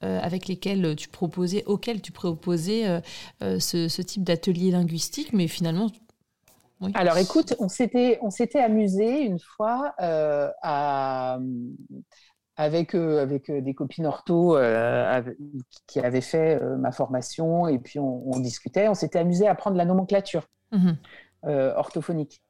avec 0.00 0.46
lesquels 0.46 0.94
tu 0.96 1.08
proposais, 1.08 1.64
auxquels 1.66 2.00
tu 2.00 2.12
proposais 2.12 3.02
ce, 3.40 3.88
ce, 3.88 4.02
type 4.02 4.24
d'atelier 4.24 4.70
linguistique, 4.70 5.32
mais 5.32 5.48
finalement. 5.48 5.90
Oui. 6.80 6.92
Alors 6.94 7.18
écoute, 7.18 7.54
on 7.58 7.68
s'était 7.68 8.18
on 8.22 8.30
s'était 8.30 8.60
amusé 8.60 9.22
une 9.22 9.40
fois 9.40 9.94
à 9.98 11.38
avec, 12.58 12.94
euh, 12.94 13.22
avec 13.22 13.48
euh, 13.48 13.62
des 13.62 13.72
copines 13.72 14.04
ortho 14.04 14.56
euh, 14.56 15.22
qui 15.86 16.00
avaient 16.00 16.20
fait 16.20 16.60
ma 16.78 16.92
formation 16.92 17.68
et 17.68 17.78
puis 17.78 17.98
on, 17.98 18.38
discutait. 18.40 18.88
On 18.88 18.94
s'était 18.94 19.20
amusé 19.20 19.46
à 19.46 19.54
prendre 19.54 19.76
la 19.76 19.86
nomenclature 19.86 20.46
mmh 20.72 20.92
orthophonique. 21.44 22.42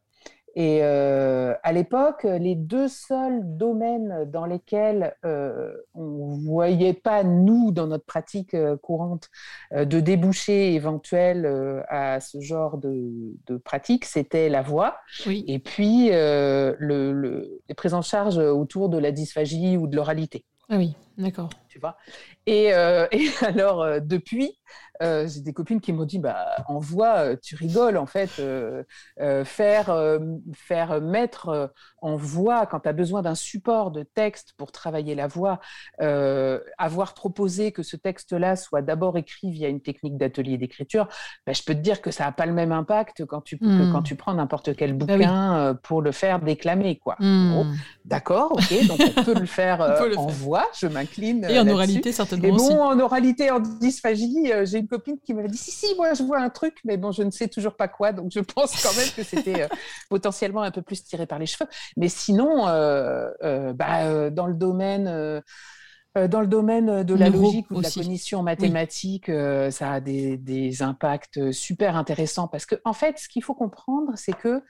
Et 0.58 0.80
euh, 0.82 1.54
à 1.62 1.72
l'époque, 1.72 2.24
les 2.24 2.56
deux 2.56 2.88
seuls 2.88 3.42
domaines 3.44 4.28
dans 4.28 4.44
lesquels 4.44 5.14
euh, 5.24 5.72
on 5.94 6.36
ne 6.36 6.44
voyait 6.48 6.94
pas, 6.94 7.22
nous, 7.22 7.70
dans 7.70 7.86
notre 7.86 8.04
pratique 8.04 8.54
euh, 8.54 8.76
courante, 8.76 9.30
de 9.72 10.00
déboucher 10.00 10.74
éventuel 10.74 11.46
à 11.88 12.18
ce 12.18 12.40
genre 12.40 12.76
de, 12.76 13.56
pratique, 13.62 14.04
c'était 14.04 14.48
la 14.48 14.62
voix 14.62 14.98
et 15.28 15.60
puis 15.60 16.08
le, 16.10 17.60
les 17.68 17.74
prises 17.76 17.94
en 17.94 18.02
charge 18.02 18.38
autour 18.38 18.88
de 18.88 18.98
la 18.98 19.12
dysphagie 19.12 19.76
ou 19.76 19.86
de 19.86 19.94
l'oralité. 19.94 20.44
Ah 20.68 20.76
oui, 20.76 20.96
d'accord. 21.16 21.50
Tu 21.68 21.78
vois? 21.78 21.96
Et, 22.46 22.64
et, 23.12 23.30
alors, 23.42 24.00
depuis, 24.00 24.58
euh, 25.02 25.28
j'ai 25.28 25.40
des 25.40 25.52
copines 25.52 25.80
qui 25.80 25.92
m'ont 25.92 26.04
dit 26.04 26.18
bah, 26.18 26.56
en 26.66 26.78
voix, 26.78 27.18
euh, 27.18 27.36
tu 27.40 27.54
rigoles 27.54 27.96
en 27.96 28.06
fait. 28.06 28.30
Euh, 28.40 28.82
faire, 29.44 30.18
faire 30.54 31.00
mettre 31.00 31.72
en 32.00 32.16
voix 32.16 32.66
quand 32.66 32.80
tu 32.80 32.88
as 32.88 32.92
besoin 32.92 33.22
d'un 33.22 33.34
support 33.34 33.90
de 33.90 34.02
texte 34.02 34.54
pour 34.56 34.72
travailler 34.72 35.14
la 35.14 35.26
voix, 35.26 35.60
avoir 36.78 37.14
proposé 37.14 37.72
que 37.72 37.82
ce 37.82 37.96
texte-là 37.96 38.56
soit 38.56 38.82
d'abord 38.82 39.16
écrit 39.16 39.50
via 39.50 39.68
une 39.68 39.80
technique 39.80 40.16
d'atelier 40.16 40.58
d'écriture, 40.58 41.08
bah, 41.46 41.52
je 41.52 41.62
peux 41.62 41.74
te 41.74 41.80
dire 41.80 42.00
que 42.00 42.10
ça 42.10 42.24
n'a 42.24 42.32
pas 42.32 42.46
le 42.46 42.52
même 42.52 42.72
impact 42.72 43.24
quand 43.26 43.40
tu, 43.40 43.58
que 43.58 43.64
hmm. 43.64 43.92
quand 43.92 44.02
tu 44.02 44.14
prends 44.14 44.34
n'importe 44.34 44.76
quel 44.76 44.94
bah 44.94 45.06
bouquin 45.06 45.78
pour 45.82 46.02
le 46.02 46.12
faire 46.12 46.40
déclamer. 46.40 46.98
quoi. 46.98 47.16
Hmm. 47.18 47.74
D'accord, 48.04 48.52
ok, 48.52 48.86
donc 48.86 49.00
on 49.16 49.22
peut 49.24 49.38
le 49.38 49.46
faire 49.46 49.80
en 50.16 50.26
voix, 50.26 50.66
je 50.78 50.86
m'incline. 50.86 51.46
Et 51.48 51.58
en 51.58 51.68
oralité, 51.68 52.12
certainement. 52.12 52.48
Et 52.48 52.52
bon, 52.52 52.80
en 52.80 52.98
oralité, 52.98 53.50
en 53.50 53.60
dysphagie, 53.60 54.52
j'ai 54.64 54.87
copine 54.88 55.18
qui 55.20 55.34
m'avait 55.34 55.48
dit 55.48 55.58
si, 55.58 55.70
si, 55.70 55.94
moi 55.96 56.14
je 56.14 56.22
vois 56.22 56.40
un 56.40 56.50
truc, 56.50 56.78
mais 56.84 56.96
bon, 56.96 57.12
je 57.12 57.22
ne 57.22 57.30
sais 57.30 57.48
toujours 57.48 57.76
pas 57.76 57.88
quoi, 57.88 58.12
donc 58.12 58.32
je 58.32 58.40
pense 58.40 58.82
quand 58.82 58.96
même 58.96 59.08
que 59.14 59.22
c'était 59.22 59.62
euh, 59.62 59.68
potentiellement 60.10 60.62
un 60.62 60.70
peu 60.70 60.82
plus 60.82 61.04
tiré 61.04 61.26
par 61.26 61.38
les 61.38 61.46
cheveux. 61.46 61.68
Mais 61.96 62.08
sinon, 62.08 62.66
euh, 62.68 63.30
euh, 63.42 63.72
bah, 63.72 64.30
dans 64.30 64.46
le 64.46 64.54
domaine. 64.54 65.42
Dans 66.14 66.40
le 66.40 66.48
domaine 66.48 67.04
de 67.04 67.14
la 67.14 67.28
logique 67.28 67.70
ou 67.70 67.76
de 67.76 67.82
la 67.82 67.90
cognition 67.92 68.42
mathématique, 68.42 69.30
ça 69.70 69.92
a 69.92 70.00
des, 70.00 70.36
des, 70.36 70.82
impacts 70.82 71.52
super 71.52 71.94
intéressants 71.94 72.48
parce 72.48 72.66
que, 72.66 72.74
en 72.84 72.92
fait, 72.92 73.20
ce 73.20 73.28
qu'il 73.28 73.44
faut 73.44 73.54
comprendre, 73.54 74.10
c'est 74.16 74.32
que 74.32 74.64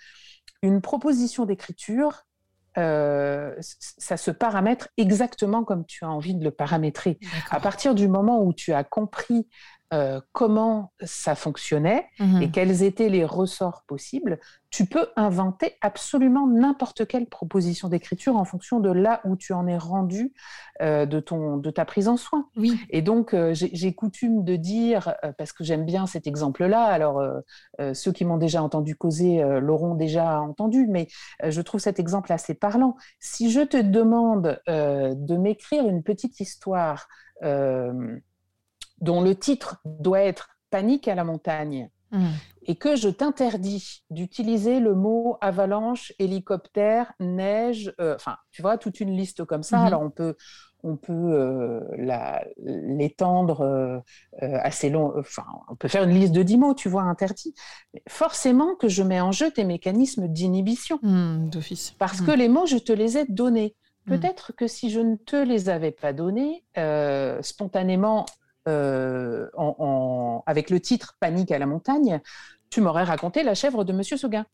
une 0.61 0.83
proposition 0.83 1.47
d'écriture, 1.47 2.27
ça 2.75 4.17
se 4.19 4.31
paramètre 4.31 4.89
exactement 4.99 5.65
comme 5.65 5.87
tu 5.87 6.05
as 6.05 6.11
envie 6.11 6.35
de 6.35 6.45
le 6.45 6.51
paramétrer. 6.51 7.19
À 7.51 7.61
partir 7.61 7.95
du 7.95 8.09
moment 8.09 8.43
où 8.43 8.53
tu 8.53 8.75
as 8.75 8.85
compris 8.85 9.49
euh, 9.95 10.21
comment 10.33 10.93
ça 11.03 11.35
fonctionnait 11.35 12.05
et 12.21 12.23
mhm. 12.23 12.51
quels 12.51 12.83
étaient 12.83 13.09
les 13.09 13.25
ressorts 13.25 13.85
possibles, 13.87 14.39
tu 14.69 14.85
peux 14.85 15.07
inventer 15.17 15.77
absolument 15.81 16.47
n'importe 16.47 17.07
quelle 17.07 17.27
proposition 17.27 17.89
d'écriture 17.89 18.37
en 18.37 18.45
fonction 18.45 18.81
de 18.81 18.91
là 18.91 19.23
où 19.25 19.35
tu 19.35 19.55
en 19.55 19.67
es 19.67 19.79
rendu 19.79 20.35
euh, 20.83 21.07
de, 21.07 21.21
ton, 21.21 21.57
de 21.57 21.71
ta 21.71 21.87
prise 21.87 22.07
en 22.07 22.19
soin. 22.19 22.51
Oui. 22.55 22.79
Et 22.91 23.01
donc, 23.01 23.33
euh, 23.33 23.55
j'ai 23.55 23.95
coutume 23.95 24.45
de 24.45 24.57
dire, 24.57 25.15
parce 25.39 25.55
que 25.55 25.65
j'aime 25.65 25.87
bien 25.87 26.07
cet 26.07 26.27
exemple-là, 26.27 26.85
alors 26.85 27.23
ceux 27.95 28.13
qui 28.13 28.27
m'ont 28.27 28.37
déjà 28.37 28.63
entendu 28.63 28.95
causer 28.95 29.43
l'auront 29.61 29.95
déjà 29.95 30.39
entendu, 30.41 30.87
mais 30.87 31.09
je 31.43 31.61
trouve 31.63 31.81
cet 31.81 31.99
exemple 31.99 32.31
assez 32.31 32.53
parlant. 32.53 32.97
Si 33.21 33.51
je 33.51 33.61
te 33.61 33.79
demande 33.79 34.61
de 34.67 35.37
m'écrire 35.37 35.89
une 35.89 36.03
petite 36.03 36.41
histoire, 36.41 37.09
dont 39.01 39.21
le 39.21 39.35
titre 39.35 39.81
doit 39.85 40.21
être 40.21 40.49
Panique 40.71 41.09
à 41.09 41.15
la 41.15 41.25
montagne, 41.25 41.89
mmh. 42.11 42.27
et 42.67 42.77
que 42.77 42.95
je 42.95 43.09
t'interdis 43.09 44.05
d'utiliser 44.11 44.81
le 44.81 44.95
mot 44.95 45.39
avalanche, 45.41 46.13
hélicoptère, 46.19 47.13
neige, 47.21 47.95
euh, 48.01 48.15
enfin, 48.15 48.37
tu 48.51 48.61
vois, 48.61 48.77
toute 48.77 49.01
une 49.01 49.17
liste 49.17 49.45
comme 49.45 49.63
ça. 49.63 49.79
Mmh. 49.79 49.87
Alors, 49.87 50.03
on 50.03 50.11
peut, 50.11 50.37
on 50.83 50.97
peut 50.97 51.13
euh, 51.15 51.81
l'étendre 52.59 53.63
euh, 53.63 54.01
assez 54.41 54.91
long, 54.91 55.15
enfin, 55.19 55.47
on 55.71 55.75
peut 55.75 55.89
faire 55.89 56.05
une 56.05 56.11
liste 56.11 56.35
de 56.35 56.43
dix 56.43 56.59
mots, 56.59 56.75
tu 56.75 56.91
vois, 56.91 57.05
interdit. 57.05 57.55
forcément 58.09 58.75
que 58.75 58.89
je 58.89 59.03
mets 59.03 59.23
en 59.23 59.33
jeu 59.33 59.51
tes 59.51 59.65
mécanismes 59.65 60.29
d'inhibition. 60.29 60.99
Mmh, 61.01 61.49
d'office. 61.49 61.95
Parce 61.99 62.21
que 62.21 62.31
les 62.33 62.49
mots, 62.49 62.67
je 62.67 62.77
te 62.77 62.93
les 62.93 63.17
ai 63.17 63.25
donnés. 63.27 63.75
Peut-être 64.05 64.53
que 64.55 64.67
si 64.67 64.91
je 64.91 65.01
ne 65.01 65.17
te 65.17 65.37
les 65.37 65.69
avais 65.71 65.93
pas 65.93 66.13
donnés, 66.13 66.65
spontanément, 67.43 68.27
euh, 68.69 69.49
avec 70.47 70.71
le 70.71 70.81
titre 70.81 71.17
Panique 71.21 71.51
à 71.51 71.59
la 71.59 71.67
montagne, 71.67 72.21
tu 72.71 72.81
m'aurais 72.81 73.05
raconté 73.05 73.43
la 73.43 73.55
chèvre 73.55 73.85
de 73.85 73.93
Monsieur 73.93 74.17
Seguin 74.17 74.47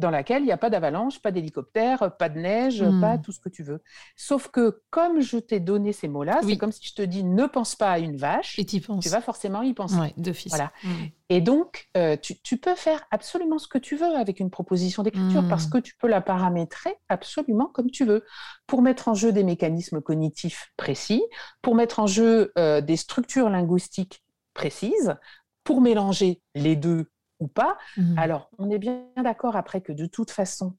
dans 0.00 0.10
laquelle 0.10 0.42
il 0.42 0.46
n'y 0.46 0.52
a 0.52 0.56
pas 0.56 0.70
d'avalanche, 0.70 1.20
pas 1.20 1.30
d'hélicoptère, 1.30 2.16
pas 2.16 2.28
de 2.28 2.38
neige, 2.38 2.82
hmm. 2.82 3.00
pas 3.00 3.18
tout 3.18 3.30
ce 3.30 3.38
que 3.38 3.48
tu 3.48 3.62
veux. 3.62 3.82
Sauf 4.16 4.48
que 4.48 4.82
comme 4.90 5.20
je 5.20 5.36
t'ai 5.38 5.60
donné 5.60 5.92
ces 5.92 6.08
mots-là, 6.08 6.40
c'est 6.44 6.56
comme 6.56 6.72
si 6.72 6.84
je 6.86 6.94
te 6.94 7.02
dis 7.02 7.22
ne 7.22 7.46
pense 7.46 7.76
pas 7.76 7.92
à 7.92 7.98
une 7.98 8.16
vache, 8.16 8.58
et 8.58 8.64
tu 8.64 8.80
vas 8.80 9.20
forcément 9.20 9.62
y 9.62 9.74
penser. 9.74 9.96
Ouais, 9.96 10.14
d'office. 10.16 10.50
Voilà. 10.50 10.72
Hmm. 10.82 11.06
Et 11.28 11.40
donc, 11.40 11.88
euh, 11.96 12.16
tu, 12.16 12.56
peux 12.56 12.74
faire 12.74 13.02
absolument 13.12 13.58
ce 13.58 13.68
que 13.68 13.78
tu 13.78 13.94
veux 13.94 14.16
avec 14.16 14.40
une 14.40 14.50
proposition 14.50 15.04
d'écriture 15.04 15.44
parce 15.48 15.66
hmm. 15.66 15.70
que 15.70 15.78
tu 15.78 15.94
peux 15.96 16.08
la 16.08 16.20
paramétrer 16.20 16.96
absolument 17.08 17.66
comme 17.66 17.90
tu 17.90 18.04
veux 18.04 18.24
pour 18.66 18.82
mettre 18.82 19.06
en 19.08 19.14
jeu 19.14 19.30
des 19.30 19.44
mécanismes 19.44 20.00
cognitifs 20.00 20.72
précis, 20.76 21.22
pour 21.62 21.74
mettre 21.76 22.00
en 22.00 22.06
jeu 22.06 22.52
euh, 22.58 22.80
des 22.80 22.96
structures 22.96 23.48
linguistiques 23.48 24.24
précises, 24.54 25.14
pour 25.62 25.80
mélanger 25.80 26.40
les 26.54 26.74
deux 26.74 27.10
ou 27.40 27.48
pas. 27.48 27.76
Mmh. 27.96 28.18
Alors, 28.18 28.50
on 28.58 28.70
est 28.70 28.78
bien 28.78 29.04
d'accord 29.22 29.56
après 29.56 29.80
que 29.80 29.92
de 29.92 30.06
toute 30.06 30.30
façon, 30.30 30.76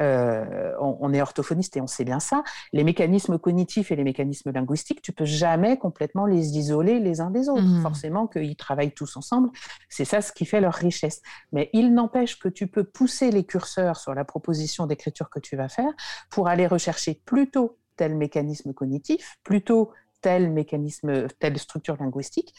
euh, 0.00 0.72
on, 0.80 1.12
est 1.12 1.22
orthophoniste 1.22 1.76
et 1.76 1.80
on 1.80 1.86
sait 1.86 2.04
bien 2.04 2.18
ça. 2.18 2.42
Les 2.72 2.82
mécanismes 2.82 3.38
cognitifs 3.38 3.92
et 3.92 3.96
les 3.96 4.04
mécanismes 4.04 4.50
linguistiques, 4.50 5.02
tu 5.02 5.12
peux 5.12 5.24
jamais 5.24 5.78
complètement 5.78 6.26
les 6.26 6.58
isoler 6.58 6.98
les 6.98 7.20
uns 7.20 7.30
des 7.30 7.48
autres. 7.48 7.62
Mmh. 7.62 7.82
Forcément 7.82 8.26
qu'ils 8.26 8.56
travaillent 8.56 8.94
tous 8.94 9.16
ensemble. 9.16 9.50
C'est 9.88 10.04
ça 10.04 10.20
ce 10.20 10.32
qui 10.32 10.46
fait 10.46 10.60
leur 10.60 10.74
richesse. 10.74 11.22
Mais 11.52 11.70
il 11.72 11.94
n'empêche 11.94 12.38
que 12.38 12.48
tu 12.48 12.66
peux 12.66 12.84
pousser 12.84 13.30
les 13.30 13.44
curseurs 13.44 13.96
sur 13.96 14.14
la 14.14 14.24
proposition 14.24 14.86
d'écriture 14.86 15.30
que 15.30 15.38
tu 15.38 15.56
vas 15.56 15.68
faire 15.68 15.92
pour 16.30 16.48
aller 16.48 16.66
rechercher 16.66 17.20
plutôt 17.24 17.78
tel 17.96 18.16
mécanisme 18.16 18.72
cognitif, 18.72 19.36
plutôt 19.44 19.92
tel 20.20 20.50
mécanisme, 20.50 21.28
telle 21.38 21.58
structure 21.58 21.96
linguistique, 21.98 22.54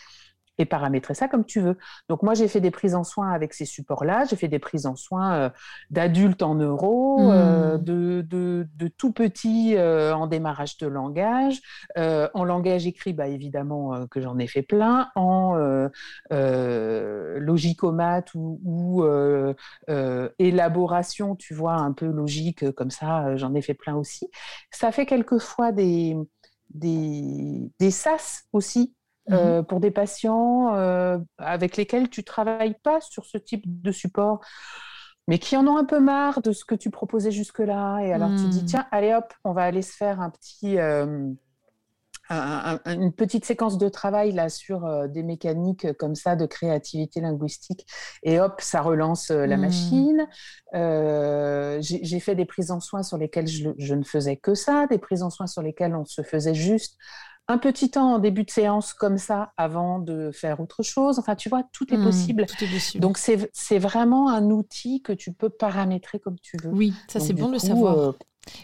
et 0.57 0.65
paramétrer 0.65 1.13
ça 1.13 1.27
comme 1.27 1.45
tu 1.45 1.59
veux. 1.59 1.77
Donc 2.09 2.23
moi, 2.23 2.33
j'ai 2.33 2.47
fait 2.47 2.61
des 2.61 2.71
prises 2.71 2.95
en 2.95 3.03
soins 3.03 3.31
avec 3.31 3.53
ces 3.53 3.65
supports-là. 3.65 4.25
J'ai 4.29 4.35
fait 4.35 4.47
des 4.47 4.59
prises 4.59 4.85
en 4.85 4.95
soins 4.95 5.35
euh, 5.35 5.49
d'adultes 5.89 6.43
en 6.43 6.55
neuro, 6.55 7.19
mmh. 7.19 7.31
euh, 7.31 7.77
de, 7.77 8.21
de, 8.21 8.87
tout 8.97 9.11
petits 9.11 9.75
euh, 9.75 10.15
en 10.15 10.27
démarrage 10.27 10.77
de 10.77 10.87
langage, 10.87 11.59
en 11.97 12.43
langage 12.43 12.87
écrit, 12.87 13.13
bah, 13.13 13.27
évidemment 13.27 14.07
que 14.07 14.21
j'en 14.21 14.37
ai 14.37 14.47
fait 14.47 14.61
plein, 14.61 15.09
en 15.15 15.55
logicomate 16.31 18.33
ou, 18.35 18.59
ou 18.63 19.05
élaboration, 20.39 21.35
tu 21.35 21.53
vois, 21.53 21.73
un 21.73 21.91
peu 21.91 22.07
logique 22.07 22.71
comme 22.71 22.91
ça, 22.91 23.35
j'en 23.35 23.53
ai 23.53 23.61
fait 23.61 23.73
plein 23.73 23.95
aussi. 23.95 24.29
Ça 24.71 24.91
fait 24.91 25.05
quelquefois 25.05 25.71
des, 25.71 26.15
des, 26.69 27.71
des 27.79 27.91
sas 27.91 28.43
aussi 28.53 28.94
euh, 29.33 29.61
mhm. 29.61 29.63
pour 29.63 29.79
des 29.79 29.91
patients 29.91 30.75
euh, 30.75 31.17
avec 31.37 31.77
lesquels 31.77 32.09
tu 32.09 32.23
travailles 32.23 32.75
pas 32.83 33.01
sur 33.01 33.25
ce 33.25 33.37
type 33.37 33.63
de 33.65 33.91
support 33.91 34.41
mais 35.27 35.39
qui 35.39 35.57
en 35.57 35.67
ont 35.67 35.77
un 35.77 35.85
peu 35.85 35.99
marre 35.99 36.41
de 36.41 36.51
ce 36.51 36.65
que 36.65 36.75
tu 36.75 36.91
proposais 36.91 37.31
jusque-là. 37.31 37.99
Et 38.01 38.13
alors 38.13 38.35
tu 38.35 38.47
dis, 38.47 38.63
Hmm. 38.63 38.65
tiens, 38.65 38.87
allez 38.91 39.13
hop, 39.13 39.33
on 39.43 39.53
va 39.53 39.63
aller 39.63 39.81
se 39.81 39.93
faire 39.95 40.21
un 40.21 40.29
petit, 40.29 40.77
euh, 40.79 41.31
un- 42.29 42.79
un- 42.85 42.93
une 42.99 43.13
petite 43.13 43.45
séquence 43.45 43.77
de 43.77 43.87
travail 43.87 44.31
là 44.31 44.49
sur 44.49 44.83
euh, 44.85 45.07
des 45.07 45.21
mécaniques 45.21 45.93
comme 45.99 46.15
ça 46.15 46.35
de 46.35 46.47
créativité 46.47 47.21
linguistique. 47.21 47.85
Et 48.23 48.39
hop, 48.39 48.61
ça 48.61 48.81
relance 48.81 49.29
euh, 49.29 49.45
la 49.45 49.57
Hmm. 49.57 49.59
machine. 49.59 50.27
Euh, 50.73 51.79
J'ai 51.81 52.03
j'ai 52.03 52.19
fait 52.19 52.33
des 52.35 52.45
prises 52.45 52.71
en 52.71 52.79
soins 52.79 53.03
sur 53.03 53.17
lesquelles 53.19 53.47
je, 53.47 53.69
je 53.77 53.93
ne 53.93 54.03
faisais 54.03 54.37
que 54.37 54.55
ça, 54.55 54.87
des 54.87 54.97
prises 54.97 55.21
en 55.21 55.29
soins 55.29 55.47
sur 55.47 55.61
lesquelles 55.61 55.95
on 55.95 56.05
se 56.05 56.23
faisait 56.23 56.55
juste 56.55 56.97
un 57.47 57.57
petit 57.57 57.91
temps 57.91 58.13
en 58.15 58.19
début 58.19 58.43
de 58.43 58.49
séance 58.51 58.93
comme 58.93 59.17
ça 59.17 59.53
avant 59.57 59.99
de 59.99 60.31
faire 60.31 60.59
autre 60.59 60.83
chose. 60.83 61.19
Enfin, 61.19 61.35
tu 61.35 61.49
vois, 61.49 61.63
tout 61.71 61.93
est 61.93 61.97
Hmm, 61.97 62.01
possible. 62.03 62.45
Tout 62.47 62.63
est 62.63 62.67
possible. 62.67 63.01
Donc, 63.01 63.17
c'est 63.19 63.79
vraiment 63.79 64.29
un 64.29 64.49
outil 64.49 65.01
que 65.01 65.13
tu 65.13 65.31
peux 65.33 65.49
paramétrer 65.49 66.19
comme 66.19 66.39
tu 66.39 66.57
veux. 66.57 66.71
oui, 66.71 66.93
ça 67.07 67.19
c'est 67.19 67.33
bon 67.33 67.47
de 67.47 67.53
le 67.53 67.59
savoir. 67.59 67.97
euh, 67.99 68.11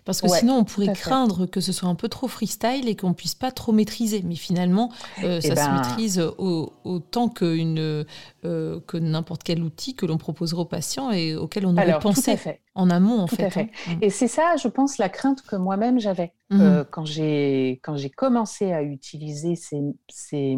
Parce 0.06 0.22
que 0.22 0.28
ouais, 0.28 0.40
sinon, 0.40 0.58
on 0.58 0.64
pourrait 0.64 0.94
craindre 0.94 1.46
que 1.46 1.60
ce 1.60 1.72
soit 1.72 1.90
un 1.90 1.96
peu 1.96 2.08
trop 2.10 2.28
freestyle 2.28 2.88
et 2.88 2.96
qu'on 2.96 3.14
puisse 3.14 3.36
pas 3.36 3.52
trop 3.52 3.72
maîtriser. 3.72 4.22
Mais 4.24 4.36
finalement, 4.36 4.92
euh, 5.24 5.40
Eh 5.44 5.48
ça 5.48 5.56
se 5.56 5.70
ben- 5.70 5.74
maîtrise 5.74 6.20
au- 6.38 6.74
autant 6.84 7.30
que, 7.30 7.56
une, 7.56 8.06
euh, 8.46 8.80
que 8.88 8.98
n'importe 8.98 9.44
quel 9.44 9.64
outil 9.64 9.96
que 9.96 10.06
l'on 10.06 10.18
proposerait 10.18 10.62
aux 10.62 10.66
patients 10.66 11.12
et 11.12 11.36
auquel 11.36 11.66
on 11.66 11.74
aurait 11.74 11.82
alors, 11.84 12.00
pensé 12.00 12.38
en 12.76 12.90
amont, 12.90 13.20
en 13.22 13.28
Tout 13.28 13.36
fait. 13.36 13.46
à 13.46 13.50
fait. 13.50 13.72
hein. 13.88 13.98
Et 14.02 14.10
c'est 14.10 14.28
ça, 14.28 14.56
je 14.58 14.68
pense, 14.68 14.98
la 14.98 15.10
crainte 15.10 15.42
que 15.42 15.56
moi-même 15.56 16.00
j'avais 16.00 16.34
Mhm. 16.52 16.62
euh, 16.62 16.84
quand 16.90 17.06
j'ai 17.06 17.80
quand 17.84 17.96
j'ai 17.98 18.10
commencé 18.10 18.72
à 18.74 18.84
utiliser 18.84 19.56
ces, 19.56 19.82
ces, 20.10 20.58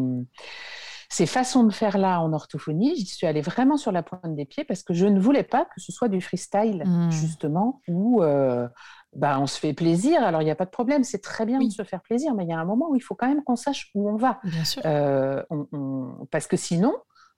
ces 1.09 1.25
façons 1.25 1.63
de 1.63 1.71
faire 1.73 1.97
là 1.97 2.21
en 2.21 2.33
orthophonie. 2.33 2.95
J'y 2.95 3.05
suis 3.05 3.27
allée 3.27 3.41
vraiment 3.41 3.77
sur 3.77 3.91
la 3.91 4.03
pointe 4.03 4.35
des 4.35 4.45
pieds 4.45 4.63
parce 4.63 4.83
que 4.83 4.93
je 4.93 5.05
ne 5.05 5.19
voulais 5.19 5.43
pas 5.43 5.65
que 5.65 5.79
ce 5.79 5.91
soit 5.91 6.07
du 6.09 6.21
freestyle, 6.21 6.83
Mhm. 6.85 7.11
justement, 7.11 7.81
où 7.87 8.23
euh, 8.23 8.67
bah, 9.15 9.39
on 9.39 9.47
se 9.47 9.59
fait 9.59 9.73
plaisir. 9.73 10.23
Alors, 10.23 10.41
il 10.41 10.45
n'y 10.45 10.51
a 10.51 10.55
pas 10.55 10.65
de 10.65 10.69
problème, 10.71 11.03
c'est 11.03 11.21
très 11.21 11.45
bien 11.45 11.59
Oui. 11.59 11.67
de 11.69 11.73
se 11.73 11.83
faire 11.83 12.01
plaisir, 12.01 12.33
mais 12.33 12.43
il 12.45 12.49
y 12.49 12.53
a 12.53 12.59
un 12.59 12.65
moment 12.65 12.89
où 12.89 12.95
il 12.95 13.01
faut 13.01 13.15
quand 13.15 13.27
même 13.27 13.43
qu'on 13.43 13.55
sache 13.55 13.91
où 13.95 14.09
on 14.09 14.15
va. 14.17 14.39
Bien 14.43 14.63
sûr. 14.65 14.81
Euh, 14.85 15.43
on- 15.49 15.67
on- 15.71 16.25
parce 16.31 16.47
que 16.47 16.57
sinon, 16.57 16.93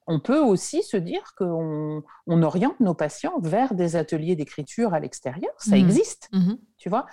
on 0.08 0.20
peut 0.20 0.38
aussi 0.40 0.84
se 0.84 0.98
dire 0.98 1.34
qu'on 1.36 2.04
on 2.28 2.44
oriente 2.44 2.80
nos 2.80 2.94
patients 2.94 3.40
vers 3.42 3.74
des 3.74 3.96
ateliers 3.96 4.36
d'écriture 4.36 4.94
à 4.94 5.00
l'extérieur. 5.00 5.50
Ça 5.58 5.72
Mhm. 5.76 5.82
existe, 5.84 6.30
Mhm. 6.32 6.60
tu 6.78 6.90
vois. 6.90 7.08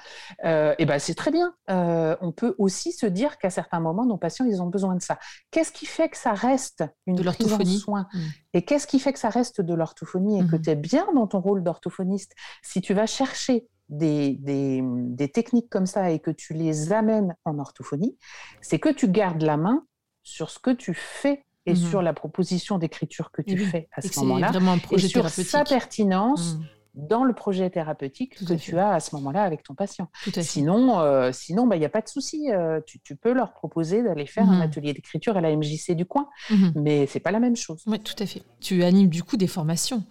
Euh, 0.45 0.75
et 0.77 0.85
ben 0.85 0.99
c'est 0.99 1.15
très 1.15 1.31
bien. 1.31 1.55
Euh, 1.71 2.17
on 2.21 2.33
peut 2.33 2.55
aussi 2.59 2.93
se 2.93 3.07
dire 3.07 3.39
qu'à 3.39 3.49
certains 3.49 3.81
moments, 3.81 4.05
nos 4.05 4.19
patients, 4.19 4.45
ils 4.45 4.61
ont 4.61 4.67
besoin 4.67 4.95
de 4.95 5.01
ça. 5.01 5.19
Qu'est-ce 5.51 5.73
qui 5.73 5.87
fait 5.87 6.11
que 6.11 6.19
ça 6.19 6.33
reste 6.35 6.85
une 7.07 7.17
De 7.17 7.23
prise 7.23 7.55
en 7.55 7.65
soin 7.65 8.09
Mhm. 8.13 8.21
Et 8.53 8.63
qu'est-ce 8.67 8.87
qui 8.87 8.99
fait 8.99 9.15
que 9.15 9.19
ça 9.19 9.31
reste 9.31 9.63
de 9.63 9.73
l'orthophonie 9.73 10.41
et 10.43 10.47
que 10.47 10.57
tu 10.57 10.69
es 10.69 10.77
bien 10.77 11.07
dans 11.15 11.27
ton 11.27 11.41
rôle 11.41 11.63
d'orthophoniste? 11.63 12.35
Si 12.63 12.83
tu 12.83 12.93
vas 12.93 13.07
chercher 13.07 13.67
des, 13.89 14.35
des- 14.41 14.81
des 14.83 15.29
techniques 15.29 15.69
comme 15.69 15.87
ça 15.87 16.11
et 16.11 16.19
que 16.21 16.31
tu 16.31 16.55
les 16.55 16.93
amènes 16.93 17.35
en 17.45 17.59
orthophonie, 17.59 18.17
c'est 18.61 18.79
que 18.79 18.89
tu 18.89 19.09
gardes 19.09 19.43
la 19.43 19.57
main 19.57 19.85
sur 20.23 20.51
ce 20.51 20.59
que 20.59 20.71
tu 20.71 20.95
fais 20.95 21.45
et 21.67 21.73
Mhm. 21.73 21.77
sur 21.77 22.03
la 22.03 22.13
proposition 22.13 22.79
d'écriture 22.79 23.31
que 23.31 23.43
tu 23.43 23.57
fais 23.67 23.89
à 23.93 24.01
ce 24.01 24.09
moment-là 24.21 24.49
et 24.91 24.99
sur 25.09 25.23
sa 25.51 25.65
pertinence 25.65 26.55
Mhm. 26.57 26.67
Dans 26.95 27.25
le 27.25 27.33
projet 27.33 27.71
thérapeutique 27.71 28.37
Tout 28.37 28.45
que 28.47 28.53
tu 28.55 28.73
fait. 28.73 28.79
as 28.79 28.93
à 28.95 29.01
ce 29.01 29.15
moment-là 29.17 29.43
avec 29.45 29.63
ton 29.63 29.75
patient. 29.75 30.09
Sinon, 30.41 31.01
euh, 31.01 31.33
sinon, 31.33 31.67
bah, 31.67 31.77
il 31.77 31.79
n'y 31.79 31.85
a 31.85 31.89
pas 31.91 32.03
de 32.03 32.09
souci. 32.09 32.51
euh, 32.53 32.81
tu, 32.87 33.01
tu 33.01 33.17
peux 33.17 33.33
leur 33.33 33.53
proposer 33.55 34.03
d'aller 34.03 34.27
faire 34.27 34.45
Mhm. 34.47 34.55
un 34.55 34.61
atelier 34.61 34.93
d'écriture 34.93 35.37
à 35.37 35.41
la 35.41 35.51
MJC 35.51 35.95
du 35.95 36.05
coin, 36.05 36.29
Mhm. 36.51 36.73
mais 36.77 37.07
c'est 37.07 37.21
pas 37.21 37.31
la 37.31 37.41
même 37.41 37.57
chose. 37.57 37.83
Oui, 37.87 37.99
tout 37.99 38.15
à 38.23 38.27
fait. 38.27 38.43
Tu 38.61 38.83
animes 38.85 39.09
du 39.09 39.23
coup 39.23 39.37
des 39.37 39.47
formations. 39.47 40.05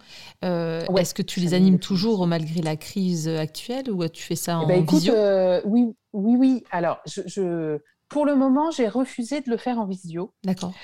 Euh, 0.44 0.84
Ouais, 0.88 1.02
Est-ce 1.02 1.14
que 1.14 1.22
tu 1.22 1.40
les 1.40 1.54
animes 1.54 1.78
toujours 1.78 2.26
malgré 2.26 2.60
la 2.62 2.76
crise 2.76 3.28
actuelle 3.28 3.90
ou 3.90 4.06
tu 4.08 4.22
fais 4.22 4.34
ça 4.36 4.58
Eh 4.60 4.64
en 4.64 4.66
ben, 4.66 4.82
écoute, 4.82 4.98
visio? 4.98 5.14
euh, 5.14 5.60
oui, 5.64 5.94
oui, 6.12 6.36
oui. 6.36 6.64
Alors, 6.70 6.98
je, 7.06 7.22
je- 7.26 7.78
pour 8.08 8.26
le 8.26 8.34
moment, 8.36 8.70
j'ai 8.70 8.88
refusé 8.88 9.40
de 9.40 9.48
le 9.50 9.56
faire 9.56 9.78
en 9.78 9.86
visio. 9.86 10.34
D'accord. 10.44 10.74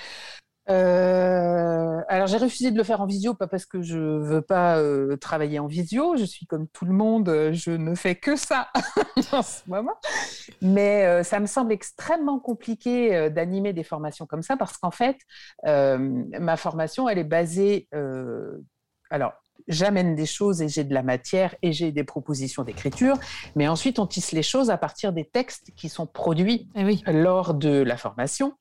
Euh, 0.71 2.03
alors, 2.09 2.27
j'ai 2.27 2.37
refusé 2.37 2.71
de 2.71 2.77
le 2.77 2.85
faire 2.85 3.01
en 3.01 3.07
visio, 3.07 3.35
pas 3.35 3.47
parce 3.47 3.65
que 3.65 3.81
je 3.81 3.99
veux 3.99 4.43
pas 4.43 4.79
euh, 4.79 5.17
travailler 5.17 5.59
en 5.59 5.67
visio. 5.67 6.17
Je 6.17 6.25
suis 6.25 6.47
comme 6.47 6.69
tout 6.69 6.85
le 6.85 6.93
monde, 6.93 7.29
euh, 7.29 7.53
je 7.53 7.71
ne 7.71 7.95
fais 7.95 8.15
que 8.15 8.37
ça 8.37 8.69
en 9.33 9.43
ce 9.43 9.63
moment. 9.67 9.95
Mais 10.61 11.23
ça 11.25 11.41
me 11.41 11.47
semble 11.47 11.73
extrêmement 11.73 12.39
compliqué 12.39 13.31
d'animer 13.31 13.73
des 13.73 13.85
formations 13.85 14.27
comme 14.27 14.43
ça 14.43 14.57
parce 14.57 14.77
qu'en 14.77 14.91
fait, 14.91 15.17
ma 15.65 16.57
formation, 16.57 17.09
elle 17.09 17.19
est 17.19 17.25
basée. 17.25 17.89
alors, 19.11 19.33
j'amène 19.69 20.15
des 20.15 20.27
choses 20.27 20.63
et 20.63 20.69
j'ai 20.69 20.85
de 20.85 20.93
la 20.95 21.03
matière 21.03 21.55
et 21.63 21.73
j'ai 21.73 21.93
des 21.93 22.05
propositions 22.05 22.63
d'écriture, 22.65 23.17
mais 23.55 23.69
ensuite 23.69 23.99
on 23.99 24.07
tisse 24.07 24.33
les 24.33 24.43
choses 24.43 24.71
à 24.71 24.77
partir 24.79 25.13
des 25.13 25.25
textes 25.25 25.71
qui 25.77 25.89
sont 25.89 26.07
produits 26.07 26.69
Eh 26.75 26.85
oui. 26.85 27.03
lors 27.07 27.55
de 27.55 27.83
la 27.83 27.97
formation 27.97 28.55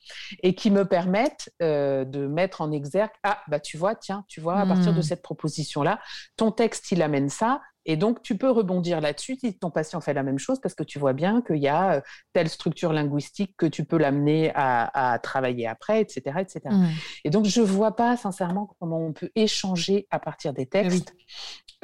et 0.43 0.53
qui 0.55 0.69
me 0.71 0.85
permettent 0.85 1.49
euh, 1.61 2.05
de 2.05 2.27
mettre 2.27 2.61
en 2.61 2.71
exergue 2.71 3.11
ah 3.23 3.39
bah 3.47 3.59
tu 3.59 3.77
vois 3.77 3.95
tiens 3.95 4.25
tu 4.27 4.41
vois 4.41 4.57
à 4.59 4.65
partir 4.65 4.93
de 4.93 4.99
Hmm. 4.99 5.03
cette 5.03 5.21
proposition 5.21 5.83
là 5.83 5.99
ton 6.35 6.51
texte 6.51 6.91
il 6.91 7.01
amène 7.01 7.29
ça 7.29 7.61
et 7.87 7.97
donc 7.97 8.21
tu 8.21 8.37
peux 8.37 8.51
rebondir 8.51 9.01
là-dessus 9.01 9.37
si 9.39 9.57
ton 9.57 9.71
patient 9.71 9.99
fait 10.01 10.13
la 10.13 10.21
même 10.21 10.37
chose 10.37 10.59
parce 10.61 10.75
que 10.75 10.83
tu 10.83 10.99
vois 10.99 11.13
bien 11.13 11.41
qu'il 11.41 11.57
y 11.57 11.67
a 11.67 11.93
euh, 11.95 12.01
telle 12.33 12.49
structure 12.49 12.93
linguistique 12.93 13.55
que 13.57 13.65
tu 13.65 13.85
peux 13.85 13.97
l'amener 13.97 14.51
à, 14.53 15.13
à 15.13 15.19
travailler 15.19 15.65
après 15.67 16.01
etc 16.01 16.37
etc 16.39 16.61
Mhm. 16.69 16.89
et 17.23 17.29
donc 17.29 17.45
je 17.45 17.61
vois 17.61 17.95
pas 17.95 18.17
sincèrement 18.17 18.75
comment 18.79 18.99
on 18.99 19.13
peut 19.13 19.29
échanger 19.35 20.05
à 20.11 20.19
partir 20.19 20.53
des 20.53 20.67
Eh 20.73 20.87
oui. 20.89 21.03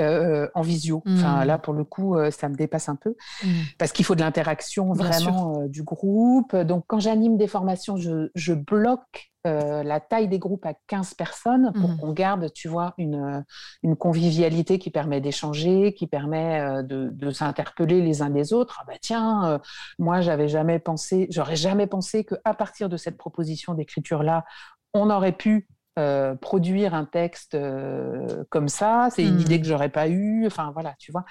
Euh, 0.02 0.48
en 0.56 0.62
visio 0.62 1.04
enfin 1.16 1.44
Hmm. 1.44 1.48
là 1.48 1.58
pour 1.60 1.74
le 1.74 1.84
coup 1.84 2.16
euh, 2.18 2.32
ça 2.32 2.50
me 2.50 2.56
dépasse 2.56 2.90
un 2.90 2.96
peu 2.96 3.16
Mhm. 3.44 3.64
parce 3.78 3.92
qu'il 3.92 4.06
faut 4.06 4.16
de 4.16 4.22
l'interaction 4.22 4.94
vraiment 4.94 5.62
euh, 5.62 5.68
du 5.68 5.84
groupe. 5.84 6.56
Donc, 6.56 6.86
quand 6.88 7.00
j'anime 7.00 7.38
des 7.38 7.48
formations, 7.48 7.98
je, 7.98 8.30
je 8.36 8.54
bloque 8.54 9.30
la 9.46 10.00
taille 10.00 10.30
des 10.30 10.40
groupes 10.40 10.66
à 10.66 10.74
15 10.88 11.16
personnes 11.16 11.74
pour 11.74 11.90
Mhm. 11.90 11.98
qu'on 11.98 12.14
garde, 12.14 12.54
tu 12.54 12.70
vois, 12.70 12.94
une, 12.98 13.44
une 13.84 13.98
convivialité 13.98 14.80
qui 14.80 14.90
permet 14.90 15.20
d'échanger, 15.20 15.94
qui 15.94 16.08
permet 16.08 16.82
de, 16.84 17.10
de 17.12 17.30
s'interpeller 17.32 18.02
les 18.02 18.22
uns 18.22 18.30
les 18.30 18.54
autres. 18.54 18.78
Ah 18.82 18.86
bah 18.88 18.94
tiens, 19.02 19.60
moi, 20.00 20.22
j'avais 20.22 20.48
jamais 20.48 20.80
pensé, 20.80 21.28
j'aurais 21.30 21.58
jamais 21.58 21.88
pensé 21.88 22.24
qu'à 22.24 22.54
partir 22.54 22.88
de 22.88 22.96
cette 22.96 23.18
proposition 23.18 23.74
d'écriture-là, 23.74 24.46
on 24.94 25.10
aurait 25.10 25.34
pu 25.34 25.68
euh, 26.00 26.36
produire 26.36 26.94
un 26.94 27.06
texte 27.06 27.56
euh, 27.56 28.44
comme 28.50 28.68
ça. 28.68 29.10
C'est 29.12 29.24
une 29.24 29.40
idée 29.42 29.60
que 29.62 29.68
j'aurais 29.68 29.90
pas 29.90 30.08
eue. 30.08 30.46
Enfin, 30.48 30.72
voilà, 30.74 30.96
tu 31.00 31.12
vois. 31.12 31.24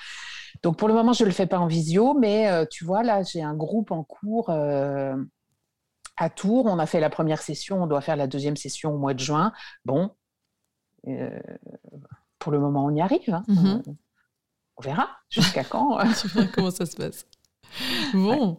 Donc 0.63 0.77
pour 0.77 0.89
le 0.89 0.95
moment, 0.95 1.13
je 1.13 1.25
ne 1.25 1.29
le 1.29 1.35
fais 1.35 1.47
pas 1.47 1.59
en 1.59 1.67
visio, 1.67 2.15
mais 2.15 2.49
euh, 2.51 2.65
tu 2.71 2.85
vois, 2.85 3.03
là, 3.03 3.23
j'ai 3.23 3.43
un 3.43 3.55
groupe 3.55 3.91
en 3.91 4.05
cours 4.05 4.51
à 4.51 6.31
Tours. 6.31 6.67
On 6.67 6.79
a 6.79 6.87
fait 6.87 7.01
la 7.01 7.11
première 7.11 7.41
session, 7.43 7.83
on 7.83 7.87
doit 7.87 8.01
faire 8.01 8.17
la 8.17 8.27
deuxième 8.27 8.57
session 8.57 8.95
au 8.95 8.99
mois 8.99 9.15
de 9.15 9.21
juin. 9.21 9.53
Bon, 9.85 10.11
pour 12.39 12.53
le 12.53 12.59
moment, 12.59 12.85
on 12.87 12.95
y 12.95 13.01
arrive. 13.01 13.33
hein. 13.33 13.43
Mhm. 13.49 13.83
Euh, 13.87 13.93
on 14.77 14.83
verra 14.83 15.09
jusqu'à 15.31 15.65
quand. 15.65 15.99
Tu 16.21 16.29
comment 16.55 16.71
ça 16.71 16.87
se 16.87 16.97
passe. 16.97 17.27
Bon. 18.15 18.59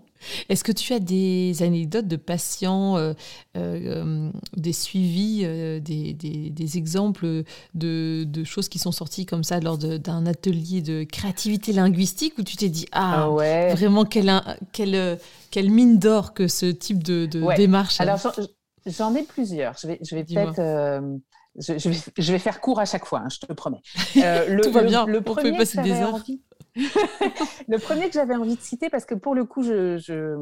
Est-ce 0.49 0.63
que 0.63 0.71
tu 0.71 0.93
as 0.93 0.99
des 0.99 1.61
anecdotes 1.61 2.07
de 2.07 2.15
patients, 2.15 2.97
euh, 2.97 3.13
euh, 3.57 4.29
des 4.55 4.73
suivis, 4.73 5.41
euh, 5.43 5.79
des, 5.79 6.13
des- 6.13 6.49
des 6.49 6.77
exemples 6.77 7.43
de, 7.73 8.23
de 8.27 8.43
choses 8.43 8.69
qui 8.69 8.79
sont 8.79 8.91
sorties 8.91 9.25
comme 9.25 9.43
ça 9.43 9.59
lors 9.59 9.77
d'un 9.77 10.25
atelier 10.25 10.81
de 10.81 11.03
créativité 11.03 11.73
linguistique 11.73 12.33
où 12.37 12.43
tu 12.43 12.55
t'es 12.57 12.69
dit 12.69 12.85
Ah, 12.91 13.23
Ah 13.23 13.29
ouais. 13.31 13.73
vraiment, 13.73 14.05
quelle, 14.05 14.31
quelle, 14.71 15.17
quelle 15.51 15.69
mine 15.69 15.99
d'or 15.99 16.33
que 16.33 16.47
ce 16.47 16.65
type 16.67 17.03
de, 17.03 17.25
de 17.25 17.41
Ouais. 17.41 17.55
démarche. 17.55 17.99
Alors, 18.01 18.17
j'en- 18.85 19.15
ai 19.15 19.23
plusieurs. 19.23 19.75
Je 19.81 19.87
vais, 19.87 19.99
je 20.01 20.15
vais 20.15 20.23
Dis-moi. 20.23 20.53
peut-être. 20.53 21.03
je, 21.59 21.77
je 21.77 21.89
vais, 21.89 21.97
je 22.17 22.31
vais 22.31 22.39
faire 22.39 22.59
court 22.59 22.79
à 22.79 22.85
chaque 22.85 23.05
fois, 23.05 23.19
hein, 23.19 23.27
je 23.29 23.45
te 23.45 23.53
promets. 23.53 23.81
Le, 24.15 24.61
Tout 24.61 24.71
va 24.71 24.81
le- 24.81 24.87
bien, 24.87 25.05
Le 25.05 25.19
on 25.19 25.21
peut 25.23 25.33
premier 25.33 25.55
passer 25.57 25.81
des 25.81 25.89
j'avais 25.89 26.01
heures. 26.01 26.15
envie- 26.15 26.41
le 27.67 27.77
premier 27.79 28.07
que 28.07 28.13
j'avais 28.13 28.35
envie 28.35 28.55
de 28.55 28.61
citer, 28.61 28.89
parce 28.89 29.05
que 29.05 29.15
pour 29.15 29.35
le 29.35 29.45
coup, 29.45 29.63
je, 29.63 29.97
je- 29.97 30.35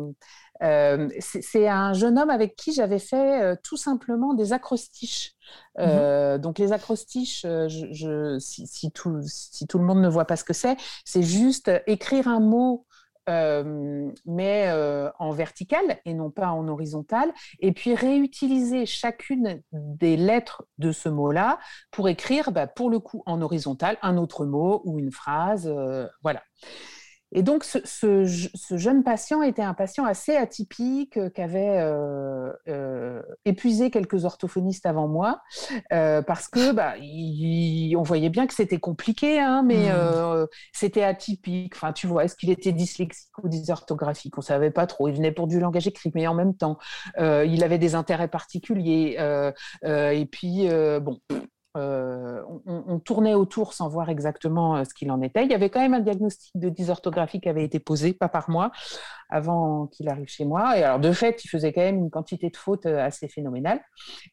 euh, 0.63 1.09
c'est 1.19 1.67
un 1.67 1.93
jeune 1.93 2.19
homme 2.19 2.29
avec 2.29 2.55
qui 2.55 2.71
j'avais 2.73 2.99
fait 2.99 3.41
euh, 3.43 3.55
tout 3.63 3.77
simplement 3.77 4.33
des 4.33 4.53
acrostiches. 4.53 5.33
Euh, 5.79 6.37
Donc 6.37 6.59
les 6.59 6.71
acrostiches, 6.71 7.41
je, 7.43 7.87
je- 7.91 8.39
si, 8.39 8.67
si 8.67 8.91
tout, 8.91 9.19
si 9.25 9.67
tout 9.67 9.79
le 9.79 9.85
monde 9.85 10.01
ne 10.01 10.07
voit 10.09 10.25
pas 10.25 10.35
ce 10.37 10.43
que 10.43 10.53
c'est, 10.53 10.77
c'est 11.05 11.23
juste 11.23 11.71
écrire 11.87 12.27
un 12.27 12.39
mot 12.39 12.85
euh, 13.29 14.11
mais 14.25 14.65
euh, 14.67 15.09
en 15.19 15.31
vertical 15.31 15.99
et 16.05 16.13
non 16.13 16.31
pas 16.31 16.49
en 16.49 16.67
horizontal, 16.67 17.31
et 17.59 17.71
puis 17.71 17.95
réutiliser 17.95 18.85
chacune 18.85 19.61
des 19.71 20.17
lettres 20.17 20.63
de 20.77 20.91
ce 20.91 21.09
mot-là 21.09 21.59
pour 21.91 22.09
écrire, 22.09 22.51
bah, 22.51 22.67
pour 22.67 22.89
le 22.89 22.99
coup, 22.99 23.23
en 23.25 23.41
horizontal, 23.41 23.97
un 24.01 24.17
autre 24.17 24.45
mot 24.45 24.81
ou 24.85 24.99
une 24.99 25.11
phrase. 25.11 25.67
euh, 25.67 26.07
voilà. 26.23 26.41
Et 27.33 27.43
donc, 27.43 27.63
ce, 27.63 27.79
ce 27.85 28.25
je- 28.25 28.49
ce 28.53 28.77
jeune 28.77 29.03
patient 29.03 29.41
était 29.41 29.61
un 29.61 29.73
patient 29.73 30.05
assez 30.05 30.35
atypique, 30.35 31.17
euh, 31.17 31.29
qui 31.29 31.41
avait 31.41 31.79
euh, 31.79 32.51
euh, 32.67 33.21
épuisé 33.45 33.89
quelques 33.89 34.25
orthophonistes 34.25 34.85
avant 34.85 35.07
moi 35.07 35.41
parce 35.89 36.47
que 36.47 36.71
bah, 36.71 36.95
on 37.97 38.03
voyait 38.03 38.29
bien 38.29 38.47
que 38.47 38.53
c'était 38.53 38.79
compliqué, 38.79 39.39
hein, 39.39 39.63
mais 39.63 39.91
mmh. 39.91 40.47
c'était 40.73 41.03
atypique. 41.03 41.73
Enfin, 41.75 41.93
tu 41.93 42.07
vois, 42.07 42.25
est-ce 42.25 42.35
qu'il 42.35 42.49
était 42.49 42.71
dyslexique 42.71 43.29
ou 43.43 43.47
dysorthographique? 43.47 44.37
On 44.37 44.41
savait 44.41 44.71
pas 44.71 44.87
trop. 44.87 45.07
Il 45.07 45.15
venait 45.15 45.31
pour 45.31 45.47
du 45.47 45.59
langage 45.59 45.87
écrit, 45.87 46.11
mais 46.15 46.27
en 46.27 46.33
même 46.33 46.55
temps, 46.55 46.77
il 47.17 47.63
avait 47.63 47.77
des 47.77 47.95
intérêts 47.95 48.27
particuliers. 48.27 49.17
et 49.83 50.25
puis, 50.31 50.67
bon, 51.01 51.19
euh, 51.77 52.41
on, 52.65 52.99
tournait 52.99 53.33
autour 53.33 53.73
sans 53.73 53.87
voir 53.87 54.09
exactement 54.09 54.75
euh, 54.75 54.83
ce 54.83 54.93
qu'il 54.93 55.09
en 55.09 55.21
était. 55.21 55.45
Il 55.45 55.51
y 55.51 55.53
avait 55.53 55.69
quand 55.69 55.79
même 55.79 55.93
un 55.93 56.01
diagnostic 56.01 56.51
de 56.55 56.67
dysorthographie 56.67 57.39
qui 57.39 57.47
avait 57.47 57.63
été 57.63 57.79
posé, 57.79 58.11
pas 58.13 58.27
par 58.27 58.49
moi, 58.49 58.71
avant 59.29 59.87
qu'il 59.87 60.09
arrive 60.09 60.27
chez 60.27 60.43
moi. 60.43 60.77
Et 60.77 60.83
alors, 60.83 60.99
de 60.99 61.11
fait, 61.13 61.45
il 61.45 61.47
faisait 61.47 61.71
quand 61.71 61.81
même 61.81 61.97
une 61.97 62.09
quantité 62.09 62.49
de 62.49 62.57
fautes 62.57 62.87
euh, 62.87 62.99
assez 62.99 63.29
phénoménale. 63.29 63.81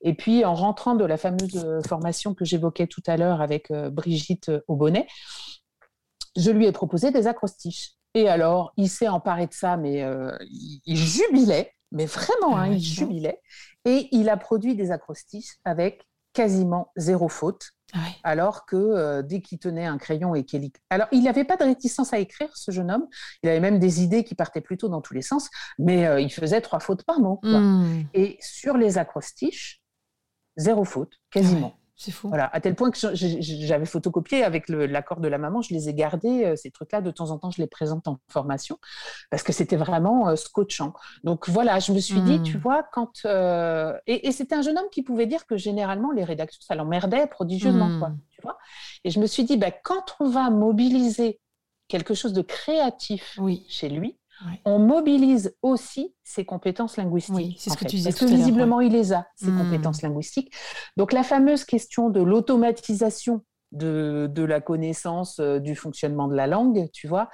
Et 0.01 0.15
puis, 0.15 0.45
en 0.45 0.55
rentrant 0.55 0.97
de 0.97 1.05
la 1.05 1.17
fameuse 1.17 1.65
formation 1.87 2.35
que 2.35 2.45
j'évoquais 2.45 2.89
tout 2.89 3.03
à 3.07 3.17
l'heure 3.17 3.41
avec 3.41 3.73
Brigitte 3.73 4.51
Aubonnet, 4.67 5.07
je 6.37 6.51
lui 6.51 6.67
ai 6.67 6.73
proposé 6.73 7.13
des 7.13 7.29
acrostiches. 7.29 7.93
Et 8.15 8.29
alors, 8.29 8.73
il 8.77 8.89
s'est 8.89 9.09
emparé 9.09 9.47
de 9.47 9.53
ça, 9.53 9.77
mais 9.77 10.05
il, 10.87 10.97
jubilait, 10.97 11.73
mais 11.93 12.07
vraiment, 12.07 12.57
hein, 12.57 12.71
ah 12.71 12.73
il 12.73 12.81
jubilait. 12.81 13.41
Et 13.85 14.09
il 14.11 14.29
a 14.29 14.37
produit 14.37 14.75
des 14.75 14.91
acrostiches 14.91 15.59
avec 15.65 16.09
quasiment 16.39 16.93
zéro 16.97 17.29
faute. 17.29 17.73
Ah 17.93 17.99
alors 18.23 18.65
que 18.65 18.77
euh, 18.77 19.23
dès 19.23 19.41
qu'il 19.41 19.59
tenait 19.59 19.87
un 19.87 19.99
crayon 19.99 20.35
et 20.37 20.45
qu'il... 20.45 20.71
Alors, 20.91 21.09
il 21.11 21.25
n'avait 21.25 21.45
pas 21.45 21.57
de 21.57 21.65
réticence 21.65 22.13
à 22.13 22.19
écrire, 22.19 22.49
ce 22.55 22.71
jeune 22.71 22.93
homme. 22.93 23.07
Il 23.43 23.49
avait 23.49 23.61
même 23.61 23.81
des 23.81 24.03
idées 24.05 24.23
qui 24.23 24.37
partaient 24.37 24.61
plutôt 24.61 24.89
dans 24.89 25.01
tous 25.01 25.15
les 25.15 25.23
sens, 25.23 25.49
mais 25.79 26.07
euh, 26.07 26.21
il 26.21 26.31
faisait 26.31 26.61
trois 26.61 26.79
fautes 26.79 27.03
par 27.05 27.19
mot. 27.19 27.41
Hmm. 27.43 28.03
Et 28.15 28.37
sur 28.41 28.77
les 28.77 28.99
acrostiches, 28.99 29.83
zéro 30.57 30.85
faute, 30.85 31.15
quasiment. 31.31 31.78
C'est 32.01 32.13
fou. 32.13 32.29
Voilà, 32.29 32.49
à 32.53 32.61
tel 32.61 32.77
point 32.77 32.93
que 32.93 32.99
j'avais 33.13 33.85
photocopié 33.85 34.45
avec 34.45 34.69
l'accord 34.69 35.19
de 35.19 35.27
la 35.27 35.37
maman, 35.37 35.63
je 35.63 35.75
les 35.75 35.89
ai 35.89 35.95
gardés, 35.95 36.45
euh, 36.45 36.55
ces 36.55 36.71
trucs-là, 36.71 37.01
de 37.01 37.11
temps 37.11 37.33
en 37.33 37.39
temps, 37.39 37.51
je 37.51 37.61
les 37.61 37.67
présente 37.67 38.07
en 38.07 38.21
formation, 38.29 38.79
parce 39.33 39.43
que 39.43 39.53
c'était 39.53 39.75
vraiment 39.75 40.29
euh, 40.29 40.37
scotchant. 40.37 40.93
Donc 41.25 41.49
voilà, 41.49 41.81
je 41.81 41.91
me 41.91 41.99
suis 41.99 42.21
dit, 42.21 42.41
tu 42.43 42.57
hmm. 42.57 42.61
vois, 42.61 42.85
quand... 42.93 43.25
Euh, 43.25 43.99
et, 44.07 44.31
c'était 44.31 44.55
un 44.55 44.63
jeune 44.63 44.79
homme 44.79 44.89
qui 44.93 45.03
pouvait 45.03 45.27
dire 45.27 45.45
que 45.45 45.57
généralement, 45.57 46.13
les 46.13 46.23
rédactions, 46.23 46.61
ça 46.65 46.77
l'emmerdait 46.77 47.27
prodigieusement, 47.27 47.99
quoi, 47.99 48.11
hmm. 48.11 48.21
tu 48.31 48.43
vois. 48.43 48.59
Et 49.03 49.11
je 49.11 49.19
me 49.19 49.27
suis 49.27 49.43
dit, 49.43 49.57
bah, 49.57 49.73
quand 49.73 50.15
on 50.21 50.31
va 50.31 50.51
mobiliser 50.51 51.41
quelque 51.89 52.15
chose 52.15 52.33
de 52.33 52.43
créatif 52.43 53.35
oui. 53.39 53.67
chez 53.69 53.89
lui, 53.89 54.18
on 54.65 54.79
mobilise 54.79 55.57
aussi 55.63 56.15
ses 56.23 56.45
compétences 56.45 56.97
linguistiques. 56.97 57.35
Oui, 57.35 57.57
c'est 57.59 57.71
ce 57.71 57.77
que 57.77 57.85
tu 57.85 57.97
disais 57.97 58.11
Parce 58.11 58.21
que 58.21 58.27
visiblement, 58.27 58.81
il 58.81 58.93
les 58.93 59.13
a, 59.13 59.27
ses 59.37 59.51
hmm. 59.51 59.59
compétences 59.59 60.03
linguistiques. 60.03 60.53
Donc, 60.97 61.13
la 61.13 61.23
fameuse 61.23 61.65
question 61.65 62.11
de 62.11 62.23
l'automatisation 62.23 63.45
de, 63.73 64.31
de, 64.33 64.43
la 64.43 64.61
connaissance 64.61 65.41
euh, 65.41 65.59
du 65.59 65.77
fonctionnement 65.77 66.29
de 66.29 66.35
la 66.35 66.47
langue, 66.47 66.89
tu 66.93 67.07
vois, 67.07 67.29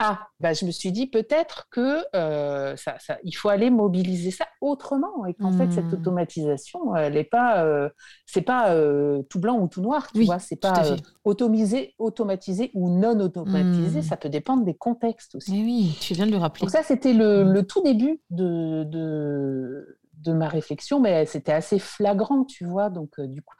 ah, 0.00 0.28
bah, 0.38 0.52
je 0.52 0.64
me 0.64 0.70
suis 0.70 0.92
dit 0.92 1.08
peut-être 1.08 1.66
que 1.70 2.04
euh, 2.14 2.76
ça, 2.76 2.98
il 3.24 3.32
faut 3.32 3.48
aller 3.48 3.68
mobiliser 3.68 4.30
ça 4.30 4.46
autrement 4.60 5.26
et 5.26 5.34
qu'en 5.34 5.50
fait 5.50 5.72
cette 5.72 5.86
hmm. 5.86 5.94
automatisation, 5.94 6.94
elle 6.94 7.14
n'est 7.14 7.24
pas, 7.24 7.64
euh, 7.64 7.88
c'est 8.24 8.42
pas 8.42 8.74
euh, 8.74 9.22
tout 9.28 9.40
blanc 9.40 9.58
ou 9.58 9.66
tout 9.66 9.82
noir, 9.82 10.06
tu 10.12 10.22
vois, 10.22 10.38
c'est 10.38 10.60
pas 10.60 10.84
automisé, 11.24 11.96
automatisé 11.98 12.70
ou 12.74 12.90
non 12.90 13.18
automatisé, 13.18 13.98
hmm. 13.98 14.02
ça 14.02 14.16
peut 14.16 14.28
dépendre 14.28 14.64
des 14.64 14.74
contextes 14.74 15.34
aussi. 15.34 15.50
oui, 15.50 15.98
tu 16.00 16.14
viens 16.14 16.26
de 16.26 16.32
le 16.32 16.38
rappeler. 16.38 16.60
Donc 16.60 16.70
ça, 16.70 16.84
c'était 16.84 17.12
le, 17.12 17.42
hmm. 17.44 17.66
tout 17.66 17.82
début 17.82 18.20
de, 18.30 18.84
de, 18.84 19.98
de 20.14 20.32
ma 20.32 20.48
réflexion, 20.48 21.00
mais 21.00 21.26
c'était 21.26 21.52
assez 21.52 21.80
flagrant, 21.80 22.44
tu 22.44 22.64
vois, 22.64 22.88
donc 22.88 23.20
du 23.20 23.42
coup 23.42 23.56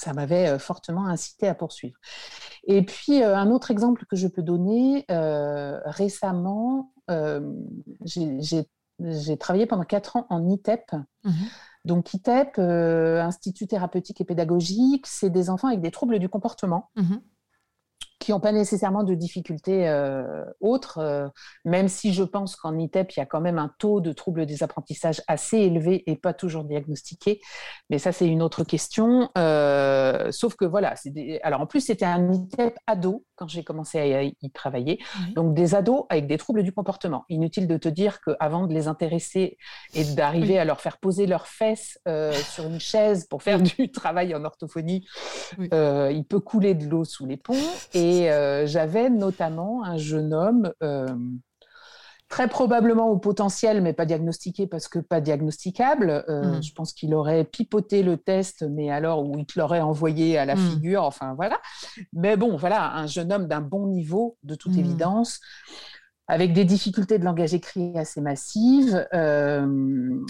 ça 0.00 0.12
m'avait 0.12 0.58
fortement 0.58 1.06
incité 1.06 1.48
à 1.48 1.54
poursuivre. 1.54 1.98
Et 2.64 2.84
puis, 2.84 3.22
un 3.22 3.50
autre 3.50 3.70
exemple 3.70 4.04
que 4.06 4.16
je 4.16 4.28
peux 4.28 4.42
donner, 4.42 5.04
récemment, 5.84 6.92
j'ai 7.08 8.66
travaillé 9.38 9.66
pendant 9.66 9.84
quatre 9.84 10.16
ans 10.16 10.26
en 10.30 10.48
ITEP. 10.48 10.92
Mmh 11.24 11.30
Donc, 11.84 12.14
ITEP, 12.14 12.58
Institut 12.58 13.66
thérapeutique 13.66 14.20
et 14.20 14.24
pédagogique, 14.24 15.06
c'est 15.06 15.30
des 15.30 15.50
enfants 15.50 15.68
avec 15.68 15.80
des 15.80 15.90
troubles 15.90 16.18
du 16.18 16.28
comportement. 16.28 16.90
Mmh 16.96 17.16
qui 18.20 18.32
n'ont 18.32 18.38
pas 18.38 18.52
nécessairement 18.52 19.02
de 19.02 19.14
difficultés 19.14 19.88
euh, 19.88 20.44
autres, 20.60 20.98
euh, 20.98 21.26
même 21.64 21.88
si 21.88 22.12
je 22.12 22.22
pense 22.22 22.54
qu'en 22.54 22.78
ITEP, 22.78 23.12
il 23.16 23.20
y 23.20 23.22
a 23.22 23.26
quand 23.26 23.40
même 23.40 23.58
un 23.58 23.72
taux 23.78 24.00
de 24.00 24.12
troubles 24.12 24.44
des 24.44 24.62
apprentissages 24.62 25.22
assez 25.26 25.56
élevé 25.56 26.04
et 26.06 26.16
pas 26.16 26.34
toujours 26.34 26.64
diagnostiqué. 26.64 27.40
Mais 27.88 27.98
ça, 27.98 28.12
c'est 28.12 28.28
une 28.28 28.42
autre 28.42 28.62
question. 28.62 29.30
Euh, 29.38 30.30
sauf 30.32 30.54
que 30.54 30.66
voilà, 30.66 30.94
des... 31.06 31.40
alors 31.42 31.62
en 31.62 31.66
plus, 31.66 31.80
c'était 31.80 32.04
un 32.04 32.30
ITEP 32.30 32.78
ado 32.86 33.24
quand 33.36 33.48
j'ai 33.48 33.64
commencé 33.64 33.98
à 33.98 34.22
y 34.22 34.50
travailler. 34.52 34.98
Donc 35.34 35.54
des 35.54 35.74
ados 35.74 36.04
avec 36.10 36.26
des 36.26 36.36
troubles 36.36 36.62
du 36.62 36.72
comportement. 36.72 37.24
Inutile 37.30 37.66
de 37.66 37.78
te 37.78 37.88
dire 37.88 38.20
qu'avant 38.20 38.66
de 38.66 38.74
les 38.74 38.86
intéresser 38.86 39.56
et 39.94 40.04
d'arriver 40.04 40.58
à 40.58 40.66
leur 40.66 40.82
faire 40.82 40.98
poser 40.98 41.26
leurs 41.26 41.46
fesses 41.46 41.98
sur 42.50 42.66
une 42.66 42.80
chaise 42.80 43.26
pour 43.30 43.42
faire 43.42 43.58
du 43.62 43.90
travail 43.90 44.34
en 44.34 44.44
orthophonie, 44.44 45.06
il 45.58 46.24
peut 46.28 46.40
couler 46.40 46.74
de 46.74 46.86
l'eau 46.86 47.04
sous 47.06 47.24
les 47.24 47.38
ponts. 47.38 47.54
Et 47.94 48.09
et 48.10 48.28
euh, 48.28 48.66
j'avais 48.66 49.08
notamment 49.08 49.84
un 49.84 49.96
jeune 49.96 50.34
homme, 50.34 50.72
euh, 50.82 51.06
très 52.28 52.48
probablement 52.48 53.08
au 53.08 53.18
potentiel, 53.18 53.82
mais 53.82 53.92
pas 53.92 54.04
diagnostiqué 54.04 54.66
parce 54.66 54.88
que 54.88 54.98
pas 54.98 55.20
diagnosticable. 55.20 56.24
Euh, 56.28 56.58
hmm. 56.58 56.62
Je 56.62 56.72
pense 56.72 56.92
qu'il 56.92 57.14
aurait 57.14 57.44
pipoté 57.44 58.02
le 58.02 58.16
test, 58.16 58.64
mais 58.68 58.90
alors, 58.90 59.24
ou 59.24 59.38
il 59.38 59.46
te 59.46 59.56
l'aurait 59.58 59.80
envoyé 59.80 60.38
à 60.38 60.44
la 60.44 60.56
hmm. 60.56 60.70
figure, 60.70 61.04
enfin 61.04 61.34
voilà. 61.34 61.60
Mais 62.12 62.36
bon, 62.36 62.56
voilà, 62.56 62.96
un 62.96 63.06
jeune 63.06 63.32
homme 63.32 63.46
d'un 63.46 63.60
bon 63.60 63.86
niveau, 63.86 64.36
de 64.42 64.56
toute 64.56 64.74
hmm. 64.74 64.80
évidence 64.80 65.38
avec 66.30 66.52
des 66.52 66.64
difficultés 66.64 67.18
de 67.18 67.24
langage 67.24 67.54
écrit 67.54 67.98
assez 67.98 68.20
massives. 68.20 69.04
Euh, 69.14 69.66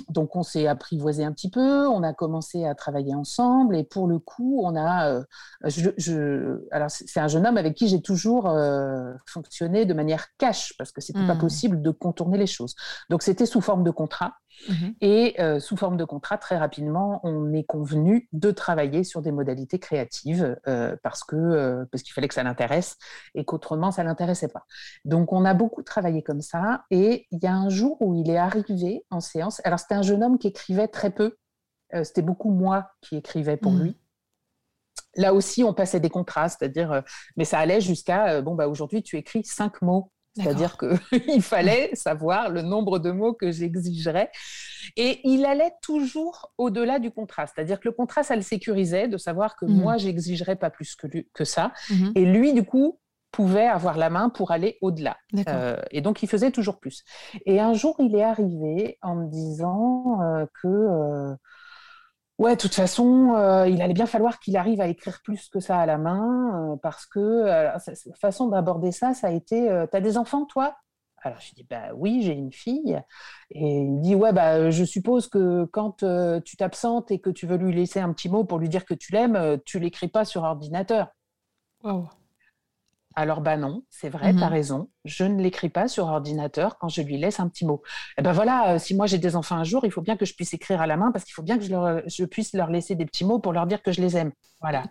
donc, 0.09 0.35
on 0.35 0.43
s'est 0.43 0.67
apprivoisé 0.67 1.25
un 1.25 1.33
petit 1.33 1.51
peu, 1.51 1.87
on 1.89 2.03
a 2.03 2.15
commencé 2.15 2.65
à 2.65 2.75
travailler 2.75 3.15
ensemble, 3.15 3.77
et 3.77 3.85
pour 3.85 4.09
le 4.09 4.19
coup, 4.19 4.63
on 4.65 4.77
a. 4.77 5.11
Euh, 5.11 5.23
je, 5.67 6.67
alors, 6.71 6.91
c'est 6.91 7.21
un 7.21 7.29
jeune 7.29 7.47
homme 7.47 7.59
avec 7.59 7.75
qui 7.75 7.87
j'ai 7.87 8.01
toujours 8.01 8.49
euh, 8.49 9.13
fonctionné 9.27 9.85
de 9.85 9.93
manière 9.93 10.29
cash, 10.39 10.73
parce 10.79 10.91
que 10.91 11.03
c'était 11.03 11.19
n'était 11.19 11.33
pas 11.33 11.35
mmh. 11.35 11.41
possible 11.41 11.83
de 11.83 11.91
contourner 11.91 12.39
les 12.39 12.47
choses. 12.47 12.75
Donc, 13.11 13.23
c'était 13.23 13.45
sous 13.45 13.61
forme 13.61 13.85
de 13.85 13.91
contrat. 13.91 14.37
Mhm. 14.69 14.95
Et 15.01 15.37
sous 15.59 15.77
forme 15.79 15.97
de 15.97 16.05
contrat, 16.05 16.37
très 16.37 16.59
rapidement, 16.59 17.21
on 17.23 17.55
est 17.55 17.63
convenu 17.63 18.29
de 18.35 18.51
travailler 18.51 19.05
sur 19.05 19.23
des 19.23 19.33
modalités 19.33 19.79
créatives 19.79 20.55
parce 21.03 21.25
que 21.25 21.87
parce 21.91 22.03
qu'il 22.03 22.13
fallait 22.13 22.29
que 22.29 22.35
ça 22.35 22.43
l'intéresse 22.43 22.99
et 23.35 23.47
qu'autrement 23.47 23.91
ça 23.91 24.05
l'intéressait 24.05 24.49
pas. 24.49 24.67
Donc 25.07 25.33
on 25.33 25.47
a 25.47 25.55
beaucoup 25.55 25.83
travaillé 25.91 26.23
comme 26.23 26.41
ça. 26.41 26.85
Et 26.91 27.27
il 27.31 27.39
y 27.43 27.47
a 27.47 27.55
un 27.55 27.69
jour 27.69 28.01
où 28.01 28.15
il 28.15 28.31
est 28.31 28.39
arrivé 28.39 29.05
en 29.11 29.21
séance. 29.21 29.61
Alors 29.65 29.79
c'était 29.79 29.95
un 29.95 30.03
jeune 30.03 30.25
homme 30.25 30.39
qui 30.39 30.49
écrivait 30.49 30.89
très 30.89 31.11
peu. 31.11 31.37
c'était 32.03 32.23
beaucoup 32.23 32.51
moi 32.51 32.91
qui 33.03 33.17
écrivais 33.17 33.57
pour 33.57 33.73
mhm. 33.73 33.83
lui. 33.83 33.97
Là 35.17 35.35
aussi, 35.35 35.65
on 35.65 35.75
passait 35.75 36.01
des 36.01 36.09
contrats, 36.09 36.49
c'est-à-dire, 36.49 37.03
mais 37.37 37.45
ça 37.45 37.59
allait 37.59 37.81
jusqu'à 37.81 38.41
bon 38.43 38.55
bah 38.55 38.69
aujourd'hui 38.69 39.03
tu 39.03 39.17
écris 39.17 39.43
cinq 39.45 39.83
mots 39.83 40.13
c'est-à-dire 40.37 40.77
qu'il 40.79 41.43
fallait 41.43 41.91
savoir 41.95 42.51
le 42.51 42.63
nombre 42.63 42.99
de 42.99 43.11
mots 43.11 43.35
que 43.35 43.51
j'exigerais. 43.51 44.31
Et 44.97 45.21
il 45.25 45.45
allait 45.45 45.73
toujours 45.83 46.53
au-delà 46.59 46.99
du 46.99 47.11
contrat. 47.11 47.47
C'est-à-dire 47.47 47.81
que 47.81 47.89
le 47.89 47.95
contrat, 47.95 48.23
ça 48.23 48.37
le 48.37 48.43
sécurisait 48.43 49.09
de 49.09 49.17
savoir 49.17 49.57
que 49.57 49.67
moi, 49.67 49.97
mmh. 49.97 49.99
j'exigerais 49.99 50.57
pas 50.57 50.71
plus 50.71 50.95
que, 50.95 51.07
que 51.35 51.45
ça. 51.45 51.73
Mmh. 51.91 52.11
Et 52.15 52.25
lui, 52.25 52.53
du 52.53 52.65
coup, 52.65 52.99
pouvait 53.31 53.67
avoir 53.67 53.97
la 53.97 54.11
main 54.11 54.29
pour 54.29 54.51
aller 54.51 54.79
au-delà. 54.81 55.17
Euh, 55.49 55.77
et 55.91 56.01
donc, 56.01 56.23
il 56.23 56.29
faisait 56.29 56.51
toujours 56.51 56.79
plus. 56.79 57.05
Et 57.47 57.61
un 57.61 57.73
jour, 57.73 57.97
il 57.99 58.15
est 58.15 58.23
arrivé 58.23 58.99
en 59.03 59.15
me 59.15 59.29
disant 59.29 60.21
euh, 60.23 60.47
que... 60.63 60.69
Euh, 60.69 61.35
Ouais, 62.39 62.57
de 62.57 62.61
toute 62.63 62.75
façon, 62.75 63.35
il 63.69 63.83
allait 63.83 63.93
bien 63.93 64.07
falloir 64.07 64.41
qu'il 64.41 64.57
arrive 64.57 64.81
à 64.81 64.87
écrire 64.87 65.21
plus 65.23 65.51
que 65.51 65.61
ça 65.61 65.79
à 65.79 65.85
la 65.85 65.99
main, 65.99 66.79
parce 66.83 67.05
que 67.05 67.45
la 67.45 67.79
façon 68.19 68.49
d'aborder 68.49 68.93
ça, 68.93 69.13
ça 69.13 69.27
a 69.27 69.31
été 69.31 69.69
T'as 69.93 70.01
des 70.01 70.17
enfants, 70.17 70.47
toi? 70.47 70.75
Alors 71.21 71.39
je 71.39 71.53
dis 71.55 71.67
Bah 71.69 71.91
oui, 71.95 72.23
j'ai 72.23 72.33
une 72.33 72.51
fille. 72.51 72.99
Et 73.51 73.81
il 73.81 73.93
me 73.93 74.01
dit 74.03 74.15
Ouais, 74.15 74.33
bah, 74.33 74.71
je 74.71 74.85
suppose 74.85 75.29
que 75.29 75.67
quand 75.67 76.03
tu 76.43 76.57
t'absentes 76.57 77.11
et 77.11 77.21
que 77.21 77.29
tu 77.29 77.47
veux 77.47 77.59
lui 77.59 77.75
laisser 77.75 78.01
un 78.01 78.11
petit 78.15 78.31
mot 78.31 78.45
pour 78.45 78.59
lui 78.59 78.71
dire 78.71 78.87
que 78.87 78.95
tu 78.95 79.13
l'aimes, 79.13 79.59
tu 79.67 79.79
l'écris 79.79 80.09
pas 80.09 80.25
sur 80.25 80.43
ordinateur. 80.43 81.09
Wow. 81.83 82.09
Alors, 83.17 83.41
bah 83.41 83.57
non, 83.57 83.83
c'est 83.91 84.09
vrai, 84.09 84.33
tu 84.33 84.39
mmh 84.39 84.45
raison. 84.45 84.89
Je 85.05 85.25
ne 85.25 85.43
l'écris 85.43 85.69
pas 85.69 85.89
sur 85.89 86.07
ordinateur 86.07 86.79
quand 86.79 86.89
je 86.89 87.03
lui 87.03 87.19
laisse 87.19 87.41
un 87.41 87.49
petit 87.49 87.67
mot. 87.67 87.83
Et 87.85 88.21
eh 88.21 88.23
ben 88.23 88.33
voilà, 88.33 88.75
euh, 88.75 88.79
si 88.79 88.95
moi 88.95 89.07
j'ai 89.07 89.19
des 89.19 89.35
enfants 89.35 89.57
un 89.57 89.65
jour, 89.65 89.85
il 89.85 89.91
faut 89.91 90.01
bien 90.01 90.17
que 90.17 90.25
je 90.25 90.35
puisse 90.35 90.55
écrire 90.55 90.81
à 90.81 90.87
la 90.87 90.97
main 90.97 91.11
parce 91.11 91.25
qu'il 91.25 91.35
faut 91.35 91.43
bien 91.43 91.59
que 91.59 91.65
je, 91.65 91.71
leur, 91.71 92.03
je, 92.07 92.25
puisse 92.25 92.53
leur 92.53 92.71
laisser 92.71 92.95
des 92.95 93.07
petits 93.07 93.25
mots 93.25 93.41
pour 93.41 93.53
leur 93.53 93.67
dire 93.67 93.83
que 93.83 93.91
je 93.93 94.01
les 94.01 94.17
aime. 94.17 94.33
Voilà. 94.61 94.85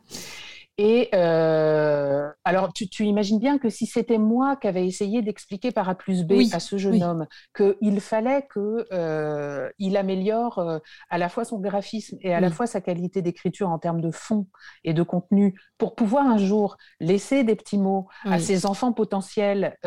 Et 0.81 1.09
euh, 1.13 2.29
alors, 2.45 2.71
tu, 2.71 2.87
imagines 3.03 3.37
bien 3.37 3.57
que 3.57 3.67
si 3.67 3.85
c'était 3.85 4.17
moi 4.17 4.55
qui 4.55 4.65
avais 4.65 4.87
essayé 4.87 5.21
d'expliquer 5.21 5.73
par 5.73 5.89
A 5.89 5.95
plus 5.95 6.23
B 6.23 6.35
à 6.53 6.61
ce 6.61 6.77
jeune 6.77 7.03
homme 7.03 7.27
qu'il 7.53 7.99
fallait 7.99 8.47
qu'il 8.53 8.85
euh, 8.93 9.69
améliore 9.93 10.59
euh, 10.59 10.79
à 11.09 11.17
la 11.17 11.27
fois 11.27 11.43
son 11.43 11.59
graphisme 11.59 12.17
et 12.21 12.33
à 12.33 12.39
la 12.39 12.49
fois 12.49 12.65
sa 12.65 12.79
qualité 12.79 13.21
d'écriture 13.21 13.67
en 13.67 13.77
termes 13.77 13.99
de 13.99 14.09
fond 14.09 14.47
et 14.85 14.93
de 14.93 15.03
contenu 15.03 15.59
pour 15.77 15.95
pouvoir 15.95 16.25
un 16.25 16.37
jour 16.37 16.77
laisser 17.01 17.43
des 17.43 17.57
petits 17.57 17.77
mots 17.77 18.07
à 18.23 18.39
ses 18.39 18.65
enfants 18.65 18.93
potentiels, 18.93 19.77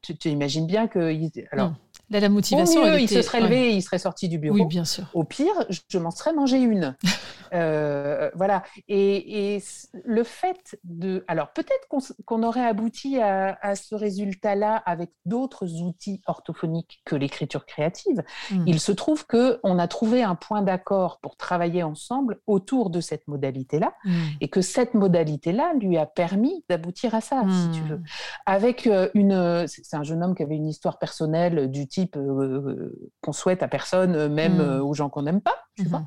tu, 0.00 0.28
imagines 0.28 0.68
bien 0.68 0.86
que... 0.86 1.12
Alors, 1.50 1.72
la 2.18 2.28
motivation. 2.28 2.82
Au 2.82 2.86
mieux, 2.86 3.00
il 3.00 3.08
se 3.08 3.22
serait 3.22 3.40
levé 3.40 3.70
et 3.70 3.76
il 3.76 3.82
serait 3.82 3.98
sorti 3.98 4.28
du 4.28 4.38
bureau. 4.38 4.56
Oui, 4.56 4.64
bien 4.64 4.84
sûr. 4.84 5.04
Au 5.14 5.22
pire, 5.22 5.52
je 5.88 5.98
m'en 5.98 6.10
serais 6.10 6.32
mangé 6.32 6.58
une. 6.58 6.96
Euh, 7.52 8.30
voilà. 8.36 8.62
Et, 8.88 9.60
le 10.04 10.22
fait 10.22 10.78
de. 10.84 11.24
Alors, 11.26 11.52
peut-être 11.52 11.88
qu'on 12.24 12.44
aurait 12.44 12.64
abouti 12.64 13.18
à, 13.20 13.74
ce 13.74 13.96
résultat-là 13.96 14.76
avec 14.76 15.10
d'autres 15.26 15.82
outils 15.82 16.22
orthophoniques 16.26 17.02
que 17.04 17.16
l'écriture 17.16 17.66
créative. 17.66 18.22
Hmm. 18.52 18.62
Il 18.68 18.78
se 18.78 18.92
trouve 18.92 19.26
qu'on 19.26 19.78
a 19.80 19.88
trouvé 19.88 20.22
un 20.22 20.36
point 20.36 20.62
d'accord 20.62 21.18
pour 21.20 21.36
travailler 21.36 21.82
ensemble 21.82 22.40
autour 22.46 22.88
de 22.88 23.00
cette 23.00 23.26
modalité-là 23.26 23.94
hmm. 24.04 24.12
et 24.40 24.48
que 24.48 24.60
cette 24.60 24.94
modalité-là 24.94 25.72
lui 25.74 25.98
a 25.98 26.06
permis 26.06 26.64
d'aboutir 26.68 27.16
à 27.16 27.20
ça, 27.20 27.42
si 27.42 27.70
tu 27.72 27.82
hmm. 27.82 27.88
veux. 27.88 28.00
Avec 28.46 28.86
euh, 28.86 29.08
une. 29.14 29.66
C'est 29.66 29.96
un 29.96 30.04
jeune 30.04 30.22
homme 30.22 30.36
qui 30.36 30.44
avait 30.44 30.54
une 30.54 30.68
histoire 30.68 30.98
personnelle 31.00 31.68
du 31.68 31.88
type 31.88 31.99
euh, 32.16 33.12
qu'on 33.20 33.32
souhaite 33.32 33.62
à 33.62 33.68
personne, 33.68 34.28
même 34.32 34.60
aux 34.60 34.94
gens 34.94 35.08
qu'on 35.08 35.22
n'aime 35.22 35.40
pas, 35.40 35.56
tu 35.76 35.84
vois. 35.84 36.04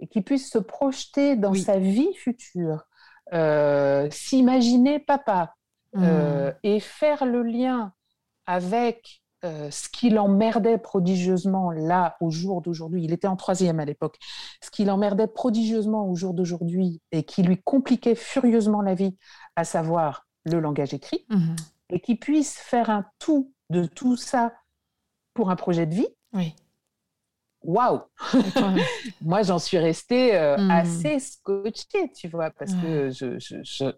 Et 0.00 0.06
qui 0.06 0.22
puisse 0.22 0.50
se 0.50 0.58
projeter 0.58 1.36
dans 1.36 1.54
sa 1.54 1.78
vie 1.78 2.12
future, 2.14 2.84
euh, 3.32 4.08
s'imaginer 4.10 4.98
papa 4.98 5.54
euh, 5.96 6.50
mmh. 6.50 6.54
et 6.62 6.80
faire 6.80 7.24
le 7.24 7.42
lien 7.42 7.92
avec 8.46 9.22
euh, 9.44 9.70
ce 9.70 9.88
qui 9.88 10.10
l'emmerdait 10.10 10.78
prodigieusement 10.78 11.70
là 11.70 12.16
au 12.20 12.30
jour 12.30 12.60
d'aujourd'hui, 12.60 13.04
il 13.04 13.12
était 13.12 13.26
en 13.26 13.36
troisième 13.36 13.80
à 13.80 13.84
l'époque, 13.84 14.18
ce 14.62 14.70
qui 14.70 14.84
l'emmerdait 14.84 15.26
prodigieusement 15.26 16.06
au 16.08 16.14
jour 16.16 16.34
d'aujourd'hui 16.34 17.00
et 17.12 17.24
qui 17.24 17.42
lui 17.42 17.60
compliquait 17.62 18.14
furieusement 18.14 18.82
la 18.82 18.94
vie, 18.94 19.16
à 19.56 19.64
savoir 19.64 20.26
le 20.44 20.60
langage 20.60 20.92
écrit, 20.92 21.24
mmh. 21.30 21.54
et 21.90 22.00
qui 22.00 22.16
puisse 22.16 22.58
faire 22.58 22.90
un 22.90 23.06
tout 23.18 23.52
de 23.70 23.86
tout 23.86 24.16
ça 24.16 24.52
pour 25.34 25.50
un 25.50 25.56
projet 25.56 25.86
de 25.86 25.94
vie. 25.94 26.08
Oui 26.32 26.54
waouh 27.64 28.02
Moi, 29.22 29.42
j'en 29.42 29.58
suis 29.58 29.78
restée 29.78 30.36
euh, 30.36 30.56
hmm. 30.56 30.70
assez 30.70 31.18
scotchée, 31.18 32.12
tu 32.14 32.28
vois, 32.28 32.50
parce 32.50 32.74
que 32.74 33.10
je, 33.10 33.38
je, 33.38 33.90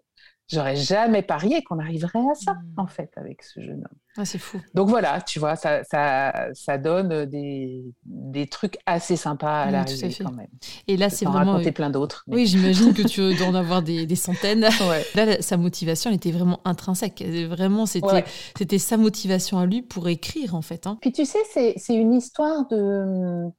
j'aurais 0.47 0.75
jamais 0.75 1.21
parié 1.21 1.63
qu'on 1.63 1.79
arriverait 1.79 2.29
à 2.31 2.35
ça, 2.35 2.53
hmm. 2.53 2.79
en 2.79 2.87
fait, 2.87 3.11
avec 3.15 3.43
ce 3.43 3.61
jeune 3.61 3.79
homme. 3.79 3.97
Ah, 4.19 4.25
c'est 4.25 4.39
fou. 4.39 4.59
Donc 4.73 4.89
voilà, 4.89 5.21
tu 5.21 5.37
vois, 5.37 5.55
ça, 5.55 5.83
ça, 5.83 6.47
ça 6.53 6.79
donne 6.79 7.25
des, 7.25 7.85
des, 8.03 8.47
trucs 8.47 8.77
assez 8.87 9.15
sympas 9.15 9.61
à 9.61 9.71
l'arrivée 9.71 10.11
quand 10.19 10.31
même. 10.31 10.47
Et 10.87 10.97
là, 10.97 11.11
c'est 11.11 11.25
vraiment. 11.25 11.51
raconter 11.51 11.71
plein 11.71 11.91
d'autres. 11.91 12.23
Oui, 12.25 12.47
j'imagine 12.47 12.95
que 12.95 13.03
tu 13.03 13.35
dois 13.35 13.47
en 13.47 13.53
avoir 13.53 13.83
des, 13.83 14.07
des 14.07 14.15
centaines. 14.15 14.61
Là, 15.15 15.41
sa 15.41 15.57
motivation, 15.57 16.09
elle 16.09 16.15
était 16.15 16.31
vraiment 16.31 16.61
intrinsèque. 16.65 17.23
Vraiment, 17.47 17.85
c'était 17.85 18.25
c'était 18.57 18.79
sa 18.79 18.97
motivation 18.97 19.59
à 19.59 19.67
lui 19.67 19.83
pour 19.83 20.07
écrire, 20.07 20.55
en 20.55 20.63
fait. 20.63 20.87
Hein. 20.87 20.97
Puis 20.99 21.11
tu 21.11 21.23
sais, 21.25 21.37
c'est 21.77 21.93
une 21.93 22.13
histoire 22.13 22.67
de 22.69 22.75
euh, 22.75 23.49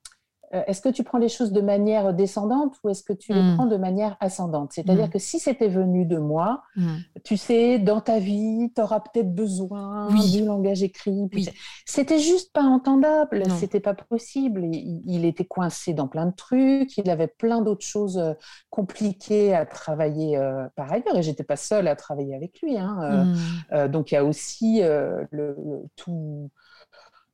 est-ce 0.50 0.80
que 0.80 0.88
tu 0.88 1.02
prends 1.02 1.18
les 1.18 1.28
choses 1.28 1.52
de 1.52 1.60
manière 1.60 2.14
descendante 2.14 2.76
ou 2.82 2.88
est-ce 2.88 3.02
que 3.02 3.12
tu 3.12 3.32
les 3.34 3.42
hmm. 3.42 3.54
prends 3.56 3.66
de 3.66 3.76
manière 3.76 4.16
ascendante? 4.20 4.72
C'est-à-dire 4.72 5.08
hmm. 5.08 5.10
que 5.10 5.18
si 5.18 5.38
c'était 5.38 5.68
venu 5.68 6.06
de 6.06 6.18
moi, 6.18 6.62
hmm. 6.76 6.96
tu 7.24 7.36
sais, 7.36 7.78
dans 7.78 8.00
ta 8.00 8.18
vie, 8.18 8.72
tu 8.74 8.80
auras 8.80 9.00
peut-être 9.00 9.34
besoin 9.34 10.08
du 10.32 10.44
langage 10.44 10.82
écrit. 10.82 11.28
C'était 11.84 12.18
juste 12.18 12.52
pas 12.52 12.62
entendable, 12.62 13.42
c'était 13.58 13.80
pas 13.80 13.94
possible. 13.94 14.64
Il, 14.64 15.24
était 15.24 15.44
coincé 15.44 15.92
dans 15.92 16.08
plein 16.08 16.26
de 16.26 16.34
trucs, 16.34 16.96
il 16.96 17.10
avait 17.10 17.26
plein 17.26 17.60
d'autres 17.60 17.84
choses 17.84 18.18
euh, 18.18 18.32
compliquées 18.70 19.54
à 19.54 19.66
travailler 19.66 20.38
euh, 20.38 20.66
par 20.76 20.90
ailleurs 20.90 21.16
et 21.16 21.22
j'étais 21.22 21.44
pas 21.44 21.56
seule 21.56 21.88
à 21.88 21.96
travailler 21.96 22.34
avec 22.34 22.60
lui. 22.62 22.78
Hein, 22.78 23.34
donc 23.88 24.12
il 24.12 24.14
y 24.14 24.18
a 24.18 24.24
aussi 24.24 24.80
le, 24.80 25.56
tout 25.96 26.50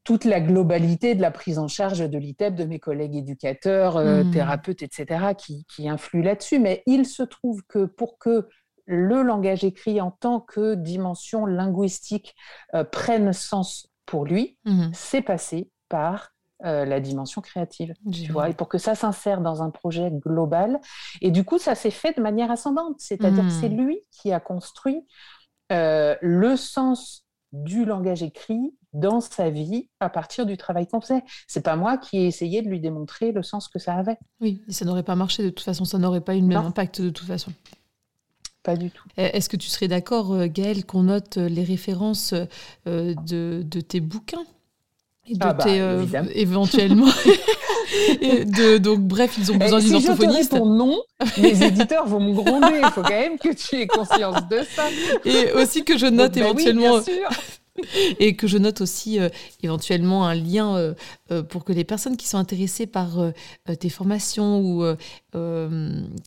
toute 0.04 0.26
la 0.26 0.40
globalité 0.40 1.14
de 1.14 1.22
la 1.22 1.30
prise 1.30 1.58
en 1.58 1.66
charge 1.66 1.98
de 1.98 2.18
l'ITEP, 2.18 2.54
de 2.54 2.64
mes 2.64 2.78
collègues 2.78 3.16
éducateurs, 3.16 3.96
euh, 3.96 4.22
hmm. 4.22 4.30
thérapeutes, 4.30 4.82
etc., 4.82 5.32
qui, 5.36 5.64
qui 5.64 5.88
influent 5.88 6.22
là-dessus. 6.22 6.58
Mais 6.58 6.82
il 6.86 7.06
se 7.06 7.22
trouve 7.22 7.62
que 7.66 7.86
pour 7.86 8.18
que 8.18 8.46
le 8.84 9.22
langage 9.22 9.64
écrit 9.64 10.02
en 10.02 10.10
tant 10.10 10.40
que 10.40 10.74
dimension 10.74 11.46
linguistique 11.46 12.34
euh, 12.74 12.84
prenne 12.84 13.32
sens 13.32 13.88
pour 14.04 14.26
lui, 14.26 14.58
hmm. 14.66 14.90
c'est 14.92 15.22
passé 15.22 15.70
par 15.88 16.32
euh, 16.66 16.84
la 16.84 17.00
dimension 17.00 17.40
créative, 17.40 17.94
tu 18.12 18.30
vois, 18.30 18.50
et 18.50 18.54
pour 18.54 18.68
que 18.68 18.76
ça 18.76 18.94
s'insère 18.94 19.40
dans 19.40 19.62
un 19.62 19.70
projet 19.70 20.10
global. 20.10 20.80
Et 21.22 21.30
du 21.30 21.44
coup, 21.44 21.58
ça 21.58 21.74
s'est 21.74 21.90
fait 21.90 22.14
de 22.14 22.22
manière 22.22 22.50
ascendante, 22.50 22.96
c'est-à-dire 22.98 23.44
que 23.44 23.50
c'est 23.50 23.70
hmm. 23.70 23.86
lui 23.86 24.00
qui 24.10 24.32
a 24.32 24.40
construit 24.40 25.06
le 25.70 26.54
sens 26.56 27.26
du 27.52 27.84
langage 27.84 28.22
écrit 28.22 28.74
dans 28.94 29.20
sa 29.20 29.50
vie 29.50 29.88
à 30.00 30.08
partir 30.08 30.46
du 30.46 30.56
travail 30.56 30.86
qu'on 30.86 31.00
faisait. 31.00 31.22
C'est 31.46 31.62
pas 31.62 31.76
moi 31.76 31.98
qui 31.98 32.18
ai 32.18 32.26
essayé 32.26 32.62
de 32.62 32.68
lui 32.68 32.80
démontrer 32.80 33.32
le 33.32 33.42
sens 33.42 33.68
que 33.68 33.78
ça 33.78 33.94
avait. 33.94 34.16
Oui, 34.40 34.62
et 34.68 34.72
ça 34.72 34.84
n'aurait 34.84 35.02
pas 35.02 35.16
marché 35.16 35.42
de 35.42 35.50
toute 35.50 35.64
façon, 35.64 35.84
ça 35.84 35.98
n'aurait 35.98 36.20
pas 36.20 36.34
eu 36.36 36.40
le 36.40 36.46
même 36.46 36.58
impact 36.58 37.02
de 37.02 37.10
toute 37.10 37.26
façon. 37.26 37.52
Pas 38.62 38.76
du 38.76 38.90
tout. 38.90 39.06
Est-ce 39.18 39.50
que 39.50 39.56
tu 39.58 39.68
serais 39.68 39.88
d'accord, 39.88 40.32
euh, 40.32 40.46
Gaëlle, 40.46 40.86
qu'on 40.86 41.02
note 41.02 41.36
euh, 41.36 41.48
les 41.50 41.64
références 41.64 42.32
euh, 42.32 43.14
de, 43.26 43.62
de, 43.62 43.80
tes 43.82 44.00
bouquins 44.00 44.44
et 45.26 45.34
de 45.34 45.38
ah 45.42 45.52
bah, 45.52 45.64
éventuellement. 46.34 47.08
de, 48.20 48.78
donc, 48.78 49.00
bref, 49.00 49.34
ils 49.38 49.52
ont 49.52 49.56
besoin 49.56 49.80
d'une 49.80 50.00
si 50.00 50.08
orthophoniste. 50.08 50.54
Si 50.54 50.60
nom, 50.60 50.96
les 51.36 51.62
éditeurs 51.62 52.06
vont 52.06 52.20
me 52.20 52.32
gronder. 52.32 52.80
Il 52.82 52.90
faut 52.90 53.02
quand 53.02 53.10
même 53.10 53.38
que 53.38 53.52
tu 53.52 53.76
aies 53.76 53.86
conscience 53.86 54.48
de 54.48 54.60
ça. 54.62 54.84
Et 55.24 55.52
aussi 55.52 55.84
que 55.84 55.98
je 55.98 56.06
note 56.06 56.36
éventuellement. 56.36 56.96
Oui, 56.96 57.04
bien 57.04 57.28
sûr. 57.28 57.28
Et 58.18 58.36
que 58.36 58.46
je 58.46 58.58
note 58.58 58.80
aussi 58.80 59.18
euh, 59.18 59.28
éventuellement 59.62 60.26
un 60.26 60.34
lien 60.34 60.76
euh, 60.76 60.94
euh, 61.30 61.42
pour 61.42 61.64
que 61.64 61.72
les 61.72 61.84
personnes 61.84 62.16
qui 62.16 62.26
sont 62.28 62.38
intéressées 62.38 62.86
par 62.86 63.32
tes 63.80 63.88
formations 63.88 64.60
ou 64.60 64.84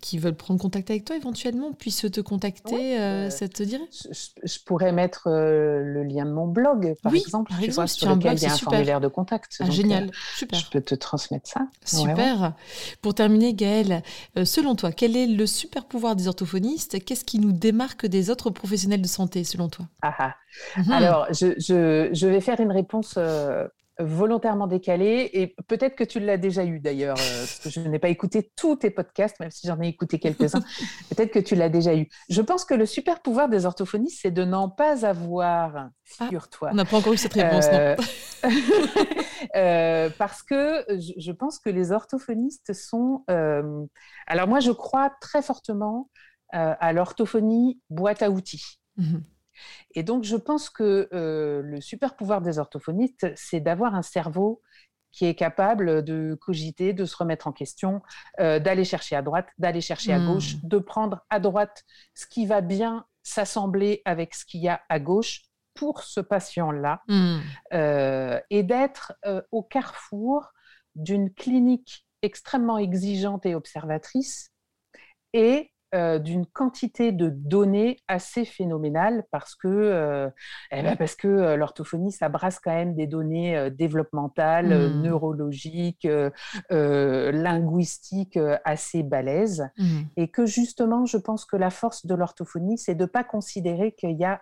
qui 0.02 0.18
veulent 0.18 0.36
prendre 0.36 0.60
contact 0.60 0.90
avec 0.90 1.06
toi 1.06 1.16
éventuellement 1.16 1.72
puissent 1.74 2.06
te 2.12 2.22
contacter, 2.22 3.30
ça 3.30 3.48
te 3.48 3.64
dirait 3.64 3.88
je, 3.92 4.60
pourrais 4.66 4.92
mettre 4.92 5.30
le 5.30 6.04
lien 6.04 6.26
de 6.26 6.32
mon 6.32 6.48
blog, 6.48 6.96
par 7.02 7.14
exemple, 7.14 7.52
par 7.52 7.64
exemple, 7.64 7.88
sur 7.88 8.10
lequel 8.10 8.38
il 8.38 8.44
y 8.44 8.46
a 8.46 8.54
un 8.54 8.58
formulaire 8.58 9.00
de 9.00 9.08
contact. 9.08 9.58
Ah, 9.60 9.70
génial, 9.70 10.12
super. 10.36 10.60
Je 10.60 10.70
peux 10.70 10.82
te 10.82 10.96
transmettre 10.96 11.50
ça. 11.50 11.68
Super. 11.86 12.54
Pour 13.02 13.14
terminer, 13.14 13.54
Gaëlle, 13.54 14.04
selon 14.44 14.76
toi, 14.76 14.92
quel 14.92 15.16
est 15.16 15.28
le 15.28 15.46
super 15.46 15.86
pouvoir 15.86 16.16
des 16.16 16.28
orthophonistes? 16.28 17.04
Qu'est-ce 17.04 17.26
qui 17.26 17.40
nous 17.40 17.52
démarque 17.52 18.06
des 18.06 18.30
autres 18.30 18.50
professionnels 18.50 19.02
de 19.02 19.08
santé, 19.08 19.44
selon 19.44 19.70
toi? 19.70 19.88
Ah, 20.02 20.16
ah. 20.20 20.36
Mhm. 20.78 20.92
Alors, 20.92 21.28
je, 21.38 22.28
vais 22.28 22.42
faire 22.42 22.60
une 22.60 22.72
réponse 22.72 23.16
euh, 23.18 23.68
volontairement 24.00 24.68
décalée 24.68 25.30
et 25.34 25.56
peut-être 25.68 25.96
que 25.96 26.04
tu 26.04 26.20
l'as 26.20 26.38
déjà 26.38 26.64
eu 26.64 26.80
d'ailleurs, 26.80 27.18
euh, 27.20 27.40
parce 27.40 27.60
que 27.60 27.70
je 27.70 27.80
n'ai 27.80 28.00
pas 28.00 28.10
écouté 28.10 28.52
tous 28.56 28.76
tes 28.78 28.90
podcasts, 28.92 29.40
même 29.40 29.50
si 29.52 29.68
j'en 29.68 29.82
ai 29.82 29.88
écouté 29.88 30.20
quelques-uns. 30.20 30.62
peut-être 31.10 31.32
que 31.32 31.40
tu 31.40 31.56
l'as 31.56 31.70
déjà 31.70 31.96
eu. 31.96 32.08
Je 32.30 32.42
pense 32.42 32.66
que 32.66 32.74
le 32.74 32.86
super 32.86 33.22
pouvoir 33.22 33.50
des 33.50 33.66
orthophonistes, 33.66 34.20
c'est 34.22 34.32
de 34.32 34.44
n'en 34.44 34.70
pas 34.70 35.06
avoir, 35.06 35.78
ah, 35.78 35.90
figure-toi. 36.04 36.70
on 36.72 36.76
n'a 36.76 36.86
pas 36.86 36.98
encore 36.98 37.14
eu 37.14 37.18
cette 37.18 37.34
réponse, 37.34 37.66
non 37.72 37.96
euh, 39.56 40.10
Parce 40.18 40.44
que 40.44 40.86
je, 41.18 41.32
pense 41.32 41.60
que 41.60 41.70
les 41.70 41.92
orthophonistes 41.92 42.74
sont... 42.74 43.24
alors 44.28 44.48
moi, 44.48 44.60
je 44.60 44.72
crois 44.72 45.12
très 45.22 45.42
fortement 45.42 46.10
à 46.52 46.94
l'orthophonie 46.94 47.80
boîte 47.90 48.22
à 48.22 48.30
outils. 48.30 48.80
Mhm. 48.98 49.24
Et 49.96 50.04
donc, 50.04 50.24
je 50.24 50.36
pense 50.36 50.70
que 50.70 51.10
euh, 51.14 51.62
le 51.62 51.82
super 51.82 52.16
pouvoir 52.16 52.42
des 52.42 52.60
orthophonistes, 52.60 53.32
c'est 53.36 53.60
d'avoir 53.60 53.96
un 53.96 54.02
cerveau 54.02 54.62
qui 55.12 55.26
est 55.26 55.36
capable 55.36 56.04
de 56.04 56.38
cogiter, 56.40 56.94
de 56.94 57.06
se 57.06 57.16
remettre 57.16 57.48
en 57.48 57.52
question, 57.52 58.02
euh, 58.40 58.60
d'aller 58.60 58.84
chercher 58.84 59.16
à 59.16 59.22
droite, 59.22 59.48
d'aller 59.58 59.82
chercher 59.82 60.14
à 60.14 60.20
gauche, 60.20 60.56
hmm. 60.56 60.68
de 60.68 60.78
prendre 60.78 61.26
à 61.30 61.40
droite 61.40 61.84
ce 62.14 62.28
qui 62.28 62.46
va 62.46 62.62
bien 62.62 63.06
s'assembler 63.24 64.02
avec 64.06 64.36
ce 64.36 64.46
qu'il 64.46 64.62
y 64.62 64.70
a 64.70 64.82
à 64.90 65.00
gauche 65.00 65.44
pour 65.74 66.04
ce 66.04 66.20
patient-là, 66.20 67.02
hmm. 67.08 67.38
euh, 67.74 68.40
et 68.50 68.64
d'être 68.64 69.14
au 69.52 69.64
carrefour 69.64 70.52
d'une 70.96 71.34
clinique 71.34 72.06
extrêmement 72.22 72.78
exigeante 72.78 73.46
et 73.46 73.56
observatrice 73.56 74.52
et 75.34 75.72
euh, 75.96 76.20
d'une 76.20 76.46
quantité 76.46 77.12
de 77.12 77.30
données 77.30 77.98
assez 78.08 78.46
phénoménale 78.46 79.24
parce 79.32 79.56
que, 79.56 80.30
eh 80.72 80.82
ben 80.82 80.96
parce 80.98 81.16
que 81.16 81.56
l'orthophonie, 81.56 82.12
ça 82.12 82.30
brasse 82.30 82.60
quand 82.60 82.74
même 82.74 82.96
des 82.96 83.08
données 83.08 83.70
développementales, 83.72 84.68
mmh. 84.68 85.02
neurologiques, 85.02 86.08
linguistiques 86.70 88.40
assez 88.66 89.04
balèzes. 89.04 89.70
Mmh. 89.78 90.02
Et 90.18 90.30
que 90.30 90.46
justement, 90.46 91.06
je 91.06 91.18
pense 91.18 91.46
que 91.46 91.56
la 91.56 91.70
force 91.70 92.06
de 92.06 92.16
l'orthophonie, 92.16 92.78
c'est 92.78 92.96
de 92.96 93.04
ne 93.04 93.08
pas 93.08 93.24
considérer 93.24 93.94
qu'il 93.94 94.18
y 94.18 94.26
a 94.26 94.42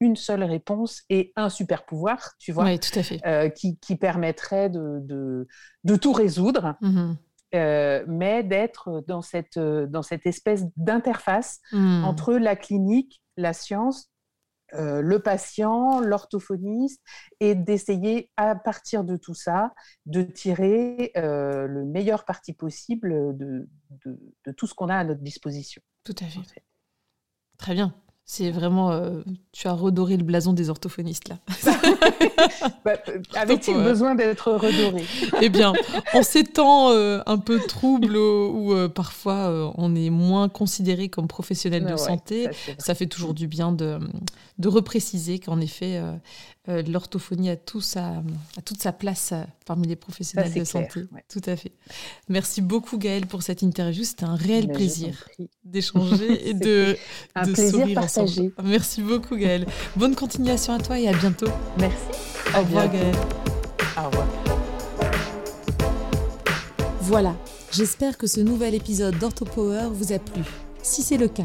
une 0.00 0.16
seule 0.16 0.44
réponse 0.44 1.02
et 1.10 1.32
un 1.36 1.48
super 1.48 1.84
pouvoir, 1.84 2.34
tu 2.38 2.52
vois, 2.52 2.78
tout 2.78 2.98
à 2.98 3.02
fait. 3.02 3.52
qui, 3.54 3.78
qui, 3.78 3.96
permettrait 3.96 4.70
de, 4.70 5.00
de, 5.02 5.48
de, 5.84 5.96
tout 5.96 6.12
résoudre. 6.12 6.76
Mmh 6.80 7.14
euh, 7.54 8.04
mais 8.06 8.42
d'être 8.42 9.02
dans 9.06 9.22
cette, 9.22 9.56
euh, 9.56 9.86
dans 9.86 10.02
cette 10.02 10.26
espèce 10.26 10.64
d'interface 10.76 11.60
hmm. 11.72 12.04
entre 12.04 12.34
la 12.34 12.56
clinique, 12.56 13.22
la 13.36 13.54
science, 13.54 14.10
euh, 14.74 15.00
le 15.00 15.20
patient, 15.20 16.00
l'orthophoniste, 16.00 17.02
et 17.40 17.54
d'essayer 17.54 18.30
à 18.36 18.54
partir 18.54 19.02
de 19.02 19.16
tout 19.16 19.34
ça 19.34 19.72
de 20.04 20.22
tirer 20.22 21.10
le 21.14 21.84
meilleur 21.84 22.26
parti 22.26 22.52
possible 22.52 23.36
de, 23.38 23.66
de, 24.04 24.20
de 24.44 24.52
tout 24.52 24.66
ce 24.66 24.74
qu'on 24.74 24.88
a 24.88 24.96
à 24.96 25.04
notre 25.04 25.22
disposition. 25.22 25.80
Tout 26.04 26.16
à 26.20 26.26
fait. 26.26 26.64
Très 27.56 27.74
bien. 27.74 27.94
C'est 28.30 28.50
vraiment, 28.50 28.92
euh, 28.92 29.22
tu 29.52 29.68
as 29.68 29.72
redoré 29.72 30.18
le 30.18 30.22
blason 30.22 30.52
des 30.52 30.68
orthophonistes 30.68 31.30
là. 31.30 31.38
Bah, 32.84 32.92
euh, 33.08 33.22
avait-il 33.34 33.74
besoin 33.82 34.14
d'être 34.14 34.52
redoré? 34.52 35.02
Eh 35.40 35.48
bien, 35.48 35.72
en 36.12 36.22
ces 36.22 36.44
temps 36.44 36.90
euh, 36.90 37.20
un 37.24 37.38
peu 37.38 37.58
troubles 37.58 38.18
où, 38.18 38.74
parfois 38.90 39.72
on 39.78 39.94
est 39.96 40.10
moins 40.10 40.50
considéré 40.50 41.08
comme 41.08 41.26
professionnel 41.26 41.86
de 41.86 41.96
santé, 41.96 42.50
ça, 42.76 42.94
fait 42.94 43.06
toujours 43.06 43.32
du 43.32 43.46
bien 43.46 43.72
de, 43.72 43.98
de 44.58 44.68
repréciser 44.68 45.38
qu'en 45.38 45.58
effet, 45.60 45.98
l'orthophonie 46.68 47.50
a, 47.50 47.56
tout 47.56 47.80
sa, 47.80 48.22
a 48.56 48.62
toute 48.64 48.80
sa 48.82 48.92
place 48.92 49.32
parmi 49.64 49.88
les 49.88 49.96
professionnels 49.96 50.52
de 50.52 50.64
santé. 50.64 51.04
Tout 51.28 51.40
à 51.46 51.56
fait. 51.56 51.72
Merci 52.28 52.60
beaucoup 52.60 52.98
Gaëlle 52.98 53.26
pour 53.26 53.42
cette 53.42 53.62
interview. 53.62 54.04
C'était 54.04 54.24
un 54.24 54.36
réel 54.36 54.68
plaisir 54.68 55.28
d'échanger 55.64 56.48
et 56.48 56.54
de, 56.54 56.96
un 57.34 57.46
de 57.46 57.52
plaisir 57.52 57.80
sourire 57.80 58.00
partagé. 58.00 58.52
Merci 58.62 59.02
beaucoup 59.02 59.36
Gaëlle. 59.36 59.66
Bonne 59.96 60.14
continuation 60.14 60.74
à 60.74 60.78
toi 60.78 60.98
et 60.98 61.08
à 61.08 61.12
bientôt. 61.12 61.50
Merci. 61.78 61.96
Au 62.54 62.60
revoir 62.60 62.90
Gaëlle. 62.90 63.16
Au 63.96 64.06
revoir. 64.06 64.26
Voilà, 67.00 67.34
j'espère 67.72 68.18
que 68.18 68.26
ce 68.26 68.40
nouvel 68.40 68.74
épisode 68.74 69.18
d'OrthoPower 69.18 69.88
vous 69.92 70.12
a 70.12 70.18
plu. 70.18 70.42
Si 70.82 71.02
c'est 71.02 71.16
le 71.16 71.28
cas, 71.28 71.44